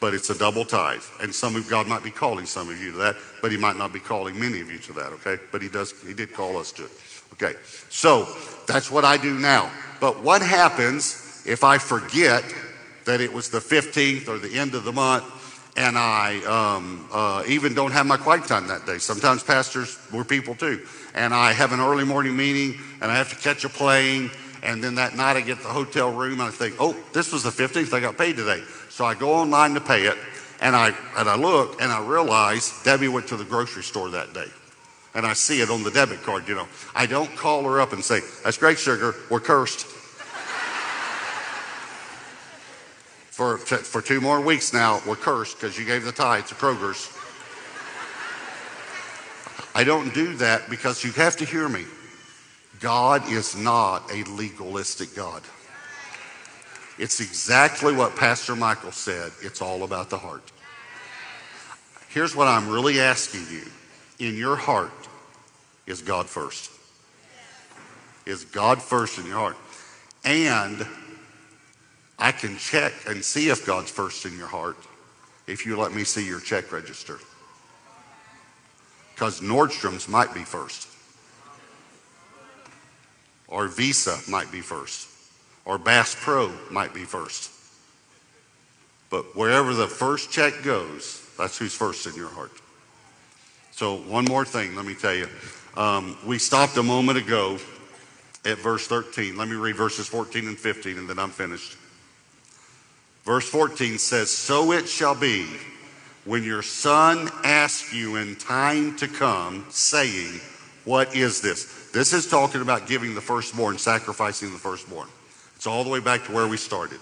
But 0.00 0.14
it's 0.14 0.30
a 0.30 0.38
double 0.38 0.64
tithe. 0.64 1.04
And 1.22 1.32
some 1.32 1.54
of 1.54 1.68
God 1.70 1.86
might 1.86 2.02
be 2.02 2.10
calling 2.10 2.44
some 2.44 2.68
of 2.68 2.80
you 2.82 2.90
to 2.90 2.98
that, 2.98 3.16
but 3.40 3.52
He 3.52 3.56
might 3.56 3.76
not 3.76 3.92
be 3.92 4.00
calling 4.00 4.38
many 4.38 4.60
of 4.60 4.70
you 4.70 4.78
to 4.78 4.92
that, 4.94 5.12
okay? 5.12 5.38
But 5.52 5.62
He 5.62 5.68
does, 5.68 5.94
He 6.04 6.12
did 6.12 6.34
call 6.34 6.56
us 6.56 6.72
to 6.72 6.86
it. 6.86 6.90
Okay. 7.34 7.54
So 7.88 8.28
that's 8.66 8.90
what 8.90 9.04
I 9.04 9.16
do 9.16 9.38
now. 9.38 9.70
But 10.00 10.22
what 10.22 10.42
happens 10.42 11.42
if 11.46 11.64
I 11.64 11.78
forget 11.78 12.44
that 13.04 13.20
it 13.20 13.32
was 13.32 13.50
the 13.50 13.58
15th 13.58 14.28
or 14.28 14.38
the 14.38 14.58
end 14.58 14.74
of 14.74 14.84
the 14.84 14.92
month 14.92 15.24
and 15.76 15.96
I 15.96 16.38
um, 16.44 17.08
uh, 17.12 17.42
even 17.46 17.74
don't 17.74 17.92
have 17.92 18.06
my 18.06 18.16
quiet 18.16 18.44
time 18.44 18.66
that 18.68 18.86
day. 18.86 18.98
Sometimes 18.98 19.42
pastors 19.42 19.98
were 20.12 20.24
people 20.24 20.54
too. 20.54 20.86
And 21.14 21.32
I 21.32 21.52
have 21.52 21.72
an 21.72 21.80
early 21.80 22.04
morning 22.04 22.36
meeting 22.36 22.78
and 23.00 23.10
I 23.10 23.16
have 23.16 23.30
to 23.30 23.36
catch 23.36 23.64
a 23.64 23.68
plane. 23.68 24.30
And 24.62 24.82
then 24.84 24.96
that 24.96 25.16
night 25.16 25.36
I 25.36 25.40
get 25.40 25.62
the 25.62 25.68
hotel 25.68 26.12
room 26.12 26.34
and 26.34 26.42
I 26.42 26.50
think, 26.50 26.76
oh, 26.80 26.96
this 27.12 27.32
was 27.32 27.42
the 27.42 27.50
15th, 27.50 27.94
I 27.94 28.00
got 28.00 28.18
paid 28.18 28.36
today. 28.36 28.62
So 28.88 29.04
I 29.04 29.14
go 29.14 29.32
online 29.32 29.74
to 29.74 29.80
pay 29.80 30.06
it 30.06 30.18
and 30.60 30.76
I, 30.76 30.88
and 31.16 31.28
I 31.28 31.36
look 31.36 31.80
and 31.80 31.90
I 31.90 32.04
realize 32.04 32.82
Debbie 32.84 33.08
went 33.08 33.28
to 33.28 33.36
the 33.36 33.44
grocery 33.44 33.82
store 33.82 34.10
that 34.10 34.34
day. 34.34 34.48
And 35.14 35.26
I 35.26 35.32
see 35.32 35.60
it 35.60 35.70
on 35.70 35.82
the 35.82 35.90
debit 35.90 36.22
card, 36.22 36.46
you 36.46 36.54
know. 36.54 36.68
I 36.94 37.06
don't 37.06 37.34
call 37.36 37.64
her 37.64 37.80
up 37.80 37.92
and 37.92 38.04
say, 38.04 38.20
that's 38.44 38.58
great, 38.58 38.78
sugar, 38.78 39.14
we're 39.28 39.40
cursed. 39.40 39.86
for, 43.30 43.56
for 43.56 44.02
two 44.02 44.20
more 44.20 44.40
weeks 44.40 44.72
now, 44.72 45.00
we're 45.06 45.16
cursed 45.16 45.58
because 45.58 45.78
you 45.78 45.84
gave 45.84 46.04
the 46.04 46.12
tithe 46.12 46.46
to 46.46 46.54
Kroger's. 46.54 47.10
I 49.74 49.82
don't 49.82 50.12
do 50.12 50.34
that 50.36 50.68
because 50.68 51.02
you 51.02 51.12
have 51.12 51.36
to 51.38 51.44
hear 51.44 51.68
me. 51.68 51.84
God 52.80 53.26
is 53.30 53.56
not 53.56 54.10
a 54.12 54.24
legalistic 54.24 55.14
God. 55.14 55.42
It's 56.98 57.20
exactly 57.20 57.94
what 57.94 58.14
Pastor 58.14 58.54
Michael 58.54 58.92
said. 58.92 59.32
It's 59.40 59.62
all 59.62 59.84
about 59.84 60.10
the 60.10 60.18
heart. 60.18 60.52
Here's 62.08 62.36
what 62.36 62.46
I'm 62.46 62.68
really 62.68 63.00
asking 63.00 63.46
you. 63.50 63.62
In 64.18 64.36
your 64.36 64.56
heart, 64.56 64.99
is 65.90 66.02
God 66.02 66.28
first? 66.28 66.70
Is 68.24 68.44
God 68.44 68.80
first 68.80 69.18
in 69.18 69.26
your 69.26 69.36
heart? 69.36 69.56
And 70.24 70.86
I 72.18 72.32
can 72.32 72.56
check 72.58 72.92
and 73.06 73.24
see 73.24 73.48
if 73.48 73.66
God's 73.66 73.90
first 73.90 74.24
in 74.24 74.38
your 74.38 74.46
heart 74.46 74.76
if 75.46 75.66
you 75.66 75.76
let 75.76 75.92
me 75.92 76.04
see 76.04 76.24
your 76.24 76.38
check 76.38 76.70
register. 76.70 77.18
Because 79.14 79.40
Nordstrom's 79.40 80.08
might 80.08 80.32
be 80.32 80.44
first, 80.44 80.88
or 83.48 83.66
Visa 83.66 84.16
might 84.30 84.50
be 84.52 84.60
first, 84.60 85.08
or 85.64 85.76
Bass 85.76 86.16
Pro 86.18 86.52
might 86.70 86.94
be 86.94 87.04
first. 87.04 87.50
But 89.10 89.36
wherever 89.36 89.74
the 89.74 89.88
first 89.88 90.30
check 90.30 90.62
goes, 90.62 91.26
that's 91.36 91.58
who's 91.58 91.74
first 91.74 92.06
in 92.06 92.14
your 92.14 92.28
heart. 92.28 92.52
So, 93.80 93.96
one 93.96 94.26
more 94.26 94.44
thing, 94.44 94.76
let 94.76 94.84
me 94.84 94.92
tell 94.92 95.14
you. 95.14 95.26
Um, 95.74 96.18
we 96.26 96.38
stopped 96.38 96.76
a 96.76 96.82
moment 96.82 97.16
ago 97.16 97.56
at 98.44 98.58
verse 98.58 98.86
13. 98.86 99.38
Let 99.38 99.48
me 99.48 99.56
read 99.56 99.74
verses 99.74 100.06
14 100.06 100.48
and 100.48 100.58
15, 100.58 100.98
and 100.98 101.08
then 101.08 101.18
I'm 101.18 101.30
finished. 101.30 101.78
Verse 103.24 103.48
14 103.48 103.96
says, 103.96 104.30
So 104.30 104.72
it 104.72 104.86
shall 104.86 105.14
be 105.14 105.46
when 106.26 106.44
your 106.44 106.60
son 106.60 107.30
asks 107.42 107.90
you 107.94 108.16
in 108.16 108.36
time 108.36 108.98
to 108.98 109.08
come, 109.08 109.64
saying, 109.70 110.42
What 110.84 111.16
is 111.16 111.40
this? 111.40 111.88
This 111.90 112.12
is 112.12 112.28
talking 112.28 112.60
about 112.60 112.86
giving 112.86 113.14
the 113.14 113.22
firstborn, 113.22 113.78
sacrificing 113.78 114.52
the 114.52 114.58
firstborn. 114.58 115.08
It's 115.56 115.66
all 115.66 115.84
the 115.84 115.90
way 115.90 116.00
back 116.00 116.26
to 116.26 116.32
where 116.32 116.46
we 116.46 116.58
started. 116.58 117.00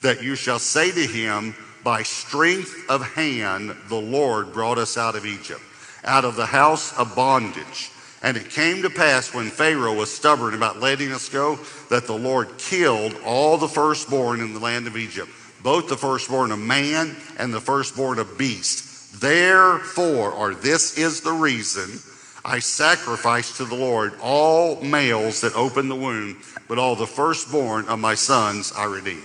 That 0.00 0.22
you 0.22 0.34
shall 0.34 0.58
say 0.58 0.90
to 0.92 1.06
him, 1.06 1.54
By 1.84 2.04
strength 2.04 2.74
of 2.88 3.02
hand, 3.02 3.76
the 3.90 4.00
Lord 4.00 4.54
brought 4.54 4.78
us 4.78 4.96
out 4.96 5.14
of 5.14 5.26
Egypt, 5.26 5.60
out 6.04 6.24
of 6.24 6.36
the 6.36 6.46
house 6.46 6.96
of 6.98 7.14
bondage. 7.14 7.90
And 8.22 8.36
it 8.36 8.50
came 8.50 8.82
to 8.82 8.90
pass 8.90 9.34
when 9.34 9.50
Pharaoh 9.50 9.94
was 9.94 10.10
stubborn 10.10 10.54
about 10.54 10.80
letting 10.80 11.12
us 11.12 11.28
go 11.28 11.58
that 11.90 12.06
the 12.06 12.16
Lord 12.16 12.56
killed 12.56 13.14
all 13.24 13.58
the 13.58 13.68
firstborn 13.68 14.40
in 14.40 14.54
the 14.54 14.60
land 14.60 14.86
of 14.86 14.96
Egypt, 14.96 15.28
both 15.62 15.88
the 15.88 15.96
firstborn 15.96 16.50
of 16.50 16.58
man 16.58 17.16
and 17.38 17.52
the 17.52 17.60
firstborn 17.60 18.18
of 18.18 18.38
beast. 18.38 19.20
Therefore, 19.20 20.32
or 20.32 20.54
this 20.54 20.96
is 20.96 21.20
the 21.20 21.32
reason, 21.32 22.00
I 22.44 22.58
sacrifice 22.58 23.56
to 23.58 23.64
the 23.64 23.74
Lord 23.74 24.14
all 24.22 24.80
males 24.82 25.40
that 25.42 25.54
open 25.54 25.88
the 25.88 25.96
womb, 25.96 26.40
but 26.68 26.78
all 26.78 26.96
the 26.96 27.06
firstborn 27.06 27.88
of 27.88 27.98
my 27.98 28.14
sons 28.14 28.72
I 28.76 28.84
redeem. 28.84 29.22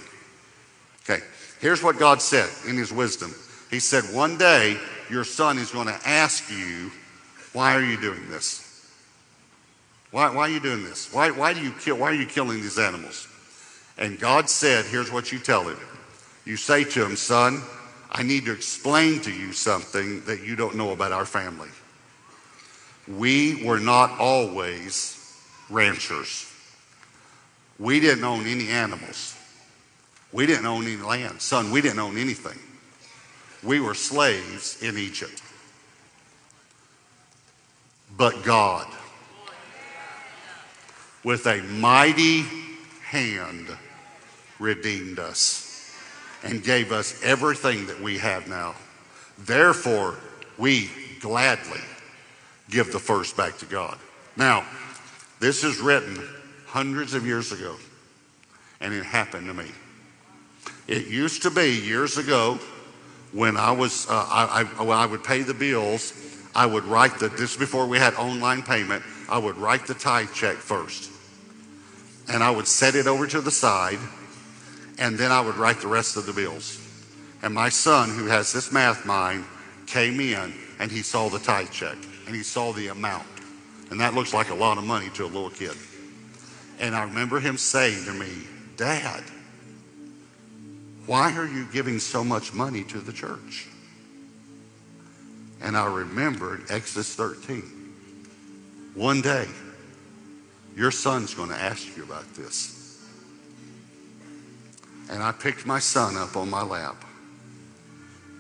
Okay, 1.03 1.23
here's 1.59 1.83
what 1.83 1.99
God 1.99 2.21
said 2.21 2.49
in 2.67 2.77
his 2.77 2.93
wisdom. 2.93 3.33
He 3.69 3.79
said, 3.79 4.03
One 4.13 4.37
day 4.37 4.77
your 5.09 5.23
son 5.23 5.57
is 5.57 5.71
going 5.71 5.87
to 5.87 5.99
ask 6.05 6.49
you, 6.49 6.91
Why 7.53 7.75
are 7.75 7.83
you 7.83 7.99
doing 7.99 8.29
this? 8.29 8.65
Why, 10.11 10.33
why 10.33 10.41
are 10.43 10.49
you 10.49 10.59
doing 10.59 10.83
this? 10.83 11.13
Why, 11.13 11.29
why, 11.29 11.53
do 11.53 11.61
you 11.61 11.71
kill, 11.71 11.97
why 11.97 12.07
are 12.07 12.15
you 12.15 12.25
killing 12.25 12.61
these 12.61 12.79
animals? 12.79 13.27
And 13.97 14.19
God 14.19 14.49
said, 14.49 14.85
Here's 14.85 15.11
what 15.11 15.31
you 15.31 15.39
tell 15.39 15.63
him. 15.63 15.77
You 16.45 16.57
say 16.57 16.83
to 16.83 17.05
him, 17.05 17.15
Son, 17.15 17.61
I 18.11 18.23
need 18.23 18.45
to 18.45 18.51
explain 18.51 19.21
to 19.21 19.31
you 19.31 19.51
something 19.51 20.21
that 20.25 20.43
you 20.43 20.55
don't 20.55 20.75
know 20.75 20.91
about 20.91 21.11
our 21.11 21.25
family. 21.25 21.69
We 23.07 23.63
were 23.65 23.79
not 23.79 24.19
always 24.19 25.15
ranchers. 25.69 26.51
We 27.77 27.99
didn't 27.99 28.23
own 28.23 28.45
any 28.45 28.69
animals. 28.69 29.35
We 30.31 30.45
didn't 30.45 30.65
own 30.65 30.85
any 30.85 30.97
land. 30.97 31.41
Son, 31.41 31.71
we 31.71 31.81
didn't 31.81 31.99
own 31.99 32.17
anything. 32.17 32.59
We 33.63 33.79
were 33.79 33.93
slaves 33.93 34.81
in 34.81 34.97
Egypt. 34.97 35.41
But 38.17 38.43
God, 38.43 38.87
with 41.23 41.45
a 41.45 41.61
mighty 41.63 42.43
hand 43.03 43.67
redeemed 44.59 45.19
us 45.19 45.95
and 46.43 46.63
gave 46.63 46.91
us 46.91 47.21
everything 47.23 47.87
that 47.87 48.01
we 48.01 48.17
have 48.17 48.47
now. 48.47 48.75
Therefore, 49.37 50.17
we 50.57 50.89
gladly 51.19 51.81
give 52.69 52.91
the 52.91 52.99
first 52.99 53.35
back 53.35 53.57
to 53.57 53.65
God. 53.65 53.97
Now, 54.35 54.65
this 55.39 55.63
is 55.63 55.79
written 55.79 56.21
hundreds 56.65 57.13
of 57.13 57.25
years 57.25 57.51
ago, 57.51 57.75
and 58.79 58.93
it 58.93 59.03
happened 59.03 59.47
to 59.47 59.53
me. 59.53 59.71
It 60.87 61.07
used 61.07 61.41
to 61.43 61.49
be 61.49 61.79
years 61.79 62.17
ago 62.17 62.59
when 63.31 63.57
I 63.57 63.71
was, 63.71 64.07
uh, 64.09 64.13
I, 64.13 64.61
I, 64.61 64.83
when 64.83 64.97
I 64.97 65.05
would 65.05 65.23
pay 65.23 65.43
the 65.43 65.53
bills, 65.53 66.13
I 66.55 66.65
would 66.65 66.83
write 66.85 67.19
the, 67.19 67.29
this 67.29 67.55
before 67.55 67.85
we 67.85 67.97
had 67.97 68.13
online 68.15 68.63
payment, 68.63 69.03
I 69.29 69.37
would 69.37 69.57
write 69.57 69.85
the 69.85 69.93
tithe 69.93 70.33
check 70.33 70.57
first. 70.57 71.11
And 72.31 72.43
I 72.43 72.51
would 72.51 72.67
set 72.67 72.95
it 72.95 73.07
over 73.07 73.27
to 73.27 73.41
the 73.41 73.51
side, 73.51 73.99
and 74.97 75.17
then 75.17 75.31
I 75.31 75.41
would 75.41 75.55
write 75.55 75.81
the 75.81 75.87
rest 75.87 76.17
of 76.17 76.25
the 76.25 76.33
bills. 76.33 76.79
And 77.41 77.53
my 77.53 77.69
son, 77.69 78.09
who 78.09 78.25
has 78.25 78.51
this 78.51 78.71
math 78.71 79.05
mind, 79.05 79.45
came 79.85 80.19
in 80.19 80.53
and 80.79 80.91
he 80.91 81.01
saw 81.01 81.29
the 81.29 81.39
tithe 81.39 81.71
check 81.71 81.97
and 82.27 82.35
he 82.35 82.43
saw 82.43 82.73
the 82.73 82.87
amount. 82.87 83.25
And 83.89 83.99
that 83.99 84.13
looks 84.13 84.33
like 84.33 84.49
a 84.49 84.55
lot 84.55 84.77
of 84.77 84.83
money 84.83 85.09
to 85.15 85.25
a 85.25 85.27
little 85.27 85.49
kid. 85.49 85.75
And 86.79 86.95
I 86.95 87.03
remember 87.03 87.39
him 87.39 87.57
saying 87.57 88.05
to 88.05 88.13
me, 88.13 88.29
Dad, 88.77 89.23
why 91.09 91.35
are 91.35 91.47
you 91.47 91.65
giving 91.73 91.97
so 91.97 92.23
much 92.23 92.53
money 92.53 92.83
to 92.83 92.99
the 92.99 93.11
church? 93.11 93.67
And 95.59 95.75
I 95.75 95.87
remembered 95.87 96.65
Exodus 96.69 97.15
13. 97.15 97.63
One 98.93 99.19
day, 99.19 99.47
your 100.75 100.91
son's 100.91 101.33
going 101.33 101.49
to 101.49 101.55
ask 101.55 101.97
you 101.97 102.03
about 102.03 102.31
this. 102.35 103.03
And 105.09 105.23
I 105.23 105.31
picked 105.31 105.65
my 105.65 105.79
son 105.79 106.15
up 106.15 106.37
on 106.37 106.47
my 106.47 106.61
lap. 106.61 107.03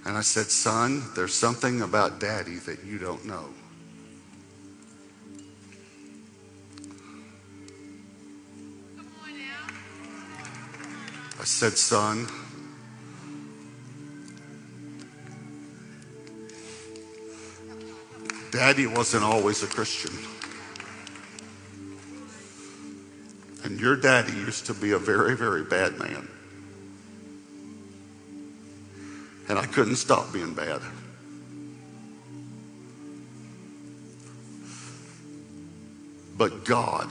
And 0.05 0.15
I 0.15 0.21
said, 0.21 0.45
Son, 0.45 1.01
there's 1.15 1.33
something 1.33 1.81
about 1.81 2.19
daddy 2.19 2.57
that 2.59 2.83
you 2.83 2.99
don't 2.99 3.25
know. 3.25 3.45
I 11.39 11.45
said, 11.45 11.73
Son, 11.73 12.27
Daddy 18.59 18.87
wasn't 18.87 19.23
always 19.23 19.63
a 19.63 19.67
Christian. 19.67 20.11
And 23.63 23.79
your 23.79 23.95
daddy 23.95 24.33
used 24.33 24.65
to 24.65 24.73
be 24.73 24.91
a 24.91 24.99
very, 24.99 25.37
very 25.37 25.63
bad 25.63 25.97
man. 25.97 26.27
And 29.47 29.57
I 29.57 29.65
couldn't 29.65 29.95
stop 29.95 30.33
being 30.33 30.53
bad. 30.53 30.81
But 36.37 36.65
God. 36.65 37.09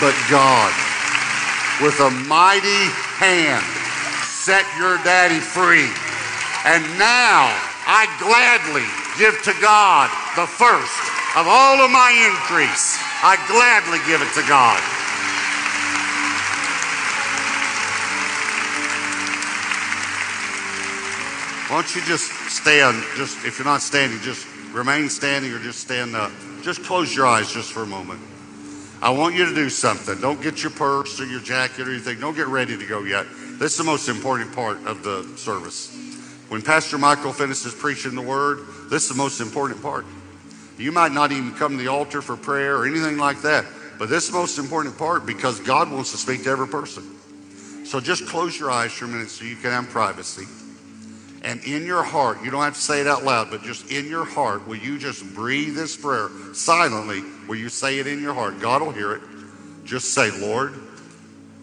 But 0.00 0.14
God, 0.30 0.91
with 1.82 1.98
a 2.00 2.10
mighty 2.30 2.86
hand, 3.18 3.64
set 4.24 4.64
your 4.78 4.96
daddy 5.02 5.40
free. 5.42 5.90
And 6.64 6.82
now 6.98 7.50
I 7.84 8.06
gladly 8.22 8.86
give 9.18 9.42
to 9.42 9.54
God 9.60 10.08
the 10.38 10.46
first 10.46 11.02
of 11.34 11.46
all 11.48 11.80
of 11.80 11.90
my 11.90 12.10
increase 12.30 12.98
I 13.24 13.36
gladly 13.46 13.98
give 14.06 14.20
it 14.20 14.32
to 14.34 14.42
God. 14.48 14.80
Why 21.70 21.80
don't 21.80 21.94
you 21.94 22.02
just 22.02 22.30
stand? 22.50 23.02
Just 23.16 23.46
if 23.46 23.58
you're 23.58 23.64
not 23.64 23.80
standing, 23.80 24.18
just 24.20 24.46
remain 24.72 25.08
standing 25.08 25.52
or 25.52 25.58
just 25.60 25.78
stand 25.78 26.16
up. 26.16 26.32
Just 26.62 26.82
close 26.82 27.14
your 27.14 27.26
eyes 27.26 27.52
just 27.52 27.72
for 27.72 27.82
a 27.82 27.86
moment. 27.86 28.20
I 29.02 29.10
want 29.10 29.34
you 29.34 29.44
to 29.44 29.54
do 29.54 29.68
something. 29.68 30.20
Don't 30.20 30.40
get 30.40 30.62
your 30.62 30.70
purse 30.70 31.20
or 31.20 31.26
your 31.26 31.40
jacket 31.40 31.88
or 31.88 31.90
anything. 31.90 32.20
Don't 32.20 32.36
get 32.36 32.46
ready 32.46 32.78
to 32.78 32.86
go 32.86 33.02
yet. 33.02 33.26
This 33.58 33.72
is 33.72 33.78
the 33.78 33.84
most 33.84 34.08
important 34.08 34.54
part 34.54 34.78
of 34.86 35.02
the 35.02 35.24
service. 35.36 35.92
When 36.48 36.62
Pastor 36.62 36.98
Michael 36.98 37.32
finishes 37.32 37.74
preaching 37.74 38.14
the 38.14 38.22
word, 38.22 38.60
this 38.90 39.02
is 39.02 39.08
the 39.08 39.16
most 39.16 39.40
important 39.40 39.82
part. 39.82 40.06
You 40.78 40.92
might 40.92 41.10
not 41.10 41.32
even 41.32 41.52
come 41.52 41.72
to 41.72 41.82
the 41.82 41.88
altar 41.88 42.22
for 42.22 42.36
prayer 42.36 42.76
or 42.76 42.86
anything 42.86 43.18
like 43.18 43.42
that, 43.42 43.64
but 43.98 44.08
this 44.08 44.26
is 44.26 44.30
the 44.30 44.38
most 44.38 44.58
important 44.58 44.96
part 44.96 45.26
because 45.26 45.58
God 45.58 45.90
wants 45.90 46.12
to 46.12 46.16
speak 46.16 46.44
to 46.44 46.50
every 46.50 46.68
person. 46.68 47.02
So 47.84 47.98
just 47.98 48.28
close 48.28 48.56
your 48.56 48.70
eyes 48.70 48.92
for 48.92 49.06
a 49.06 49.08
minute 49.08 49.30
so 49.30 49.44
you 49.44 49.56
can 49.56 49.72
have 49.72 49.88
privacy. 49.88 50.46
And 51.42 51.62
in 51.64 51.84
your 51.84 52.04
heart, 52.04 52.42
you 52.44 52.52
don't 52.52 52.62
have 52.62 52.74
to 52.74 52.80
say 52.80 53.00
it 53.00 53.08
out 53.08 53.24
loud, 53.24 53.50
but 53.50 53.62
just 53.62 53.90
in 53.90 54.06
your 54.06 54.24
heart, 54.24 54.66
will 54.66 54.76
you 54.76 54.96
just 54.96 55.34
breathe 55.34 55.74
this 55.74 55.96
prayer 55.96 56.30
silently? 56.54 57.22
Will 57.48 57.56
you 57.56 57.68
say 57.68 57.98
it 57.98 58.06
in 58.06 58.22
your 58.22 58.32
heart? 58.32 58.60
God 58.60 58.80
will 58.80 58.92
hear 58.92 59.12
it. 59.14 59.22
Just 59.84 60.14
say, 60.14 60.30
Lord, 60.30 60.72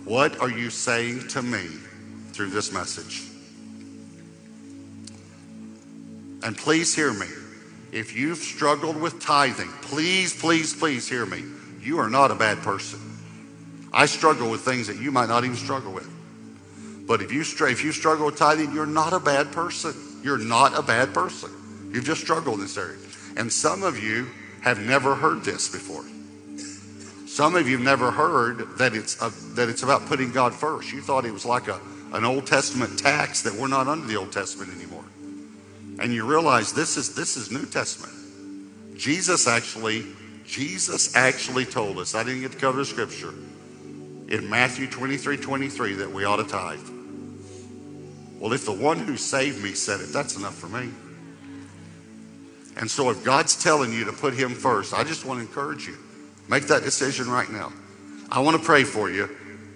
what 0.04 0.40
are 0.42 0.50
you 0.50 0.70
saying 0.70 1.30
to 1.30 1.42
me 1.42 1.66
through 2.34 2.50
this 2.50 2.74
message? 2.74 3.24
And 6.44 6.58
please 6.58 6.94
hear 6.94 7.14
me. 7.14 7.28
If 7.92 8.16
you've 8.16 8.38
struggled 8.38 9.00
with 9.00 9.22
tithing, 9.22 9.70
please, 9.82 10.34
please, 10.40 10.76
please 10.76 11.08
hear 11.08 11.26
me. 11.26 11.44
You 11.82 12.00
are 12.00 12.10
not 12.10 12.32
a 12.32 12.36
bad 12.36 12.60
person. 12.60 13.00
I 13.94 14.06
struggle 14.06 14.52
with 14.52 14.62
things 14.62 14.88
that 14.88 14.98
you 14.98 15.12
might 15.12 15.30
not 15.30 15.46
even 15.46 15.56
struggle 15.56 15.94
with. 15.94 16.10
But 17.10 17.24
if 17.24 17.32
you, 17.32 17.42
if 17.42 17.84
you 17.84 17.92
struggle 17.92 18.28
with 18.28 18.38
tithing, 18.38 18.72
you're 18.72 18.86
not 18.86 19.14
a 19.14 19.20
bad 19.20 19.52
person. 19.52 19.96
You're 20.22 20.38
not 20.38 20.78
a 20.78 20.84
bad 20.84 21.12
person. 21.12 21.50
You've 21.92 22.04
just 22.04 22.22
struggled 22.22 22.60
in 22.60 22.62
this 22.62 22.78
area. 22.78 23.00
And 23.36 23.52
some 23.52 23.82
of 23.82 23.98
you 23.98 24.28
have 24.62 24.80
never 24.80 25.16
heard 25.16 25.44
this 25.44 25.68
before. 25.68 26.04
Some 27.26 27.56
of 27.56 27.68
you 27.68 27.78
have 27.78 27.84
never 27.84 28.12
heard 28.12 28.78
that 28.78 28.94
it's, 28.94 29.20
a, 29.24 29.32
that 29.56 29.70
it's 29.70 29.82
about 29.82 30.06
putting 30.06 30.32
God 30.32 30.54
first. 30.54 30.94
You 30.94 31.02
thought 31.02 31.26
it 31.26 31.34
was 31.34 31.46
like 31.46 31.68
a, 31.68 31.82
an 32.14 32.26
Old 32.26 32.46
Testament 32.46 33.00
tax 33.00 33.42
that 33.42 33.56
we're 33.56 33.68
not 33.68 33.88
under 33.88 34.06
the 34.06 34.16
Old 34.16 34.32
Testament 34.32 34.72
anymore. 34.72 35.06
And 35.98 36.14
you 36.14 36.28
realize 36.28 36.74
this 36.74 36.96
is, 36.96 37.16
this 37.16 37.38
is 37.38 37.50
New 37.50 37.66
Testament. 37.66 38.14
Jesus 39.00 39.48
actually, 39.48 40.06
Jesus 40.46 41.16
actually 41.16 41.66
told 41.66 41.98
us, 41.98 42.14
I 42.14 42.24
didn't 42.24 42.42
get 42.42 42.52
to 42.52 42.58
cover 42.60 42.78
the 42.78 42.86
scripture, 42.86 43.34
in 44.28 44.48
Matthew 44.48 44.86
23, 44.86 45.38
23, 45.38 45.94
that 45.94 46.12
we 46.12 46.24
ought 46.24 46.36
to 46.36 46.44
tithe. 46.44 46.99
Well, 48.40 48.54
if 48.54 48.66
the 48.66 48.74
one 48.74 49.00
who 49.00 49.18
saved 49.18 49.62
me 49.62 49.74
said 49.74 50.00
it, 50.00 50.14
that's 50.14 50.38
enough 50.38 50.56
for 50.56 50.68
me. 50.68 50.90
And 52.78 52.90
so 52.90 53.10
if 53.10 53.26
God's 53.26 53.62
telling 53.62 53.92
you 53.92 54.06
to 54.06 54.14
put 54.14 54.34
him 54.34 54.52
first, 54.52 54.94
I 54.94 55.04
just 55.04 55.26
want 55.26 55.42
to 55.42 55.46
encourage 55.46 55.86
you. 55.86 55.98
Make 56.48 56.64
that 56.68 56.84
decision 56.84 57.30
right 57.30 57.50
now. 57.52 57.74
I 58.32 58.40
want 58.40 58.58
to 58.58 58.64
pray 58.64 58.86
for 58.86 59.10
you, 59.10 59.30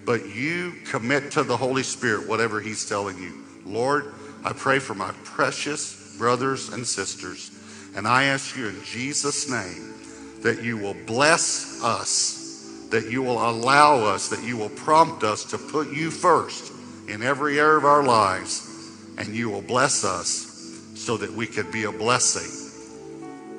but 0.06 0.34
you 0.34 0.72
commit 0.86 1.30
to 1.32 1.42
the 1.42 1.56
Holy 1.56 1.82
Spirit 1.82 2.26
whatever 2.26 2.60
he's 2.60 2.88
telling 2.88 3.18
you. 3.18 3.44
Lord, 3.66 4.14
I 4.42 4.54
pray 4.54 4.78
for 4.78 4.94
my 4.94 5.12
precious 5.24 6.16
brothers 6.16 6.70
and 6.70 6.86
sisters, 6.86 7.50
and 7.94 8.08
I 8.08 8.24
ask 8.24 8.56
you 8.56 8.68
in 8.68 8.82
Jesus' 8.82 9.50
name 9.50 9.94
that 10.40 10.62
you 10.62 10.78
will 10.78 10.96
bless 11.06 11.82
us, 11.84 12.86
that 12.90 13.10
you 13.10 13.22
will 13.22 13.46
allow 13.46 13.98
us, 13.98 14.28
that 14.28 14.42
you 14.42 14.56
will 14.56 14.70
prompt 14.70 15.22
us 15.22 15.44
to 15.46 15.58
put 15.58 15.92
you 15.92 16.10
first 16.10 16.73
in 17.08 17.22
every 17.22 17.58
area 17.58 17.76
of 17.76 17.84
our 17.84 18.02
lives, 18.02 18.70
and 19.18 19.28
you 19.28 19.50
will 19.50 19.62
bless 19.62 20.04
us 20.04 20.50
so 20.94 21.16
that 21.16 21.32
we 21.32 21.46
could 21.46 21.70
be 21.70 21.84
a 21.84 21.92
blessing 21.92 22.50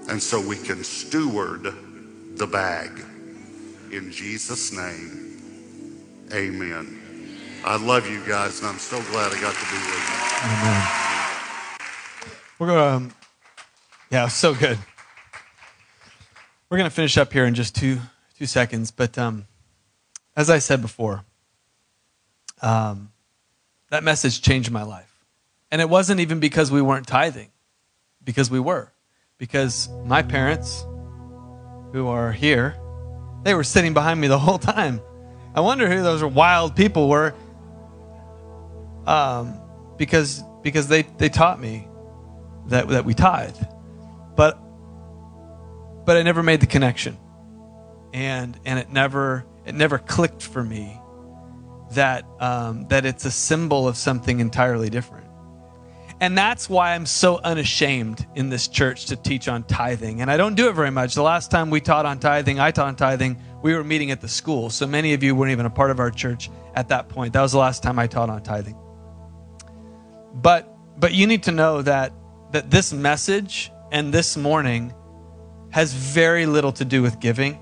and 0.10 0.22
so 0.22 0.40
we 0.46 0.56
can 0.56 0.84
steward 0.84 1.74
the 2.38 2.48
bag. 2.48 2.92
In 3.92 4.12
Jesus' 4.12 4.72
name, 4.72 6.28
amen. 6.34 7.02
I 7.64 7.78
love 7.78 8.08
you 8.08 8.24
guys, 8.28 8.60
and 8.60 8.68
I'm 8.68 8.78
so 8.78 9.02
glad 9.12 9.32
I 9.32 9.42
got 9.42 9.54
to 9.54 9.66
be 9.66 9.78
with 9.78 10.10
you. 10.10 10.50
Amen. 10.50 10.88
We're 12.60 12.68
going 12.68 12.80
to, 12.80 12.86
um, 12.86 13.14
yeah, 14.12 14.28
so 14.28 14.54
good. 14.54 14.78
We're 16.70 16.78
going 16.78 16.90
to 16.90 16.96
finish 16.96 17.18
up 17.18 17.34
here 17.34 17.46
in 17.46 17.56
just 17.56 17.76
two, 17.76 18.00
two 18.38 18.46
seconds, 18.46 18.92
but 18.92 19.18
um, 19.18 19.48
as 20.36 20.50
I 20.50 20.60
said 20.60 20.82
before, 20.82 21.24
um, 22.62 23.12
that 23.96 24.04
message 24.04 24.42
changed 24.42 24.72
my 24.72 24.84
life. 24.84 25.26
And 25.72 25.82
it 25.82 25.90
wasn't 25.90 26.20
even 26.20 26.42
because 26.42 26.70
we 26.70 26.82
weren't 26.82 27.08
tithing, 27.08 27.50
because 28.24 28.52
we 28.52 28.60
were. 28.60 28.92
Because 29.38 29.88
my 30.04 30.22
parents, 30.22 30.86
who 31.94 32.10
are 32.10 32.34
here, 32.34 32.76
they 33.44 33.54
were 33.54 33.64
sitting 33.64 33.94
behind 33.94 34.20
me 34.20 34.28
the 34.28 34.38
whole 34.48 34.58
time. 34.58 35.00
I 35.56 35.62
wonder 35.62 35.90
who 35.90 36.04
those 36.04 36.22
wild 36.26 36.76
people 36.76 37.08
were. 37.08 37.34
Um, 39.08 39.62
because 39.98 40.44
because 40.62 40.90
they, 40.90 41.04
they 41.04 41.30
taught 41.30 41.62
me 41.62 41.88
that, 42.68 42.90
that 42.90 43.06
we 43.06 43.14
tithe. 43.14 43.56
But 44.36 44.60
but 46.06 46.18
I 46.18 46.24
never 46.24 46.44
made 46.44 46.60
the 46.60 46.68
connection. 46.68 47.18
And 48.12 48.60
and 48.66 48.78
it 48.78 48.92
never 48.92 49.46
it 49.66 49.74
never 49.74 50.00
clicked 50.00 50.44
for 50.44 50.64
me 50.64 51.00
that 51.96 52.26
um, 52.40 52.88
that 52.88 53.06
it's 53.06 53.26
a 53.26 53.32
symbol 53.32 53.88
of 53.88 53.98
something 53.98 54.40
entirely 54.40 54.90
different. 54.90 55.26
And 56.22 56.38
that's 56.38 56.70
why 56.70 56.94
I'm 56.94 57.06
so 57.06 57.40
unashamed 57.44 58.26
in 58.36 58.50
this 58.50 58.70
church 58.70 59.08
to 59.08 59.18
teach 59.18 59.50
on 59.50 59.64
tithing. 59.64 60.22
And 60.22 60.32
I 60.32 60.38
don't 60.38 60.56
do 60.56 60.70
it 60.70 60.74
very 60.74 60.92
much. 60.92 61.14
The 61.14 61.22
last 61.22 61.52
time 61.52 61.70
we 61.70 61.82
taught 61.82 62.06
on 62.06 62.20
tithing, 62.20 62.58
I 62.58 62.72
taught 62.72 62.88
on 62.88 62.96
tithing, 62.96 63.38
we 63.62 63.74
were 63.74 63.84
meeting 63.84 64.12
at 64.12 64.22
the 64.22 64.28
school. 64.30 64.70
So 64.70 64.88
many 64.88 65.14
of 65.14 65.24
you 65.24 65.36
weren't 65.36 65.52
even 65.52 65.66
a 65.66 65.70
part 65.70 65.92
of 65.92 66.00
our 66.00 66.12
church 66.12 66.50
at 66.74 66.88
that 66.88 67.10
point. 67.10 67.34
That 67.34 67.42
was 67.42 67.52
the 67.52 67.58
last 67.58 67.84
time 67.84 68.00
I 68.00 68.08
taught 68.08 68.30
on 68.30 68.42
tithing. 68.44 68.78
But 70.36 70.72
but 70.98 71.14
you 71.14 71.28
need 71.28 71.44
to 71.44 71.52
know 71.52 71.82
that 71.82 72.14
that 72.52 72.72
this 72.72 72.94
message 72.94 73.72
and 73.92 74.14
this 74.14 74.38
morning 74.38 74.94
has 75.72 75.92
very 75.94 76.46
little 76.46 76.72
to 76.74 76.86
do 76.86 77.02
with 77.02 77.20
giving. 77.20 77.60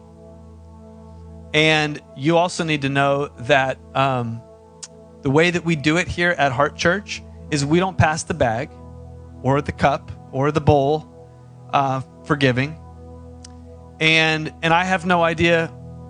And 1.53 2.01
you 2.17 2.37
also 2.37 2.63
need 2.63 2.81
to 2.81 2.89
know 2.89 3.27
that 3.39 3.77
um, 3.93 4.41
the 5.21 5.29
way 5.29 5.51
that 5.51 5.63
we 5.63 5.75
do 5.75 5.97
it 5.97 6.07
here 6.07 6.31
at 6.31 6.51
Heart 6.51 6.75
Church 6.75 7.21
is 7.51 7.65
we 7.65 7.79
don't 7.79 7.97
pass 7.97 8.23
the 8.23 8.33
bag 8.33 8.71
or 9.43 9.61
the 9.61 9.71
cup 9.71 10.11
or 10.31 10.51
the 10.51 10.61
bowl 10.61 11.07
uh, 11.71 12.01
for 12.25 12.35
giving. 12.35 12.79
And 13.99 14.51
and 14.63 14.73
I 14.73 14.83
have 14.83 15.05
no 15.05 15.23
idea 15.23 15.67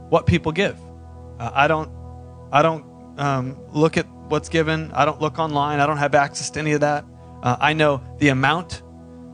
what 0.09 0.25
people 0.25 0.51
give. 0.51 0.79
Uh, 1.39 1.51
I 1.53 1.67
don't 1.67 1.91
I 2.51 2.61
don't 2.61 2.85
um, 3.19 3.57
look 3.71 3.97
at 3.97 4.07
what's 4.29 4.47
given. 4.47 4.91
I 4.93 5.03
don't 5.05 5.19
look 5.19 5.39
online. 5.39 5.79
I 5.79 5.85
don't 5.85 5.97
have 5.97 6.15
access 6.15 6.49
to 6.51 6.59
any 6.59 6.71
of 6.71 6.81
that. 6.81 7.05
Uh, 7.41 7.57
I 7.59 7.73
know 7.73 8.01
the 8.19 8.29
amount 8.29 8.81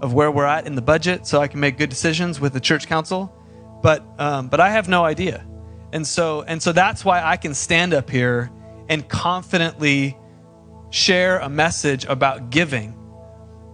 of 0.02 0.14
where 0.14 0.32
we're 0.32 0.46
at 0.46 0.66
in 0.66 0.76
the 0.76 0.82
budget, 0.82 1.28
so 1.28 1.40
I 1.40 1.48
can 1.48 1.60
make 1.60 1.78
good 1.78 1.90
decisions 1.90 2.40
with 2.40 2.54
the 2.54 2.60
church 2.60 2.88
council. 2.88 3.36
But 3.84 4.04
um, 4.18 4.48
but 4.48 4.60
I 4.60 4.70
have 4.70 4.90
no 4.90 5.06
idea. 5.06 5.46
And 5.92 6.06
so 6.06 6.44
and 6.44 6.62
so 6.62 6.72
that's 6.72 7.04
why 7.04 7.24
I 7.24 7.38
can 7.38 7.54
stand 7.54 7.94
up 7.94 8.10
here 8.10 8.52
and 8.90 9.08
confidently 9.08 10.18
share 10.90 11.40
a 11.40 11.50
message 11.50 12.06
about 12.06 12.50
giving. 12.50 12.96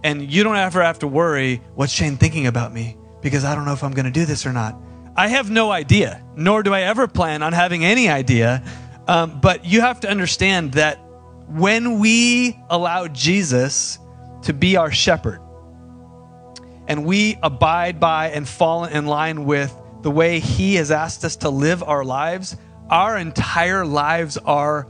And 0.04 0.30
you 0.30 0.44
don't 0.44 0.56
ever 0.56 0.82
have 0.82 0.98
to 1.00 1.08
worry, 1.08 1.62
what's 1.74 1.92
Shane 1.92 2.16
thinking 2.16 2.46
about 2.46 2.72
me? 2.72 2.96
Because 3.22 3.44
I 3.44 3.54
don't 3.54 3.64
know 3.64 3.72
if 3.72 3.82
I'm 3.82 3.92
going 3.92 4.04
to 4.04 4.10
do 4.10 4.24
this 4.24 4.46
or 4.46 4.52
not. 4.52 4.80
I 5.16 5.28
have 5.28 5.50
no 5.50 5.70
idea, 5.70 6.22
nor 6.36 6.62
do 6.62 6.74
I 6.74 6.82
ever 6.82 7.08
plan 7.08 7.42
on 7.42 7.52
having 7.54 7.84
any 7.84 8.08
idea. 8.08 8.62
Um, 9.08 9.40
but 9.40 9.64
you 9.64 9.80
have 9.80 10.00
to 10.00 10.10
understand 10.10 10.72
that 10.72 10.98
when 11.48 11.98
we 11.98 12.58
allow 12.68 13.08
Jesus 13.08 13.98
to 14.42 14.52
be 14.52 14.76
our 14.76 14.90
shepherd 14.90 15.40
and 16.86 17.04
we 17.04 17.38
abide 17.42 17.98
by 17.98 18.30
and 18.30 18.46
fall 18.46 18.84
in 18.84 19.06
line 19.06 19.44
with 19.44 19.74
the 20.06 20.10
way 20.12 20.38
He 20.38 20.76
has 20.76 20.92
asked 20.92 21.24
us 21.24 21.34
to 21.34 21.50
live 21.50 21.82
our 21.82 22.04
lives, 22.04 22.56
our 22.88 23.18
entire 23.18 23.84
lives 23.84 24.36
are 24.36 24.86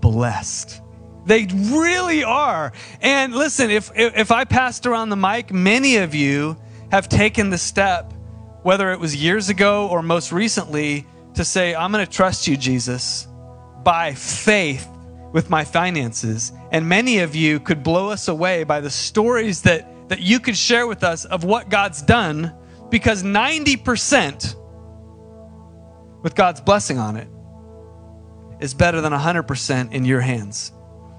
blessed. 0.00 0.80
They 1.26 1.44
really 1.44 2.24
are. 2.24 2.72
And 3.02 3.34
listen, 3.34 3.70
if, 3.70 3.90
if 3.94 4.32
I 4.32 4.44
passed 4.44 4.86
around 4.86 5.10
the 5.10 5.16
mic, 5.16 5.52
many 5.52 5.98
of 5.98 6.14
you 6.14 6.56
have 6.90 7.10
taken 7.10 7.50
the 7.50 7.58
step, 7.58 8.14
whether 8.62 8.90
it 8.90 8.98
was 8.98 9.14
years 9.14 9.50
ago 9.50 9.86
or 9.88 10.02
most 10.02 10.32
recently, 10.32 11.06
to 11.34 11.44
say, 11.44 11.74
I'm 11.74 11.92
going 11.92 12.06
to 12.06 12.10
trust 12.10 12.48
you, 12.48 12.56
Jesus, 12.56 13.28
by 13.82 14.14
faith 14.14 14.88
with 15.34 15.50
my 15.50 15.62
finances. 15.62 16.52
And 16.72 16.88
many 16.88 17.18
of 17.18 17.34
you 17.34 17.60
could 17.60 17.82
blow 17.82 18.08
us 18.08 18.28
away 18.28 18.64
by 18.64 18.80
the 18.80 18.88
stories 18.88 19.60
that, 19.60 20.08
that 20.08 20.20
you 20.20 20.40
could 20.40 20.56
share 20.56 20.86
with 20.86 21.04
us 21.04 21.26
of 21.26 21.44
what 21.44 21.68
God's 21.68 22.00
done, 22.00 22.54
because 22.90 23.22
90%, 23.22 24.56
with 26.24 26.34
God's 26.34 26.60
blessing 26.60 26.98
on 26.98 27.16
it 27.16 27.28
is 28.58 28.74
better 28.74 29.00
than 29.00 29.12
100% 29.12 29.92
in 29.92 30.04
your 30.04 30.20
hands 30.20 30.72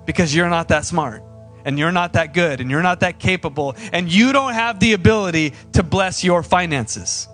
because 0.06 0.36
you're 0.36 0.50
not 0.50 0.70
that 0.70 0.84
smart 0.84 1.24
and 1.64 1.78
you're 1.78 1.92
not 1.92 2.14
that 2.14 2.34
good 2.34 2.60
and 2.60 2.72
you're 2.72 2.82
not 2.82 3.00
that 3.02 3.20
capable 3.20 3.76
and 3.94 4.12
you 4.12 4.34
don't 4.34 4.54
have 4.54 4.80
the 4.80 4.94
ability 4.94 5.54
to 5.74 5.84
bless 5.84 6.24
your 6.24 6.42
finances. 6.44 7.28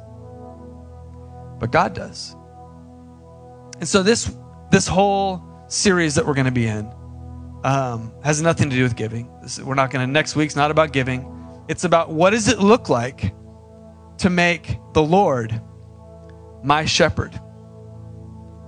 But 1.60 1.72
God 1.72 1.94
does. 1.94 2.36
And 3.80 3.88
so 3.88 4.04
this 4.04 4.36
this 4.72 4.88
whole 4.88 5.44
series 5.68 6.16
that 6.16 6.26
we're 6.26 6.34
going 6.34 6.46
to 6.46 6.52
be 6.52 6.66
in 6.66 6.92
um, 7.64 8.14
has 8.24 8.42
nothing 8.42 8.70
to 8.70 8.76
do 8.76 8.84
with 8.84 8.96
giving. 8.96 9.30
This, 9.42 9.60
we're 9.60 9.76
not 9.76 9.92
going 9.92 10.06
to 10.06 10.12
next 10.12 10.36
week's 10.36 10.56
not 10.56 10.72
about 10.72 10.92
giving. 10.92 11.26
It's 11.68 11.84
about 11.84 12.10
what 12.12 12.32
does 12.32 12.48
it 12.48 12.60
look 12.60 12.90
like 12.90 13.34
to 14.22 14.30
make 14.30 14.78
the 14.94 15.02
Lord 15.02 15.62
my 16.64 16.86
shepherd. 16.86 17.40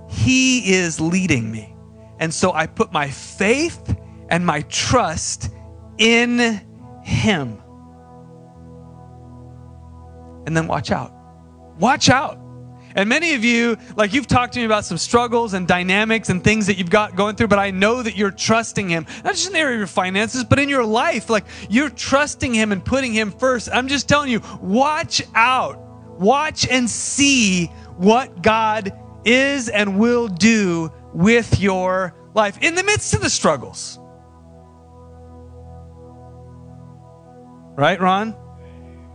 He 0.08 0.72
is 0.74 1.00
leading 1.00 1.50
me. 1.50 1.74
And 2.18 2.32
so 2.32 2.52
I 2.52 2.66
put 2.66 2.92
my 2.92 3.08
faith 3.08 3.96
and 4.28 4.44
my 4.44 4.62
trust 4.62 5.50
in 5.98 6.38
Him. 7.02 7.60
And 10.46 10.56
then 10.56 10.66
watch 10.66 10.90
out. 10.90 11.12
Watch 11.78 12.08
out. 12.08 12.38
And 12.96 13.08
many 13.08 13.34
of 13.34 13.44
you, 13.44 13.76
like 13.96 14.12
you've 14.12 14.28
talked 14.28 14.52
to 14.54 14.60
me 14.60 14.66
about 14.66 14.84
some 14.84 14.98
struggles 14.98 15.54
and 15.54 15.66
dynamics 15.66 16.28
and 16.28 16.42
things 16.42 16.68
that 16.68 16.78
you've 16.78 16.90
got 16.90 17.16
going 17.16 17.34
through, 17.34 17.48
but 17.48 17.58
I 17.58 17.70
know 17.72 18.02
that 18.02 18.16
you're 18.16 18.30
trusting 18.30 18.88
Him, 18.88 19.06
not 19.24 19.34
just 19.34 19.48
in 19.48 19.52
the 19.52 19.58
area 19.58 19.74
of 19.74 19.80
your 19.80 19.86
finances, 19.88 20.44
but 20.44 20.60
in 20.60 20.68
your 20.68 20.84
life. 20.84 21.28
Like 21.28 21.44
you're 21.68 21.90
trusting 21.90 22.54
Him 22.54 22.70
and 22.70 22.84
putting 22.84 23.12
Him 23.12 23.32
first. 23.32 23.68
I'm 23.72 23.88
just 23.88 24.08
telling 24.08 24.30
you, 24.30 24.40
watch 24.60 25.22
out. 25.34 25.80
Watch 26.20 26.68
and 26.68 26.88
see 26.88 27.66
what 27.96 28.42
God 28.42 28.92
is 29.24 29.68
and 29.68 29.98
will 29.98 30.28
do 30.28 30.92
with 31.12 31.60
your 31.60 32.14
life 32.34 32.58
in 32.60 32.76
the 32.76 32.84
midst 32.84 33.14
of 33.14 33.22
the 33.22 33.30
struggles. 33.30 33.98
Right, 37.76 38.00
Ron? 38.00 38.36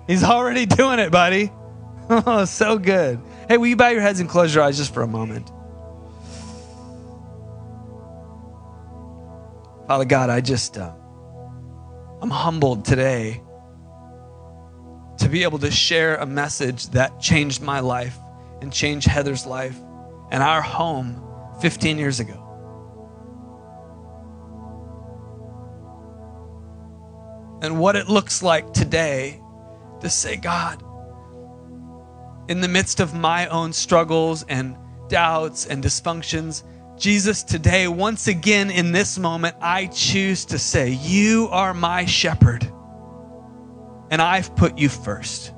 He's 0.07 0.23
already 0.23 0.65
doing 0.65 0.99
it, 0.99 1.11
buddy. 1.11 1.51
Oh, 2.11 2.45
so 2.45 2.80
good. 2.80 3.21
Hey, 3.50 3.58
will 3.58 3.66
you 3.66 3.76
bow 3.76 3.89
your 3.89 4.02
heads 4.02 4.20
and 4.20 4.30
close 4.30 4.54
your 4.54 4.64
eyes 4.64 4.78
just 4.78 4.93
for 4.93 5.02
a 5.02 5.08
moment? 5.08 5.50
Father 9.88 10.06
God, 10.06 10.30
I 10.30 10.39
just, 10.39 10.78
uh, 10.78 10.93
I'm 12.22 12.30
humbled 12.30 12.86
today 12.86 13.41
to 15.18 15.28
be 15.30 15.41
able 15.41 15.58
to 15.58 15.72
share 15.72 16.18
a 16.18 16.28
message 16.28 16.89
that 16.89 17.20
changed 17.20 17.60
my 17.60 17.80
life 17.80 18.16
and 18.62 18.72
changed 18.72 19.08
Heather's 19.08 19.47
life 19.47 19.76
and 20.30 20.43
our 20.43 20.62
home 20.62 21.20
15 21.60 21.97
years 21.97 22.20
ago. 22.20 22.45
And 27.64 27.80
what 27.80 27.95
it 27.95 28.08
looks 28.08 28.43
like 28.43 28.74
today 28.74 29.41
to 30.02 30.10
say, 30.12 30.36
God, 30.36 30.84
in 32.50 32.62
the 32.62 32.68
midst 32.68 33.00
of 33.00 33.14
my 33.14 33.47
own 33.47 33.72
struggles 33.72 34.43
and 34.50 34.76
doubts 35.08 35.68
and 35.68 35.84
dysfunctions, 35.84 36.64
Jesus, 36.97 37.43
today, 37.43 37.88
once 37.88 38.28
again 38.28 38.72
in 38.72 38.91
this 38.91 39.18
moment, 39.20 39.56
I 39.62 39.86
choose 39.86 40.45
to 40.45 40.58
say, 40.58 40.89
You 40.89 41.47
are 41.52 41.74
my 41.74 42.06
shepherd, 42.06 42.64
and 44.10 44.22
I've 44.22 44.54
put 44.56 44.78
you 44.80 44.89
first 44.89 45.54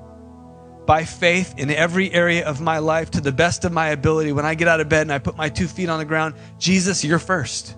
by 0.85 1.05
faith 1.05 1.55
in 1.57 1.71
every 1.71 2.11
area 2.11 2.45
of 2.45 2.59
my 2.59 2.79
life 2.79 3.11
to 3.11 3.21
the 3.21 3.31
best 3.31 3.63
of 3.63 3.71
my 3.71 3.87
ability. 3.87 4.33
When 4.33 4.45
I 4.45 4.53
get 4.53 4.67
out 4.67 4.81
of 4.81 4.89
bed 4.89 5.03
and 5.03 5.13
I 5.13 5.19
put 5.19 5.37
my 5.37 5.47
two 5.47 5.67
feet 5.67 5.87
on 5.87 5.97
the 5.97 6.05
ground, 6.05 6.35
Jesus, 6.59 7.05
you're 7.05 7.19
first. 7.19 7.75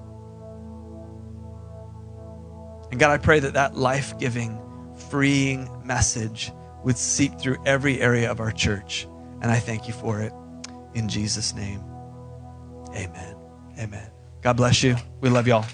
And 2.91 2.99
God, 2.99 3.11
I 3.11 3.17
pray 3.19 3.39
that 3.39 3.53
that 3.53 3.77
life 3.77 4.17
giving, 4.17 4.59
freeing 5.09 5.69
message 5.85 6.51
would 6.83 6.97
seep 6.97 7.39
through 7.39 7.57
every 7.65 8.01
area 8.01 8.29
of 8.29 8.39
our 8.39 8.51
church. 8.51 9.07
And 9.41 9.51
I 9.51 9.59
thank 9.59 9.87
you 9.87 9.93
for 9.93 10.21
it. 10.21 10.33
In 10.93 11.09
Jesus' 11.09 11.53
name, 11.55 11.81
amen. 12.95 13.35
Amen. 13.79 14.09
God 14.41 14.53
bless 14.53 14.83
you. 14.83 14.95
We 15.21 15.29
love 15.29 15.47
y'all. 15.47 15.65